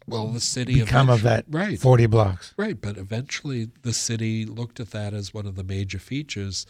Well, 0.07 0.28
the 0.28 0.39
city 0.39 0.82
become 0.82 1.09
of 1.09 1.23
that 1.23 1.45
right. 1.49 1.80
forty 1.80 2.05
blocks. 2.05 2.53
Right, 2.57 2.80
but 2.80 2.97
eventually 2.97 3.69
the 3.82 3.93
city 3.93 4.45
looked 4.45 4.80
at 4.80 4.91
that 4.91 5.15
as 5.15 5.34
one 5.34 5.47
of 5.47 5.55
the 5.55 5.63
major 5.63 5.97
features 5.97 6.67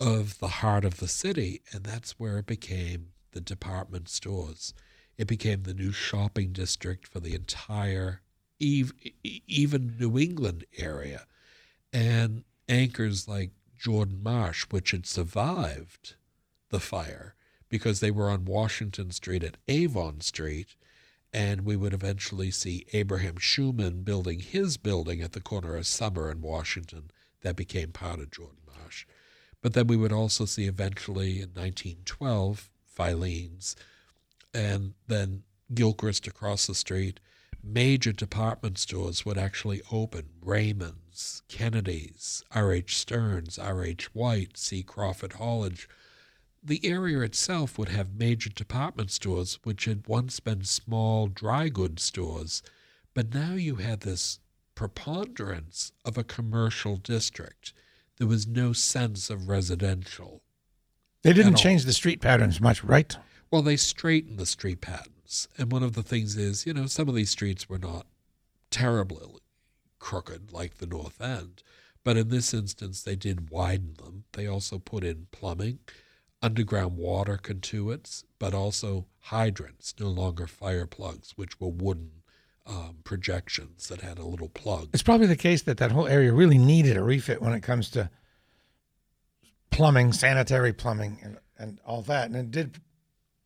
of 0.00 0.38
the 0.38 0.48
heart 0.48 0.84
of 0.84 0.96
the 0.96 1.08
city, 1.08 1.60
and 1.72 1.84
that's 1.84 2.18
where 2.18 2.38
it 2.38 2.46
became 2.46 3.08
the 3.32 3.42
department 3.42 4.08
stores. 4.08 4.72
It 5.18 5.26
became 5.26 5.64
the 5.64 5.74
new 5.74 5.92
shopping 5.92 6.52
district 6.52 7.06
for 7.06 7.20
the 7.20 7.34
entire, 7.34 8.22
even 8.58 9.96
New 10.00 10.18
England 10.18 10.64
area, 10.78 11.26
and 11.92 12.44
anchors 12.68 13.28
like 13.28 13.50
Jordan 13.78 14.22
Marsh, 14.22 14.66
which 14.70 14.92
had 14.92 15.06
survived 15.06 16.14
the 16.70 16.80
fire 16.80 17.34
because 17.68 18.00
they 18.00 18.10
were 18.10 18.30
on 18.30 18.44
Washington 18.44 19.10
Street 19.10 19.42
at 19.42 19.56
Avon 19.68 20.20
Street. 20.20 20.76
And 21.32 21.62
we 21.62 21.76
would 21.76 21.94
eventually 21.94 22.50
see 22.50 22.84
Abraham 22.92 23.36
Shuman 23.36 24.04
building 24.04 24.40
his 24.40 24.76
building 24.76 25.22
at 25.22 25.32
the 25.32 25.40
corner 25.40 25.76
of 25.76 25.86
Summer 25.86 26.28
and 26.28 26.42
Washington 26.42 27.10
that 27.40 27.56
became 27.56 27.90
part 27.90 28.20
of 28.20 28.30
Jordan 28.30 28.58
Marsh. 28.66 29.06
But 29.62 29.72
then 29.72 29.86
we 29.86 29.96
would 29.96 30.12
also 30.12 30.44
see 30.44 30.66
eventually 30.66 31.40
in 31.40 31.50
1912 31.54 32.68
Filene's 32.84 33.74
and 34.52 34.92
then 35.06 35.44
Gilchrist 35.72 36.26
across 36.26 36.66
the 36.66 36.74
street. 36.74 37.20
Major 37.62 38.12
department 38.12 38.78
stores 38.78 39.24
would 39.24 39.38
actually 39.38 39.80
open 39.90 40.26
Kennedy's, 41.48 42.42
R.H. 42.52 42.96
Stearns, 42.96 43.58
R.H. 43.58 44.14
White, 44.14 44.56
C. 44.56 44.82
Crawford 44.82 45.32
Hollidge 45.32 45.86
the 46.62 46.84
area 46.84 47.20
itself 47.20 47.76
would 47.76 47.88
have 47.88 48.14
major 48.14 48.48
department 48.48 49.10
stores, 49.10 49.58
which 49.64 49.86
had 49.86 50.06
once 50.06 50.38
been 50.38 50.64
small 50.64 51.26
dry 51.26 51.68
goods 51.68 52.04
stores, 52.04 52.62
but 53.14 53.34
now 53.34 53.54
you 53.54 53.76
had 53.76 54.00
this 54.00 54.38
preponderance 54.74 55.92
of 56.04 56.16
a 56.16 56.24
commercial 56.24 56.96
district. 56.96 57.72
There 58.18 58.28
was 58.28 58.46
no 58.46 58.72
sense 58.72 59.28
of 59.28 59.48
residential. 59.48 60.42
They 61.22 61.32
didn't 61.32 61.56
change 61.56 61.84
the 61.84 61.92
street 61.92 62.20
patterns 62.20 62.60
much, 62.60 62.84
right? 62.84 63.16
Well, 63.50 63.62
they 63.62 63.76
straightened 63.76 64.38
the 64.38 64.46
street 64.46 64.80
patterns. 64.80 65.48
And 65.58 65.72
one 65.72 65.82
of 65.82 65.94
the 65.94 66.02
things 66.02 66.36
is, 66.36 66.66
you 66.66 66.72
know, 66.72 66.86
some 66.86 67.08
of 67.08 67.14
these 67.14 67.30
streets 67.30 67.68
were 67.68 67.78
not 67.78 68.06
terribly 68.70 69.26
crooked 70.02 70.52
like 70.52 70.76
the 70.76 70.86
North 70.86 71.20
End. 71.22 71.62
But 72.04 72.16
in 72.16 72.28
this 72.28 72.52
instance, 72.52 73.02
they 73.02 73.14
did 73.14 73.50
widen 73.50 73.94
them. 73.94 74.24
They 74.32 74.46
also 74.46 74.78
put 74.78 75.04
in 75.04 75.28
plumbing 75.30 75.78
underground 76.42 76.96
water 76.96 77.38
conduits, 77.38 78.24
but 78.40 78.52
also 78.52 79.06
hydrants, 79.20 79.94
no 80.00 80.08
longer 80.08 80.48
fire 80.48 80.86
plugs, 80.86 81.32
which 81.36 81.60
were 81.60 81.68
wooden 81.68 82.10
um, 82.66 82.96
projections 83.04 83.88
that 83.88 84.00
had 84.00 84.18
a 84.18 84.24
little 84.24 84.48
plug. 84.48 84.88
It's 84.92 85.04
probably 85.04 85.28
the 85.28 85.36
case 85.36 85.62
that 85.62 85.76
that 85.76 85.92
whole 85.92 86.08
area 86.08 86.32
really 86.32 86.58
needed 86.58 86.96
a 86.96 87.02
refit 87.04 87.40
when 87.40 87.52
it 87.52 87.60
comes 87.60 87.88
to 87.90 88.10
plumbing, 89.70 90.12
sanitary 90.12 90.72
plumbing, 90.72 91.18
and, 91.22 91.38
and 91.58 91.80
all 91.86 92.02
that. 92.02 92.26
And 92.26 92.36
it 92.36 92.50
did 92.50 92.80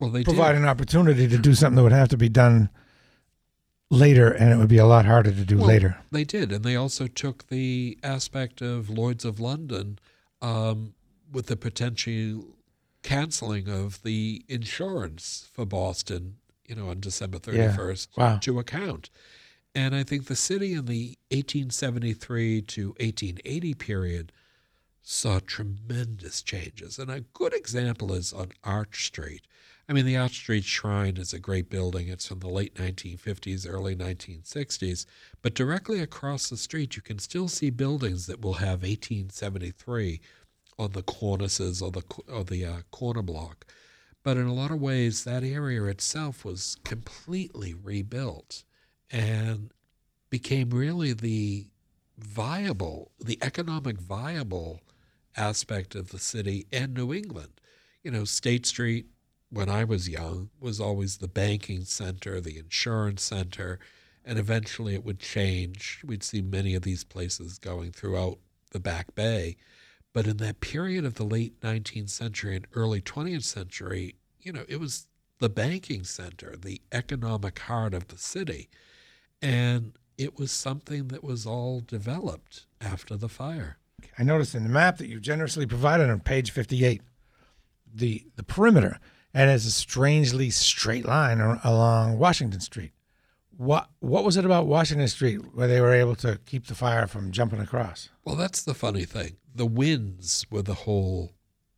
well, 0.01 0.11
they 0.11 0.25
provide 0.25 0.53
did. 0.53 0.63
an 0.63 0.69
opportunity 0.69 1.29
to 1.29 1.37
do 1.37 1.55
something 1.55 1.77
that 1.77 1.83
would 1.83 1.93
have 1.93 2.09
to 2.09 2.17
be 2.17 2.31
done 2.31 2.71
later, 3.91 4.31
and 4.31 4.53
it 4.53 4.57
would 4.57 4.69
be 4.69 4.79
a 4.79 4.87
lot 4.87 5.07
harder 5.07 5.31
to 5.31 5.45
do 5.45 5.59
well, 5.59 5.69
later. 5.69 5.99
They 6.11 6.25
did. 6.25 6.53
And 6.53 6.65
they 6.65 6.77
also 6.77 7.07
took 7.07 7.49
the 7.49 7.99
aspect 8.03 8.61
of 8.61 8.91
Lloyd's 8.91 9.25
of 9.25 9.41
London 9.41 9.99
um, 10.43 10.95
with 11.31 11.47
the 11.47 11.57
potential 11.57 12.45
canceling 13.03 13.69
of 13.69 14.03
the 14.03 14.45
insurance 14.49 15.49
for 15.53 15.65
Boston, 15.65 16.37
you 16.67 16.75
know, 16.75 16.89
on 16.89 17.01
December 17.01 17.39
31st 17.39 18.09
yeah. 18.17 18.25
wow. 18.25 18.39
to 18.39 18.59
account. 18.59 19.11
And 19.75 19.95
I 19.95 20.03
think 20.03 20.25
the 20.25 20.37
city 20.37 20.73
in 20.73 20.87
the 20.87 21.19
1873 21.31 22.63
to 22.63 22.89
1880 22.99 23.75
period 23.75 24.33
saw 25.03 25.39
tremendous 25.39 26.43
changes. 26.43 26.99
And 26.99 27.11
a 27.11 27.21
good 27.21 27.53
example 27.53 28.13
is 28.13 28.33
on 28.33 28.53
Arch 28.65 29.07
Street. 29.07 29.43
I 29.89 29.93
mean, 29.93 30.05
the 30.05 30.17
Arch 30.17 30.35
Street 30.35 30.65
Shrine 30.65 31.17
is 31.17 31.33
a 31.33 31.39
great 31.39 31.71
building. 31.71 32.09
It's 32.09 32.27
from 32.27 32.41
the 32.41 32.49
late 32.49 32.75
1950s, 32.75 33.67
early 33.69 33.95
1960s. 33.95 35.07
But 35.43 35.55
directly 35.55 36.01
across 36.01 36.49
the 36.49 36.57
street, 36.57 36.97
you 36.97 37.03
can 37.03 37.21
still 37.21 37.47
see 37.47 37.71
buildings 37.71 38.27
that 38.27 38.41
will 38.41 38.55
have 38.55 38.83
1873 38.83 40.21
on 40.77 40.93
the 40.93 41.03
cornices 41.03 41.81
or 41.81 41.93
the 41.93 42.03
or 42.29 42.43
the 42.43 42.65
uh, 42.65 42.77
corner 42.91 43.23
block. 43.23 43.65
But 44.25 44.37
in 44.37 44.47
a 44.47 44.55
lot 44.55 44.73
of 44.73 44.81
ways, 44.81 45.23
that 45.23 45.45
area 45.45 45.85
itself 45.85 46.45
was 46.45 46.77
completely 46.83 47.73
rebuilt 47.73 48.65
and 49.09 49.71
became 50.31 50.71
really 50.71 51.13
the 51.13 51.69
viable, 52.19 53.13
the 53.21 53.39
economic 53.41 54.01
viable 54.01 54.81
aspect 55.37 55.95
of 55.95 56.11
the 56.11 56.19
city 56.19 56.67
and 56.73 56.93
New 56.93 57.15
England. 57.15 57.61
You 58.03 58.11
know, 58.11 58.25
State 58.25 58.67
Street, 58.67 59.07
when 59.51 59.69
I 59.69 59.85
was 59.85 60.09
young, 60.09 60.51
was 60.61 60.81
always 60.81 61.19
the 61.19 61.29
banking 61.29 61.85
center, 61.85 62.41
the 62.41 62.59
insurance 62.59 63.23
center, 63.23 63.79
and 64.25 64.39
eventually 64.39 64.95
it 64.95 65.05
would 65.05 65.21
change. 65.21 66.03
We'd 66.05 66.25
see 66.25 66.43
many 66.43 66.75
of 66.75 66.83
these 66.83 67.05
places 67.05 67.59
going 67.59 67.93
throughout 67.93 68.39
the 68.73 68.81
Back 68.81 69.15
Bay. 69.15 69.57
But 70.13 70.27
in 70.27 70.39
that 70.39 70.61
period 70.61 71.05
of 71.05 71.15
the 71.15 71.25
late 71.25 71.61
19th 71.61 72.11
century 72.11 72.57
and 72.57 72.67
early 72.75 73.01
20th 73.01 73.45
century, 73.45 74.17
you 74.41 74.53
know, 74.53 74.65
it 74.69 74.81
was 74.81 75.07
the 75.39 75.49
banking 75.49 76.05
center, 76.05 76.57
the 76.57 76.81
economic 76.91 77.59
heart 77.59 77.95
of 77.95 78.09
the 78.09 78.19
city. 78.19 78.69
And 79.43 79.93
it 80.17 80.39
was 80.39 80.51
something 80.51 81.09
that 81.09 81.23
was 81.23 81.47
all 81.47 81.81
developed 81.81 82.65
after 82.81 83.17
the 83.17 83.29
fire. 83.29 83.79
I 84.19 84.23
noticed 84.23 84.55
in 84.55 84.63
the 84.63 84.71
map 84.71 84.99
that 84.99 85.09
you 85.09 85.21
generously 85.21 85.67
provided 85.67 86.11
on 86.11 86.21
page 86.21 86.51
58, 86.51 87.03
the, 87.95 88.25
the 88.37 88.43
perimeter, 88.43 88.99
and 89.37 89.51
it's 89.51 89.67
a 89.67 89.71
strangely 89.71 90.49
straight 90.49 91.05
line 91.05 91.41
along 91.63 92.19
Washington 92.19 92.61
Street. 92.61 92.93
What 93.55 93.91
what 94.01 94.25
was 94.25 94.39
it 94.39 94.47
about 94.47 94.67
Washington 94.67 95.09
Street 95.09 95.55
where 95.55 95.69
they 95.69 95.81
were 95.81 95.93
able 95.93 96.17
to 96.17 96.41
keep 96.47 96.67
the 96.67 96.75
fire 96.75 97.07
from 97.07 97.33
jumping 97.33 97.61
across? 97.61 98.09
Well, 98.25 98.35
that's 98.35 98.63
the 98.63 98.73
funny 98.73 99.05
thing. 99.05 99.37
The 99.55 99.67
winds 99.67 100.47
were 100.51 100.63
the 100.63 100.87
whole 100.87 101.35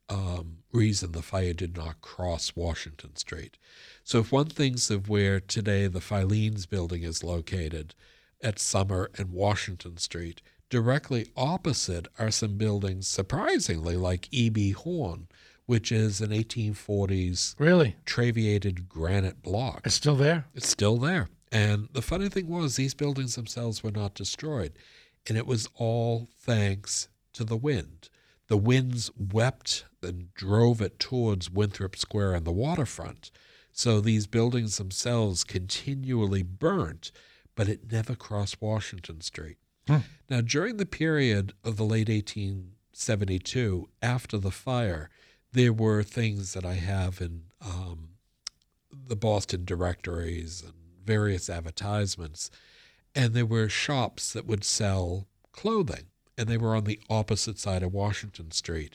um, 0.08 0.58
reason 0.72 1.10
the 1.10 1.20
fire 1.20 1.52
did 1.52 1.76
not 1.76 2.00
cross 2.00 2.52
Washington 2.54 3.16
Street. 3.16 3.58
So, 4.04 4.20
if 4.20 4.30
one 4.30 4.46
thinks 4.46 4.88
of 4.88 5.08
where 5.08 5.40
today 5.40 5.88
the 5.88 6.00
Filene's 6.00 6.66
building 6.66 7.02
is 7.02 7.24
located 7.24 7.92
at 8.40 8.60
Summer 8.60 9.10
and 9.18 9.32
Washington 9.32 9.96
Street, 9.96 10.42
directly 10.70 11.26
opposite 11.36 12.06
are 12.20 12.30
some 12.30 12.56
buildings, 12.56 13.08
surprisingly, 13.08 13.96
like 13.96 14.28
E.B. 14.30 14.70
Horn, 14.70 15.26
which 15.68 15.92
is 15.92 16.22
an 16.22 16.30
1840s 16.30 17.54
really 17.58 17.94
trabeated 18.06 18.88
granite 18.88 19.42
block. 19.42 19.82
It's 19.84 19.94
still 19.94 20.16
there. 20.16 20.46
It's 20.54 20.66
still 20.66 20.96
there. 20.96 21.28
And 21.52 21.90
the 21.92 22.00
funny 22.00 22.30
thing 22.30 22.48
was, 22.48 22.76
these 22.76 22.94
buildings 22.94 23.34
themselves 23.34 23.82
were 23.82 23.90
not 23.90 24.14
destroyed. 24.14 24.72
And 25.26 25.36
it 25.36 25.46
was 25.46 25.68
all 25.74 26.26
thanks 26.40 27.08
to 27.34 27.44
the 27.44 27.54
wind. 27.54 28.08
The 28.46 28.56
winds 28.56 29.10
wept 29.18 29.84
and 30.02 30.32
drove 30.32 30.80
it 30.80 30.98
towards 30.98 31.50
Winthrop 31.50 31.96
Square 31.96 32.32
and 32.32 32.46
the 32.46 32.50
waterfront. 32.50 33.30
So 33.70 34.00
these 34.00 34.26
buildings 34.26 34.78
themselves 34.78 35.44
continually 35.44 36.42
burnt, 36.42 37.12
but 37.54 37.68
it 37.68 37.92
never 37.92 38.14
crossed 38.14 38.62
Washington 38.62 39.20
Street. 39.20 39.58
Hmm. 39.86 39.98
Now, 40.30 40.40
during 40.40 40.78
the 40.78 40.86
period 40.86 41.52
of 41.62 41.76
the 41.76 41.84
late 41.84 42.08
1872, 42.08 43.90
after 44.00 44.38
the 44.38 44.50
fire, 44.50 45.10
there 45.52 45.72
were 45.72 46.02
things 46.02 46.52
that 46.54 46.64
I 46.64 46.74
have 46.74 47.20
in 47.20 47.42
um, 47.60 48.10
the 49.06 49.16
Boston 49.16 49.64
directories 49.64 50.62
and 50.62 50.74
various 51.04 51.48
advertisements, 51.48 52.50
and 53.14 53.34
there 53.34 53.46
were 53.46 53.68
shops 53.68 54.32
that 54.32 54.46
would 54.46 54.64
sell 54.64 55.26
clothing. 55.52 56.06
and 56.36 56.46
they 56.48 56.56
were 56.56 56.76
on 56.76 56.84
the 56.84 57.00
opposite 57.10 57.58
side 57.58 57.82
of 57.82 57.92
Washington 57.92 58.52
Street. 58.52 58.94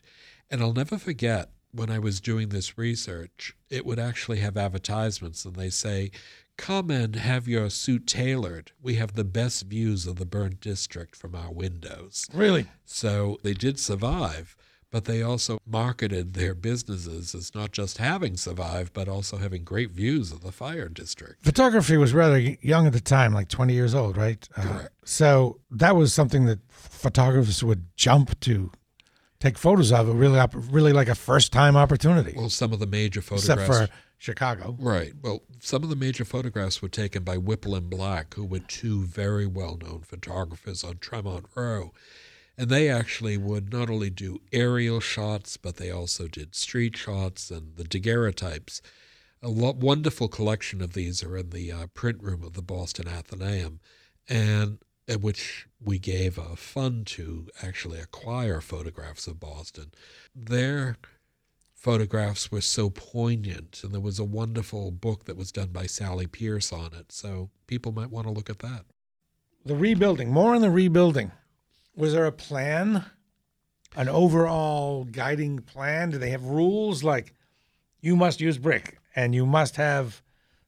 And 0.49 0.61
I'll 0.61 0.71
never 0.71 0.97
forget 0.97 1.49
when 1.73 1.89
I 1.89 1.99
was 1.99 2.21
doing 2.21 2.49
this 2.49 2.77
research, 2.77 3.53
it 3.69 3.85
would 3.85 3.99
actually 3.99 4.37
have 4.39 4.55
advertisements, 4.55 5.43
and 5.43 5.55
they 5.55 5.69
say, 5.69 6.11
Come 6.55 6.89
and 6.91 7.15
have 7.15 7.47
your 7.47 7.69
suit 7.71 8.05
tailored. 8.07 8.71
We 8.81 8.95
have 8.95 9.13
the 9.13 9.23
best 9.25 9.63
views 9.65 10.05
of 10.07 10.17
the 10.17 10.25
burnt 10.25 10.61
district 10.61 11.15
from 11.15 11.33
our 11.35 11.51
windows. 11.51 12.27
Really? 12.31 12.67
So 12.85 13.39
they 13.43 13.53
did 13.53 13.77
survive, 13.79 14.55
but 14.93 15.05
they 15.05 15.23
also 15.23 15.57
marketed 15.65 16.35
their 16.35 16.53
businesses 16.53 17.33
as 17.33 17.55
not 17.55 17.71
just 17.71 17.97
having 17.97 18.37
survived, 18.37 18.93
but 18.93 19.07
also 19.07 19.37
having 19.37 19.63
great 19.63 19.89
views 19.89 20.31
of 20.31 20.41
the 20.41 20.51
fire 20.51 20.87
district. 20.87 21.43
Photography 21.43 21.97
was 21.97 22.13
rather 22.13 22.37
young 22.37 22.85
at 22.85 22.93
the 22.93 23.01
time, 23.01 23.33
like 23.33 23.49
20 23.49 23.73
years 23.73 23.95
old, 23.95 24.15
right? 24.15 24.47
Uh, 24.55 24.83
so 25.03 25.59
that 25.71 25.95
was 25.95 26.13
something 26.13 26.45
that 26.45 26.59
photographers 26.69 27.63
would 27.63 27.87
jump 27.95 28.39
to 28.41 28.71
take 29.39 29.57
photos 29.57 29.91
of. 29.91 30.07
It 30.07 30.13
really, 30.13 30.39
really 30.69 30.93
like 30.93 31.09
a 31.09 31.15
first 31.15 31.51
time 31.51 31.75
opportunity. 31.75 32.35
Well, 32.37 32.49
some 32.51 32.71
of 32.71 32.77
the 32.77 32.85
major 32.85 33.23
photographs. 33.23 33.67
Except 33.67 33.89
for 33.89 33.95
Chicago. 34.19 34.77
Right. 34.79 35.13
Well, 35.23 35.41
some 35.59 35.81
of 35.81 35.89
the 35.89 35.95
major 35.95 36.23
photographs 36.23 36.83
were 36.83 36.87
taken 36.87 37.23
by 37.23 37.37
Whipple 37.37 37.73
and 37.73 37.89
Black, 37.89 38.35
who 38.35 38.45
were 38.45 38.59
two 38.59 39.05
very 39.05 39.47
well 39.47 39.75
known 39.81 40.01
photographers 40.01 40.83
on 40.83 40.99
Tremont 40.99 41.45
Row. 41.55 41.93
And 42.57 42.69
they 42.69 42.87
actually 42.87 43.37
would 43.37 43.73
not 43.73 43.89
only 43.89 44.09
do 44.09 44.39
aerial 44.51 44.99
shots, 44.99 45.57
but 45.57 45.77
they 45.77 45.89
also 45.89 46.27
did 46.27 46.53
street 46.53 46.95
shots 46.95 47.49
and 47.49 47.75
the 47.77 47.83
daguerreotypes. 47.83 48.81
A 49.41 49.49
lo- 49.49 49.75
wonderful 49.77 50.27
collection 50.27 50.81
of 50.81 50.93
these 50.93 51.23
are 51.23 51.35
in 51.35 51.49
the 51.49 51.71
uh, 51.71 51.87
print 51.87 52.21
room 52.21 52.43
of 52.43 52.53
the 52.53 52.61
Boston 52.61 53.07
Athenaeum, 53.07 53.79
and 54.29 54.77
at 55.07 55.21
which 55.21 55.67
we 55.83 55.99
gave 55.99 56.37
a 56.37 56.55
fund 56.55 57.07
to 57.07 57.47
actually 57.61 57.99
acquire 57.99 58.61
photographs 58.61 59.27
of 59.27 59.39
Boston. 59.39 59.91
Their 60.33 60.97
photographs 61.73 62.49
were 62.51 62.61
so 62.61 62.89
poignant, 62.89 63.81
and 63.83 63.93
there 63.93 63.99
was 63.99 64.19
a 64.19 64.23
wonderful 64.23 64.91
book 64.91 65.25
that 65.25 65.35
was 65.35 65.51
done 65.51 65.69
by 65.69 65.87
Sally 65.87 66.27
Pierce 66.27 66.71
on 66.71 66.93
it. 66.93 67.11
So 67.11 67.49
people 67.67 67.91
might 67.91 68.11
want 68.11 68.27
to 68.27 68.33
look 68.33 68.49
at 68.49 68.59
that. 68.59 68.85
The 69.65 69.75
rebuilding, 69.75 70.31
more 70.31 70.55
on 70.55 70.61
the 70.61 70.71
rebuilding. 70.71 71.31
Was 71.95 72.13
there 72.13 72.25
a 72.25 72.31
plan, 72.31 73.05
an 73.95 74.09
overall 74.09 75.03
guiding 75.05 75.59
plan? 75.59 76.11
Do 76.11 76.17
they 76.17 76.31
have 76.31 76.43
rules 76.43 77.03
like 77.03 77.33
you 78.01 78.15
must 78.15 78.41
use 78.41 78.57
brick 78.57 78.97
and 79.15 79.35
you 79.35 79.45
must 79.45 79.75
have 79.75 80.21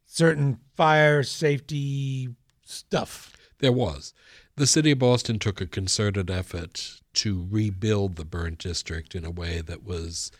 certain 0.05 0.59
fire 0.75 1.23
safety 1.23 2.29
stuff? 2.63 3.35
There 3.59 3.71
was. 3.71 4.13
The 4.55 4.67
city 4.67 4.91
of 4.91 4.99
Boston 4.99 5.39
took 5.39 5.59
a 5.59 5.65
concerted 5.65 6.29
effort 6.29 7.01
to 7.15 7.47
rebuild 7.49 8.15
the 8.15 8.25
burnt 8.25 8.59
district 8.59 9.15
in 9.15 9.25
a 9.25 9.31
way 9.31 9.61
that 9.61 9.83
was 9.83 10.31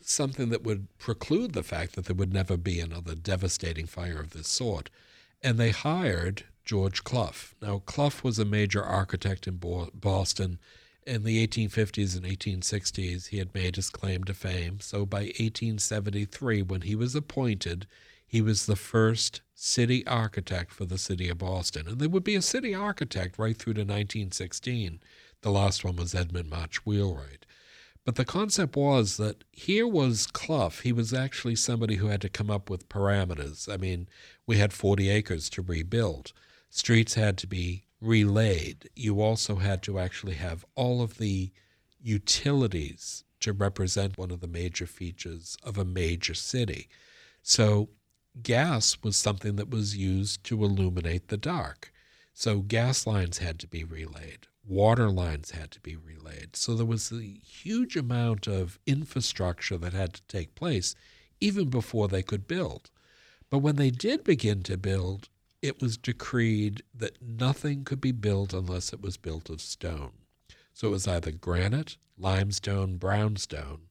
something 0.00 0.48
that 0.48 0.62
would 0.64 0.88
preclude 0.98 1.52
the 1.52 1.62
fact 1.62 1.94
that 1.94 2.06
there 2.06 2.16
would 2.16 2.32
never 2.32 2.56
be 2.56 2.80
another 2.80 3.14
devastating 3.14 3.86
fire 3.86 4.18
of 4.18 4.30
this 4.30 4.48
sort. 4.48 4.90
And 5.42 5.58
they 5.58 5.70
hired 5.70 6.44
George 6.64 7.04
Clough. 7.04 7.54
Now, 7.60 7.82
Clough 7.86 8.22
was 8.22 8.38
a 8.38 8.44
major 8.44 8.82
architect 8.82 9.46
in 9.46 9.56
Bo- 9.56 9.90
Boston. 9.94 10.58
In 11.06 11.24
the 11.24 11.46
1850s 11.46 12.16
and 12.16 12.24
1860s, 12.24 13.28
he 13.28 13.38
had 13.38 13.54
made 13.54 13.76
his 13.76 13.90
claim 13.90 14.24
to 14.24 14.34
fame. 14.34 14.80
So 14.80 15.06
by 15.06 15.22
1873, 15.22 16.62
when 16.62 16.82
he 16.82 16.94
was 16.94 17.14
appointed, 17.14 17.86
he 18.26 18.40
was 18.40 18.66
the 18.66 18.76
first 18.76 19.40
city 19.54 20.06
architect 20.06 20.72
for 20.72 20.84
the 20.84 20.98
city 20.98 21.28
of 21.28 21.38
Boston. 21.38 21.88
And 21.88 21.98
there 21.98 22.08
would 22.08 22.22
be 22.22 22.36
a 22.36 22.42
city 22.42 22.74
architect 22.74 23.38
right 23.38 23.56
through 23.56 23.74
to 23.74 23.80
1916. 23.80 25.00
The 25.42 25.50
last 25.50 25.84
one 25.84 25.96
was 25.96 26.14
Edmund 26.14 26.48
March 26.48 26.86
Wheelwright. 26.86 27.46
But 28.04 28.14
the 28.14 28.24
concept 28.24 28.76
was 28.76 29.16
that 29.16 29.44
here 29.52 29.86
was 29.86 30.26
Clough. 30.26 30.80
He 30.82 30.92
was 30.92 31.12
actually 31.12 31.56
somebody 31.56 31.96
who 31.96 32.06
had 32.06 32.20
to 32.22 32.28
come 32.28 32.50
up 32.50 32.70
with 32.70 32.88
parameters. 32.88 33.72
I 33.72 33.76
mean, 33.76 34.08
we 34.46 34.58
had 34.58 34.72
40 34.72 35.10
acres 35.10 35.50
to 35.50 35.62
rebuild. 35.62 36.32
Streets 36.70 37.14
had 37.14 37.36
to 37.38 37.46
be 37.46 37.84
relayed. 38.00 38.88
You 38.94 39.20
also 39.20 39.56
had 39.56 39.82
to 39.82 39.98
actually 39.98 40.34
have 40.34 40.64
all 40.76 41.02
of 41.02 41.18
the 41.18 41.50
utilities 42.00 43.24
to 43.40 43.52
represent 43.52 44.16
one 44.16 44.30
of 44.30 44.40
the 44.40 44.46
major 44.46 44.86
features 44.86 45.56
of 45.62 45.76
a 45.76 45.84
major 45.84 46.34
city. 46.34 46.88
So, 47.42 47.90
gas 48.42 48.98
was 49.02 49.16
something 49.16 49.56
that 49.56 49.70
was 49.70 49.96
used 49.96 50.44
to 50.44 50.62
illuminate 50.62 51.28
the 51.28 51.36
dark. 51.36 51.92
So, 52.32 52.60
gas 52.60 53.06
lines 53.06 53.38
had 53.38 53.58
to 53.60 53.66
be 53.66 53.82
relayed, 53.82 54.46
water 54.64 55.10
lines 55.10 55.50
had 55.50 55.70
to 55.72 55.80
be 55.80 55.96
relayed. 55.96 56.54
So, 56.54 56.74
there 56.74 56.86
was 56.86 57.10
a 57.10 57.22
huge 57.22 57.96
amount 57.96 58.46
of 58.46 58.78
infrastructure 58.86 59.78
that 59.78 59.92
had 59.92 60.14
to 60.14 60.22
take 60.28 60.54
place 60.54 60.94
even 61.40 61.68
before 61.68 62.08
they 62.08 62.22
could 62.22 62.46
build. 62.46 62.90
But 63.48 63.58
when 63.58 63.76
they 63.76 63.90
did 63.90 64.22
begin 64.22 64.62
to 64.64 64.76
build, 64.76 65.28
it 65.62 65.80
was 65.80 65.96
decreed 65.96 66.82
that 66.94 67.20
nothing 67.20 67.84
could 67.84 68.00
be 68.00 68.12
built 68.12 68.52
unless 68.52 68.92
it 68.92 69.00
was 69.02 69.16
built 69.16 69.50
of 69.50 69.60
stone. 69.60 70.12
So 70.72 70.88
it 70.88 70.92
was 70.92 71.06
either 71.08 71.30
granite, 71.30 71.96
limestone, 72.16 72.96
brownstone. 72.96 73.82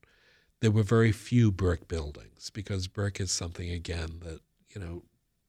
There 0.62 0.72
were 0.72 0.84
very 0.84 1.12
few 1.12 1.52
brick 1.52 1.88
buildings 1.88 2.50
because 2.50 2.88
brick 2.88 3.20
is 3.20 3.32
something, 3.32 3.70
again, 3.70 4.20
that, 4.24 4.42
you 4.74 4.82
know, 4.82 5.04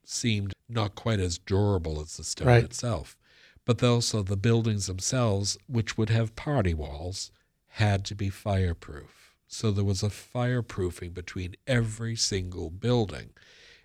seemed 0.05 0.53
not 0.69 0.95
quite 0.95 1.21
as 1.21 1.39
durable 1.39 2.01
as 2.01 2.17
the 2.17 2.25
stone 2.25 2.49
Right. 2.49 2.65
itself. 2.65 3.17
But 3.65 3.83
also 3.83 4.23
the 4.23 4.37
buildings 4.37 4.87
themselves, 4.87 5.57
which 5.67 5.97
would 5.97 6.11
have 6.11 6.37
party 6.37 6.75
walls, 6.75 7.31
had 7.75 8.05
to 8.07 8.15
be 8.15 8.29
fireproof. 8.31 9.35
So 9.47 9.71
there 9.71 9.85
was 9.85 10.03
a 10.03 10.09
fireproofing 10.09 11.13
between 11.15 11.57
every 11.67 12.17
single 12.17 12.71
building. 12.71 13.31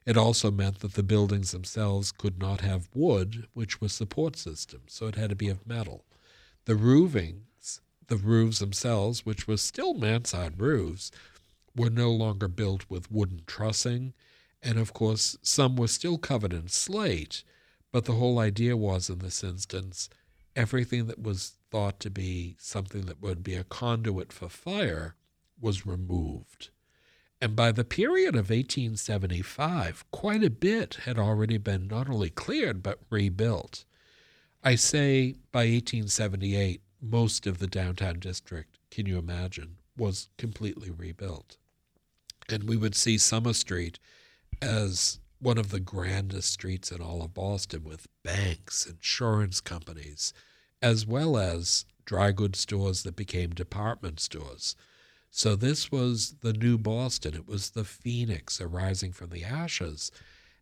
It 0.06 0.18
also 0.18 0.52
meant 0.52 0.80
that 0.80 0.94
the 0.94 1.04
buildings 1.04 1.52
themselves 1.52 2.12
could 2.12 2.38
not 2.38 2.62
have 2.62 2.90
wood, 2.94 3.48
which 3.54 3.82
was 3.82 3.92
support 3.92 4.36
systems, 4.36 4.94
so 4.94 5.08
it 5.08 5.16
had 5.16 5.32
to 5.32 5.36
be 5.36 5.50
of 5.50 5.66
metal. 5.66 6.06
The 6.66 6.76
roofings, 6.76 7.82
the 8.08 8.18
roofs 8.18 8.60
themselves, 8.60 9.26
which 9.26 9.48
were 9.48 9.58
still 9.58 9.96
mansard 9.96 10.60
roofs, 10.60 11.10
were 11.76 11.90
no 11.90 12.12
longer 12.12 12.48
built 12.48 12.86
with 12.90 13.12
wooden 13.12 13.42
trussing, 13.48 14.14
and 14.62 14.78
of 14.78 14.94
course, 14.94 15.38
some 15.42 15.76
were 15.76 15.88
still 15.88 16.18
covered 16.18 16.54
in 16.54 16.68
slate. 16.68 17.44
But 17.92 18.06
the 18.06 18.14
whole 18.14 18.40
idea 18.40 18.78
was, 18.78 19.10
in 19.10 19.20
this 19.20 19.44
instance, 19.44 20.10
everything 20.56 21.08
that 21.08 21.22
was 21.22 21.58
thought 21.72 22.00
to 22.02 22.10
be 22.10 22.56
something 22.60 23.06
that 23.08 23.22
would 23.22 23.44
be 23.44 23.56
a 23.56 23.64
conduit 23.64 24.32
for 24.32 24.50
fire 24.50 25.16
was 25.60 25.86
removed. 25.86 26.70
And 27.46 27.56
by 27.56 27.72
the 27.72 27.84
period 27.84 28.30
of 28.30 28.50
1875, 28.50 30.04
quite 30.10 30.44
a 30.44 30.50
bit 30.50 30.96
had 31.06 31.20
already 31.20 31.60
been 31.60 31.88
not 31.88 32.10
only 32.10 32.32
cleared 32.32 32.82
but 32.82 33.02
rebuilt. 33.12 33.86
I 34.64 34.74
say 34.74 35.36
by 35.52 35.60
1878, 35.60 36.82
most 37.00 37.46
of 37.46 37.60
the 37.60 37.68
downtown 37.68 38.18
district, 38.18 38.80
can 38.90 39.06
you 39.06 39.20
imagine, 39.20 39.78
was 39.96 40.28
completely 40.40 40.90
rebuilt. 40.90 41.58
And 42.50 42.64
we 42.64 42.78
would 42.78 42.96
see 42.96 43.20
Summer 43.20 43.54
Street 43.54 44.00
as 44.60 45.20
one 45.38 45.60
of 45.60 45.70
the 45.70 45.80
grandest 45.80 46.52
streets 46.52 46.92
in 46.92 47.00
all 47.00 47.22
of 47.22 47.36
Boston 47.36 47.84
with 47.84 48.08
banks, 48.24 48.88
insurance 48.88 49.62
companies, 49.62 50.34
as 50.82 51.06
well 51.06 51.38
as 51.38 51.86
dry 52.06 52.32
goods 52.32 52.58
stores 52.58 53.04
that 53.04 53.16
became 53.16 53.52
department 53.52 54.20
stores. 54.20 54.76
So 55.38 55.58
this 55.58 55.92
was 55.92 56.36
the 56.40 56.54
new 56.54 56.78
Boston. 56.78 57.34
It 57.36 57.46
was 57.46 57.72
the 57.72 57.84
phoenix 57.84 58.62
arising 58.62 59.12
from 59.12 59.32
the 59.32 59.44
ashes. 59.44 60.10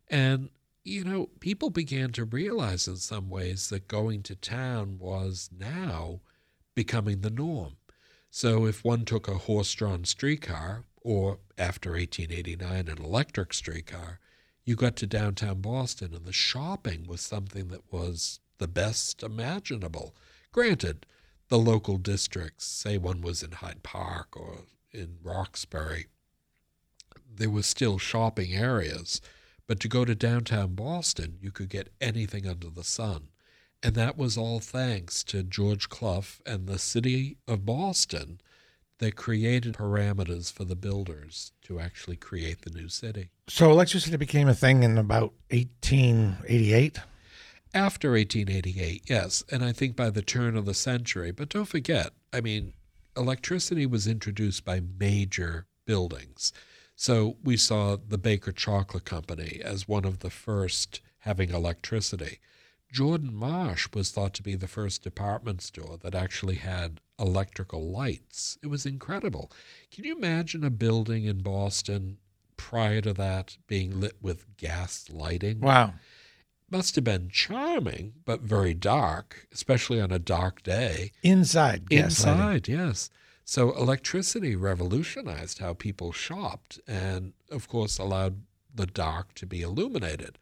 And, 0.08 0.48
you 0.82 1.04
know, 1.04 1.28
people 1.38 1.70
began 1.70 2.10
to 2.10 2.24
realize 2.24 2.88
in 2.88 2.96
some 2.96 3.30
ways 3.30 3.68
that 3.68 3.86
going 3.86 4.24
to 4.24 4.34
town 4.34 4.98
was 4.98 5.48
now 5.56 6.22
becoming 6.74 7.20
the 7.20 7.30
norm. 7.30 7.76
So 8.30 8.66
if 8.66 8.82
one 8.82 9.04
took 9.04 9.28
a 9.28 9.38
horse 9.38 9.72
drawn 9.74 10.04
streetcar, 10.04 10.82
or 11.02 11.38
after 11.56 11.92
1889, 11.92 12.88
an 12.88 12.98
electric 12.98 13.54
streetcar, 13.54 14.18
you 14.64 14.74
got 14.74 14.96
to 14.96 15.06
downtown 15.06 15.60
Boston, 15.60 16.12
and 16.12 16.24
the 16.24 16.32
shopping 16.32 17.06
was 17.06 17.20
something 17.20 17.68
that 17.68 17.92
was 17.92 18.40
the 18.58 18.66
best 18.66 19.22
imaginable. 19.22 20.16
Granted, 20.50 21.06
the 21.54 21.58
local 21.60 21.98
districts, 21.98 22.66
say 22.66 22.98
one 22.98 23.20
was 23.20 23.40
in 23.40 23.52
Hyde 23.52 23.84
Park 23.84 24.36
or 24.36 24.62
in 24.90 25.18
Roxbury, 25.22 26.06
there 27.32 27.48
were 27.48 27.62
still 27.62 27.96
shopping 27.96 28.52
areas. 28.52 29.20
But 29.68 29.78
to 29.78 29.88
go 29.88 30.04
to 30.04 30.16
downtown 30.16 30.74
Boston, 30.74 31.38
you 31.40 31.52
could 31.52 31.68
get 31.68 31.92
anything 32.00 32.48
under 32.48 32.68
the 32.68 32.82
sun. 32.82 33.28
And 33.84 33.94
that 33.94 34.18
was 34.18 34.36
all 34.36 34.58
thanks 34.58 35.22
to 35.24 35.44
George 35.44 35.88
Clough 35.88 36.24
and 36.44 36.66
the 36.66 36.80
city 36.80 37.36
of 37.46 37.64
Boston 37.64 38.40
that 38.98 39.14
created 39.14 39.74
parameters 39.74 40.52
for 40.52 40.64
the 40.64 40.74
builders 40.74 41.52
to 41.62 41.78
actually 41.78 42.16
create 42.16 42.62
the 42.62 42.70
new 42.70 42.88
city. 42.88 43.30
So 43.46 43.70
electricity 43.70 44.16
became 44.16 44.48
a 44.48 44.54
thing 44.54 44.82
in 44.82 44.98
about 44.98 45.34
1888. 45.50 46.98
After 47.74 48.12
1888, 48.12 49.02
yes. 49.06 49.42
And 49.50 49.64
I 49.64 49.72
think 49.72 49.96
by 49.96 50.08
the 50.08 50.22
turn 50.22 50.56
of 50.56 50.64
the 50.64 50.74
century. 50.74 51.32
But 51.32 51.48
don't 51.48 51.64
forget, 51.64 52.12
I 52.32 52.40
mean, 52.40 52.72
electricity 53.16 53.84
was 53.84 54.06
introduced 54.06 54.64
by 54.64 54.80
major 54.80 55.66
buildings. 55.84 56.52
So 56.94 57.36
we 57.42 57.56
saw 57.56 57.96
the 57.96 58.18
Baker 58.18 58.52
Chocolate 58.52 59.04
Company 59.04 59.60
as 59.62 59.88
one 59.88 60.04
of 60.04 60.20
the 60.20 60.30
first 60.30 61.00
having 61.20 61.50
electricity. 61.50 62.38
Jordan 62.92 63.34
Marsh 63.34 63.88
was 63.92 64.12
thought 64.12 64.34
to 64.34 64.42
be 64.42 64.54
the 64.54 64.68
first 64.68 65.02
department 65.02 65.60
store 65.62 65.98
that 66.02 66.14
actually 66.14 66.56
had 66.56 67.00
electrical 67.18 67.90
lights. 67.90 68.56
It 68.62 68.68
was 68.68 68.86
incredible. 68.86 69.50
Can 69.90 70.04
you 70.04 70.16
imagine 70.16 70.62
a 70.62 70.70
building 70.70 71.24
in 71.24 71.38
Boston 71.38 72.18
prior 72.56 73.00
to 73.00 73.12
that 73.14 73.56
being 73.66 73.98
lit 73.98 74.14
with 74.22 74.56
gas 74.56 75.08
lighting? 75.10 75.58
Wow. 75.60 75.94
Must 76.70 76.94
have 76.94 77.04
been 77.04 77.28
charming, 77.30 78.14
but 78.24 78.40
very 78.40 78.74
dark, 78.74 79.46
especially 79.52 80.00
on 80.00 80.10
a 80.10 80.18
dark 80.18 80.62
day. 80.62 81.12
Inside. 81.22 81.84
Inside, 81.90 82.68
yes. 82.68 83.10
So 83.44 83.72
electricity 83.72 84.56
revolutionized 84.56 85.58
how 85.58 85.74
people 85.74 86.12
shopped 86.12 86.80
and, 86.88 87.34
of 87.50 87.68
course, 87.68 87.98
allowed 87.98 88.42
the 88.74 88.86
dark 88.86 89.34
to 89.34 89.46
be 89.46 89.60
illuminated. 89.62 90.38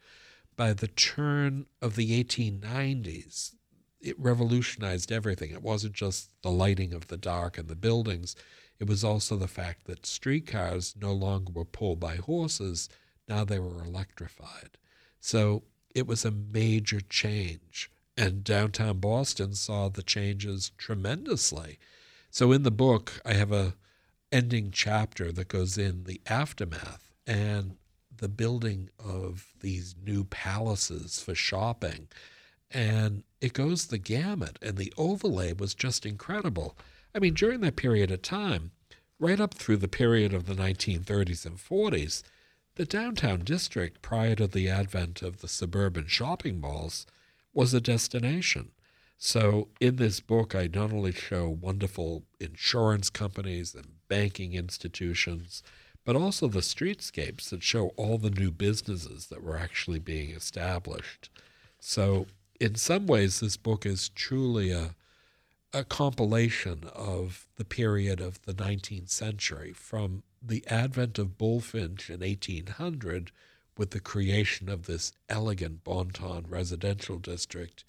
By 0.55 0.73
the 0.73 0.87
turn 0.87 1.65
of 1.81 1.95
the 1.95 2.23
1890s, 2.23 3.55
it 3.99 4.19
revolutionized 4.19 5.11
everything. 5.11 5.51
It 5.51 5.61
wasn't 5.61 5.93
just 5.93 6.31
the 6.41 6.51
lighting 6.51 6.93
of 6.93 7.07
the 7.07 7.17
dark 7.17 7.57
and 7.57 7.67
the 7.67 7.75
buildings, 7.75 8.35
it 8.79 8.87
was 8.87 9.03
also 9.03 9.35
the 9.35 9.47
fact 9.47 9.85
that 9.85 10.05
streetcars 10.05 10.95
no 10.99 11.13
longer 11.13 11.53
were 11.53 11.65
pulled 11.65 11.99
by 11.99 12.15
horses, 12.15 12.89
now 13.29 13.43
they 13.43 13.59
were 13.59 13.81
electrified. 13.81 14.77
So 15.19 15.63
it 15.93 16.07
was 16.07 16.25
a 16.25 16.31
major 16.31 17.01
change. 17.01 17.89
And 18.15 18.43
downtown 18.43 18.99
Boston 18.99 19.53
saw 19.53 19.89
the 19.89 20.03
changes 20.03 20.71
tremendously. 20.77 21.79
So 22.29 22.51
in 22.51 22.63
the 22.63 22.71
book, 22.71 23.21
I 23.25 23.33
have 23.33 23.51
a 23.51 23.75
ending 24.31 24.71
chapter 24.71 25.31
that 25.31 25.47
goes 25.47 25.77
in 25.77 26.03
the 26.03 26.21
aftermath 26.27 27.13
and 27.27 27.77
the 28.15 28.27
building 28.27 28.89
of 29.03 29.53
these 29.61 29.95
new 30.03 30.23
palaces 30.23 31.21
for 31.21 31.35
shopping. 31.35 32.07
And 32.71 33.23
it 33.41 33.53
goes 33.53 33.87
the 33.87 33.97
gamut, 33.99 34.57
and 34.61 34.77
the 34.77 34.93
overlay 34.97 35.53
was 35.53 35.75
just 35.75 36.05
incredible. 36.05 36.75
I 37.13 37.19
mean, 37.19 37.33
during 37.33 37.61
that 37.61 37.75
period 37.75 38.09
of 38.09 38.21
time, 38.23 38.71
right 39.19 39.39
up 39.39 39.53
through 39.53 39.77
the 39.77 39.87
period 39.87 40.33
of 40.33 40.45
the 40.45 40.55
1930s 40.55 41.45
and 41.45 41.57
40s, 41.57 42.23
the 42.75 42.85
downtown 42.85 43.41
district, 43.41 44.01
prior 44.01 44.35
to 44.35 44.47
the 44.47 44.67
advent 44.67 45.21
of 45.21 45.41
the 45.41 45.47
suburban 45.47 46.07
shopping 46.07 46.59
malls, 46.59 47.05
was 47.53 47.73
a 47.73 47.81
destination. 47.81 48.71
So, 49.17 49.69
in 49.79 49.97
this 49.97 50.19
book, 50.19 50.55
I 50.55 50.67
not 50.73 50.91
only 50.91 51.11
show 51.11 51.47
wonderful 51.47 52.23
insurance 52.39 53.09
companies 53.09 53.73
and 53.75 53.99
banking 54.07 54.53
institutions, 54.53 55.63
but 56.03 56.15
also 56.15 56.47
the 56.47 56.59
streetscapes 56.59 57.49
that 57.49 57.63
show 57.63 57.89
all 57.95 58.17
the 58.17 58.29
new 58.29 58.51
businesses 58.51 59.27
that 59.27 59.43
were 59.43 59.57
actually 59.57 59.99
being 59.99 60.31
established. 60.31 61.29
So, 61.79 62.27
in 62.59 62.75
some 62.75 63.07
ways, 63.07 63.39
this 63.39 63.55
book 63.55 63.85
is 63.85 64.09
truly 64.09 64.71
a, 64.71 64.95
a 65.73 65.83
compilation 65.83 66.85
of 66.93 67.47
the 67.55 67.65
period 67.65 68.19
of 68.19 68.41
the 68.43 68.53
19th 68.53 69.09
century 69.09 69.73
from 69.73 70.23
the 70.45 70.65
advent 70.67 71.17
of 71.17 71.37
Bulfinch 71.37 72.09
in 72.09 72.19
1800 72.19 73.31
with 73.77 73.91
the 73.91 73.99
creation 73.99 74.69
of 74.69 74.85
this 74.85 75.13
elegant 75.29 75.83
Bon 75.83 76.09
Ton 76.09 76.45
residential 76.47 77.17
district 77.17 77.83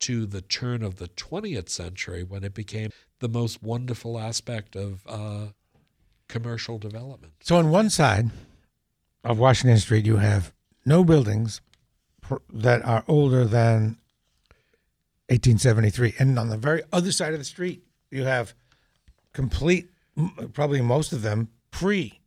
to 0.00 0.26
the 0.26 0.42
turn 0.42 0.82
of 0.82 0.96
the 0.96 1.08
20th 1.08 1.68
century 1.68 2.24
when 2.24 2.42
it 2.42 2.54
became 2.54 2.90
the 3.20 3.28
most 3.28 3.62
wonderful 3.62 4.18
aspect 4.18 4.74
of 4.74 5.06
uh, 5.06 5.46
commercial 6.28 6.78
development. 6.78 7.34
So 7.40 7.56
on 7.56 7.70
one 7.70 7.88
side 7.88 8.30
of 9.22 9.38
Washington 9.38 9.78
Street, 9.78 10.04
you 10.04 10.16
have 10.16 10.52
no 10.84 11.04
buildings 11.04 11.60
that 12.52 12.84
are 12.84 13.04
older 13.06 13.44
than 13.44 13.98
1873, 15.28 16.14
and 16.18 16.38
on 16.38 16.48
the 16.48 16.56
very 16.56 16.82
other 16.92 17.12
side 17.12 17.32
of 17.32 17.38
the 17.38 17.44
street, 17.44 17.84
you 18.10 18.24
have 18.24 18.54
complete, 19.32 19.88
probably 20.52 20.80
most 20.80 21.12
of 21.12 21.22
them 21.22 21.48
pre 21.72 22.20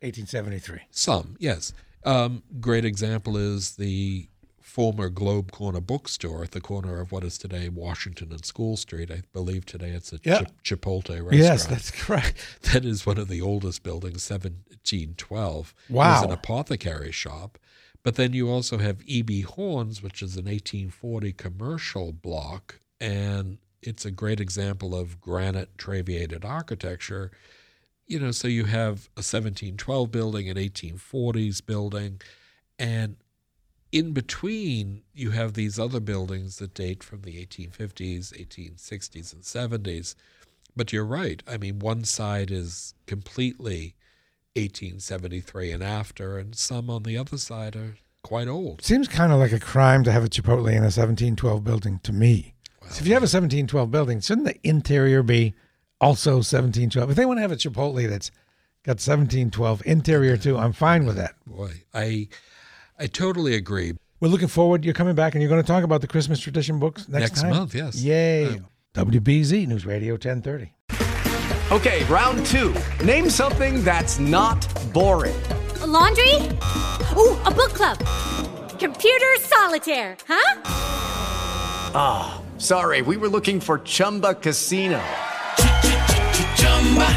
1873. 0.00 0.80
Some, 0.90 1.36
yes. 1.38 1.72
Um, 2.04 2.42
great 2.60 2.84
example 2.84 3.36
is 3.36 3.76
the 3.76 4.28
former 4.60 5.10
Globe 5.10 5.52
Corner 5.52 5.80
bookstore 5.80 6.42
at 6.42 6.52
the 6.52 6.60
corner 6.60 6.98
of 7.00 7.12
what 7.12 7.22
is 7.24 7.36
today 7.36 7.68
Washington 7.68 8.32
and 8.32 8.44
School 8.44 8.76
Street. 8.78 9.10
I 9.10 9.22
believe 9.34 9.66
today 9.66 9.90
it's 9.90 10.12
a 10.14 10.18
Yeah. 10.24 10.44
Chip- 10.64 10.80
Chipotle 10.80 11.10
restaurant. 11.10 11.34
Yes, 11.34 11.66
that's 11.66 11.90
correct. 11.90 12.34
That 12.72 12.84
is 12.86 13.04
one 13.04 13.18
of 13.18 13.28
the 13.28 13.42
oldest 13.42 13.82
buildings, 13.82 14.28
1712. 14.30 15.74
It 15.88 15.92
was 15.92 16.22
an 16.24 16.30
apothecary 16.30 17.12
shop. 17.12 17.58
But 18.02 18.16
then 18.16 18.32
you 18.32 18.48
also 18.50 18.78
have 18.78 19.02
E.B. 19.06 19.42
Horns, 19.42 20.02
which 20.02 20.22
is 20.22 20.36
an 20.36 20.46
1840 20.46 21.32
commercial 21.34 22.12
block, 22.12 22.80
and 23.00 23.58
it's 23.80 24.04
a 24.04 24.10
great 24.10 24.40
example 24.40 24.94
of 24.98 25.20
granite 25.20 25.76
trabeated 25.76 26.44
architecture. 26.44 27.30
You 28.12 28.20
know, 28.20 28.30
so 28.30 28.46
you 28.46 28.66
have 28.66 29.08
a 29.16 29.24
1712 29.24 30.12
building, 30.12 30.50
an 30.50 30.58
1840s 30.58 31.64
building, 31.64 32.20
and 32.78 33.16
in 33.90 34.12
between, 34.12 35.00
you 35.14 35.30
have 35.30 35.54
these 35.54 35.78
other 35.78 35.98
buildings 35.98 36.56
that 36.56 36.74
date 36.74 37.02
from 37.02 37.22
the 37.22 37.42
1850s, 37.46 38.34
1860s, 38.34 39.32
and 39.32 39.42
70s. 39.42 40.14
But 40.76 40.92
you're 40.92 41.06
right. 41.06 41.42
I 41.48 41.56
mean, 41.56 41.78
one 41.78 42.04
side 42.04 42.50
is 42.50 42.92
completely 43.06 43.94
1873 44.56 45.72
and 45.72 45.82
after, 45.82 46.36
and 46.36 46.54
some 46.54 46.90
on 46.90 47.04
the 47.04 47.16
other 47.16 47.38
side 47.38 47.76
are 47.76 47.96
quite 48.22 48.46
old. 48.46 48.84
Seems 48.84 49.08
kind 49.08 49.32
of 49.32 49.38
like 49.38 49.52
a 49.52 49.58
crime 49.58 50.04
to 50.04 50.12
have 50.12 50.22
a 50.22 50.28
Chipotle 50.28 50.68
in 50.68 50.82
a 50.84 50.92
1712 50.92 51.64
building 51.64 51.98
to 52.02 52.12
me. 52.12 52.52
so 52.90 53.00
if 53.00 53.06
you 53.06 53.14
have 53.14 53.22
a 53.22 53.24
1712 53.24 53.90
building, 53.90 54.20
shouldn't 54.20 54.46
the 54.46 54.68
interior 54.68 55.22
be 55.22 55.54
also 56.02 56.32
1712? 56.32 57.10
If 57.10 57.16
they 57.16 57.24
want 57.24 57.38
to 57.38 57.42
have 57.42 57.52
a 57.52 57.56
Chipotle 57.56 58.06
that's 58.08 58.30
got 58.84 58.96
1712 59.00 59.82
interior 59.86 60.36
too, 60.36 60.58
I'm 60.58 60.72
fine 60.72 61.06
with 61.06 61.16
that. 61.16 61.34
Boy, 61.46 61.84
I 61.94 62.28
I 62.98 63.06
totally 63.06 63.54
agree. 63.54 63.94
We're 64.20 64.28
looking 64.28 64.48
forward. 64.48 64.84
You're 64.84 64.94
coming 64.94 65.14
back 65.14 65.34
and 65.34 65.42
you're 65.42 65.48
going 65.48 65.62
to 65.62 65.66
talk 65.66 65.82
about 65.84 66.00
the 66.00 66.06
Christmas 66.06 66.38
tradition 66.38 66.78
books 66.78 67.08
next, 67.08 67.22
Next 67.30 67.40
time? 67.42 67.50
month, 67.50 67.74
yes. 67.74 67.96
Yay. 67.96 68.46
Um, 68.48 68.66
WBZ 68.94 69.66
News 69.66 69.86
Radio 69.86 70.12
1030. 70.14 70.72
Okay, 71.72 72.04
round 72.04 72.44
two. 72.46 72.74
Name 73.04 73.30
something 73.30 73.82
that's 73.82 74.18
not 74.18 74.60
boring. 74.92 75.34
A 75.80 75.86
laundry? 75.86 76.34
Ooh, 77.16 77.34
a 77.46 77.50
book 77.50 77.72
club. 77.72 77.98
Computer 78.78 79.26
solitaire, 79.40 80.16
huh? 80.28 80.60
Ah, 81.94 82.42
sorry, 82.58 83.00
we 83.02 83.16
were 83.16 83.28
looking 83.28 83.58
for 83.60 83.78
Chumba 83.78 84.34
Casino. 84.34 85.00